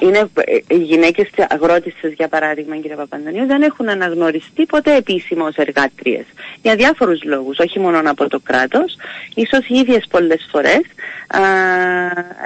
[0.00, 5.56] Είναι, ε, οι γυναίκες αγρότησες για παράδειγμα κύριε Παπαντανίου δεν έχουν αναγνωριστεί ποτέ επίσημα ως
[5.56, 6.24] εργάτριες
[6.62, 8.96] για διάφορους λόγους, όχι μόνο από το κράτος,
[9.34, 10.80] ίσως οι ίδιες πολλές φορές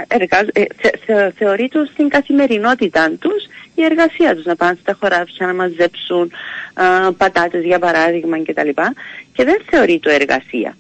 [0.09, 0.63] εργάζ, ε,
[1.07, 3.45] θε, θεωρεί τους στην καθημερινότητά τους
[3.75, 6.33] η εργασία τους, να πάνε στα χωράφια να μαζέψουν
[6.75, 8.69] α, πατάτες για παράδειγμα κτλ.
[9.33, 10.77] Και δεν θεωρεί το εργασία.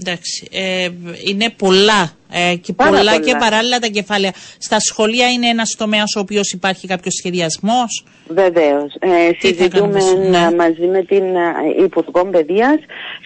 [0.00, 0.48] Εντάξει.
[0.50, 0.88] Ε,
[1.26, 4.32] είναι πολλά ε, και πολλά, και παράλληλα τα κεφάλαια.
[4.58, 8.04] Στα σχολεία είναι ένας τομέας ο οποίος υπάρχει κάποιος σχεδιασμός;
[8.34, 8.94] Βεβαίως.
[8.98, 10.54] Ε, συζητούμε ναι.
[10.56, 12.78] μαζί με την ε, Υπουργό Παιδείας.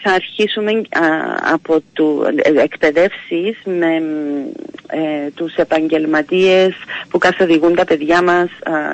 [0.03, 0.83] Θα αρχίσουμε
[1.53, 4.03] από του, ε, εκπαιδεύσεις με
[4.87, 6.75] ε, τους επαγγελματίες
[7.09, 8.49] που καθοδηγούν τα παιδιά μας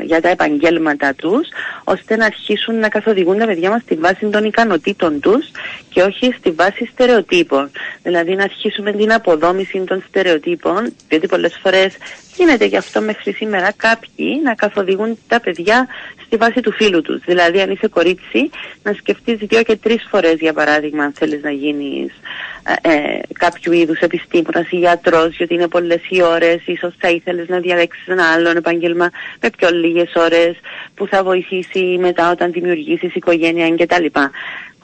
[0.05, 1.49] για τα επαγγέλματα τους
[1.85, 5.51] ώστε να αρχίσουν να καθοδηγούν τα παιδιά μας στη βάση των ικανοτήτων τους
[5.89, 7.71] και όχι στη βάση στερεοτύπων.
[8.03, 11.97] Δηλαδή να αρχίσουμε την αποδόμηση των στερεοτύπων, διότι πολλές φορές
[12.37, 15.89] γίνεται γι' αυτό μέχρι σήμερα κάποιοι να καθοδηγούν τα παιδιά
[16.27, 17.21] στη βάση του φίλου τους.
[17.25, 18.51] Δηλαδή αν είσαι κορίτσι
[18.83, 22.13] να σκεφτείς δύο και τρεις φορές για παράδειγμα αν θέλεις να γίνεις
[22.83, 27.49] ε, ε κάποιου είδους επιστήμονας ή γιατρός γιατί είναι πολλές οι ώρες, ίσως θα ήθελες
[27.49, 29.11] να διαλέξεις ένα άλλο επάγγελμα
[29.41, 30.57] με πιο λίγες ώρες
[30.95, 34.05] που θα βοηθήσει μετά όταν δημιουργήσεις οικογένεια κτλ.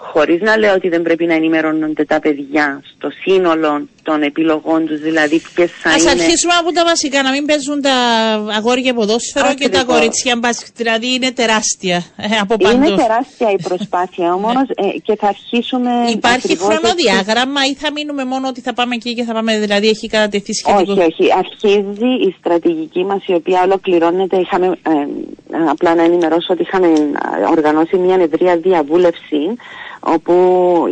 [0.01, 5.01] Χωρίς να λέω ότι δεν πρέπει να ενημερώνονται τα παιδιά στο σύνολο των επιλογών τους,
[5.01, 6.11] δηλαδή ποιες θα Ας είναι...
[6.11, 7.97] αρχίσουμε από τα βασικά, να μην παίζουν τα
[8.57, 12.77] αγόρια ποδόσφαιρο και τα κορίτσια μπάσκετ, δηλαδή είναι τεράστια ε, από παντού.
[12.77, 14.87] Είναι τεράστια η προσπάθεια όμως ναι.
[14.87, 15.91] ε, και θα αρχίσουμε...
[16.11, 20.09] Υπάρχει χρονοδιάγραμμα ή θα μείνουμε μόνο ότι θα πάμε εκεί και θα πάμε, δηλαδή έχει
[20.09, 20.93] κατατεθεί σχετικό...
[20.93, 26.63] Όχι, όχι, αρχίζει η στρατηγική μας η οποία ολοκληρώνεται, είχαμε, ε, απλά να ενημερώσω ότι
[26.63, 26.89] είχαμε
[27.51, 29.57] οργανώσει μια ευρεία διαβούλευση
[30.01, 30.35] όπου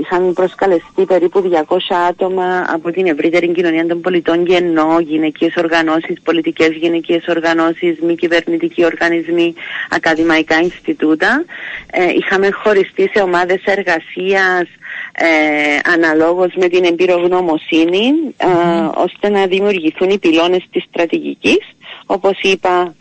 [0.01, 1.77] είχαν προσκαλεστεί περίπου 200
[2.09, 8.15] άτομα από την ευρύτερη κοινωνία των πολιτών και ενώ γυναικείες οργανώσεις, πολιτικές γυναικείες οργανώσεις, μη
[8.15, 9.55] κυβερνητικοί οργανισμοί,
[9.91, 11.45] ακαδημαϊκά Ινστιτούτα.
[11.91, 14.69] Ε, είχαμε χωριστεί σε ομάδες εργασίας
[15.19, 18.47] ε, αναλόγως με την εμπειρογνωμοσύνη ε,
[18.95, 21.59] ώστε να δημιουργηθούν οι πυλώνες της στρατηγικής
[22.07, 22.95] όπως είπα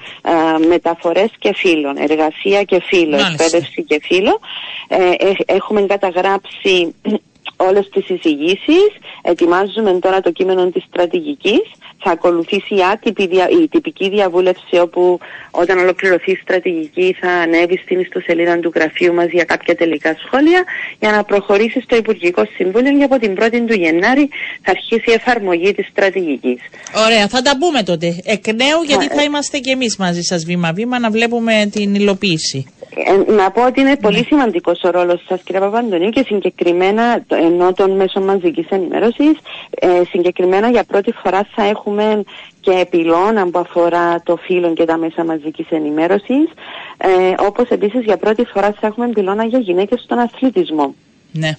[0.68, 4.40] μεταφορές και φύλων, εργασία και φύλο, εκπαίδευση και φύλο.
[4.88, 5.14] Ε,
[5.46, 6.96] έχουμε καταγράψει
[7.68, 8.88] όλες τις εισηγήσεις,
[9.22, 11.62] ετοιμάζουμε τώρα το κείμενο της στρατηγικής
[12.04, 13.24] θα ακολουθήσει η, άτυπη,
[13.64, 15.20] η τυπική διαβούλευση όπου
[15.52, 20.64] όταν ολοκληρωθεί η στρατηγική θα ανέβει στην ιστοσελίδα του γραφείου μας για κάποια τελικά σχόλια
[21.00, 24.30] για να προχωρήσει στο Υπουργικό Συμβούλιο και από την 1η του Γενάρη
[24.62, 26.60] θα αρχίσει η εφαρμογή της στρατηγικής.
[27.06, 31.00] Ωραία, θα τα πούμε τότε εκ νέου γιατί θα είμαστε και εμείς μαζί σας βήμα-βήμα
[31.00, 32.66] να βλέπουμε την υλοποίηση.
[32.98, 34.24] Ε, να πω ότι είναι πολύ ναι.
[34.24, 39.32] σημαντικός ο ρόλος σας, κύριε Παπαντονίου, και συγκεκριμένα ενώ των μέσων μαζικής ενημέρωσης,
[39.70, 42.24] ε, συγκεκριμένα για πρώτη φορά θα έχουμε
[42.60, 46.50] και επιλώνα που αφορά το φύλλο και τα μέσα μαζικής ενημέρωσης.
[46.98, 50.96] Ε, Όπως επίσης για πρώτη φορά θα έχουμε πυλώνα για γυναίκες στον αθλητισμό.
[51.32, 51.58] Ναι.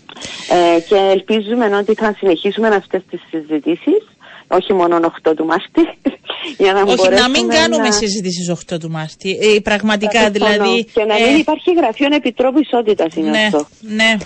[0.48, 4.15] Ε, και ελπίζουμε ότι θα συνεχίσουμε αυτές τις συζητήσεις
[4.48, 5.82] όχι μόνο 8 του Μάρτη.
[6.62, 7.92] για να όχι, να μην κάνουμε να...
[7.92, 9.38] συζητήσεις 8 του Μάρτη.
[9.40, 10.84] Ε, πραγματικά δηλαδή.
[10.84, 11.38] Και να μην ε...
[11.38, 13.66] υπάρχει γραφείο επιτρόπου ισότητας είναι ναι, αυτό.
[13.80, 14.16] Ναι.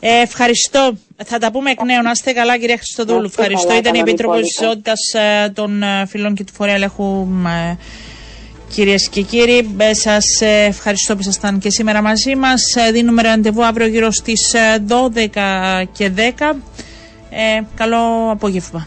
[0.00, 0.92] Ε, ευχαριστώ.
[1.24, 2.02] Θα τα πούμε εκ νέου.
[2.02, 3.24] Να είστε καλά, κυρία Χριστοδούλου.
[3.24, 3.76] Ευχαριστώ.
[3.76, 7.26] Ήταν η Επίτροπος Ισότητας ε, των ε, Φιλών και του Φορέα Ελέγχου.
[7.46, 7.76] Ε,
[8.74, 10.24] κυρίες και κύριοι, σας
[10.66, 12.62] ευχαριστώ που ήσασταν και σήμερα μαζί μας.
[12.92, 14.54] Δίνουμε ραντεβού αύριο γύρω στις
[14.88, 16.56] 12 και 10.
[17.30, 18.86] Ε, καλό απόγευμα.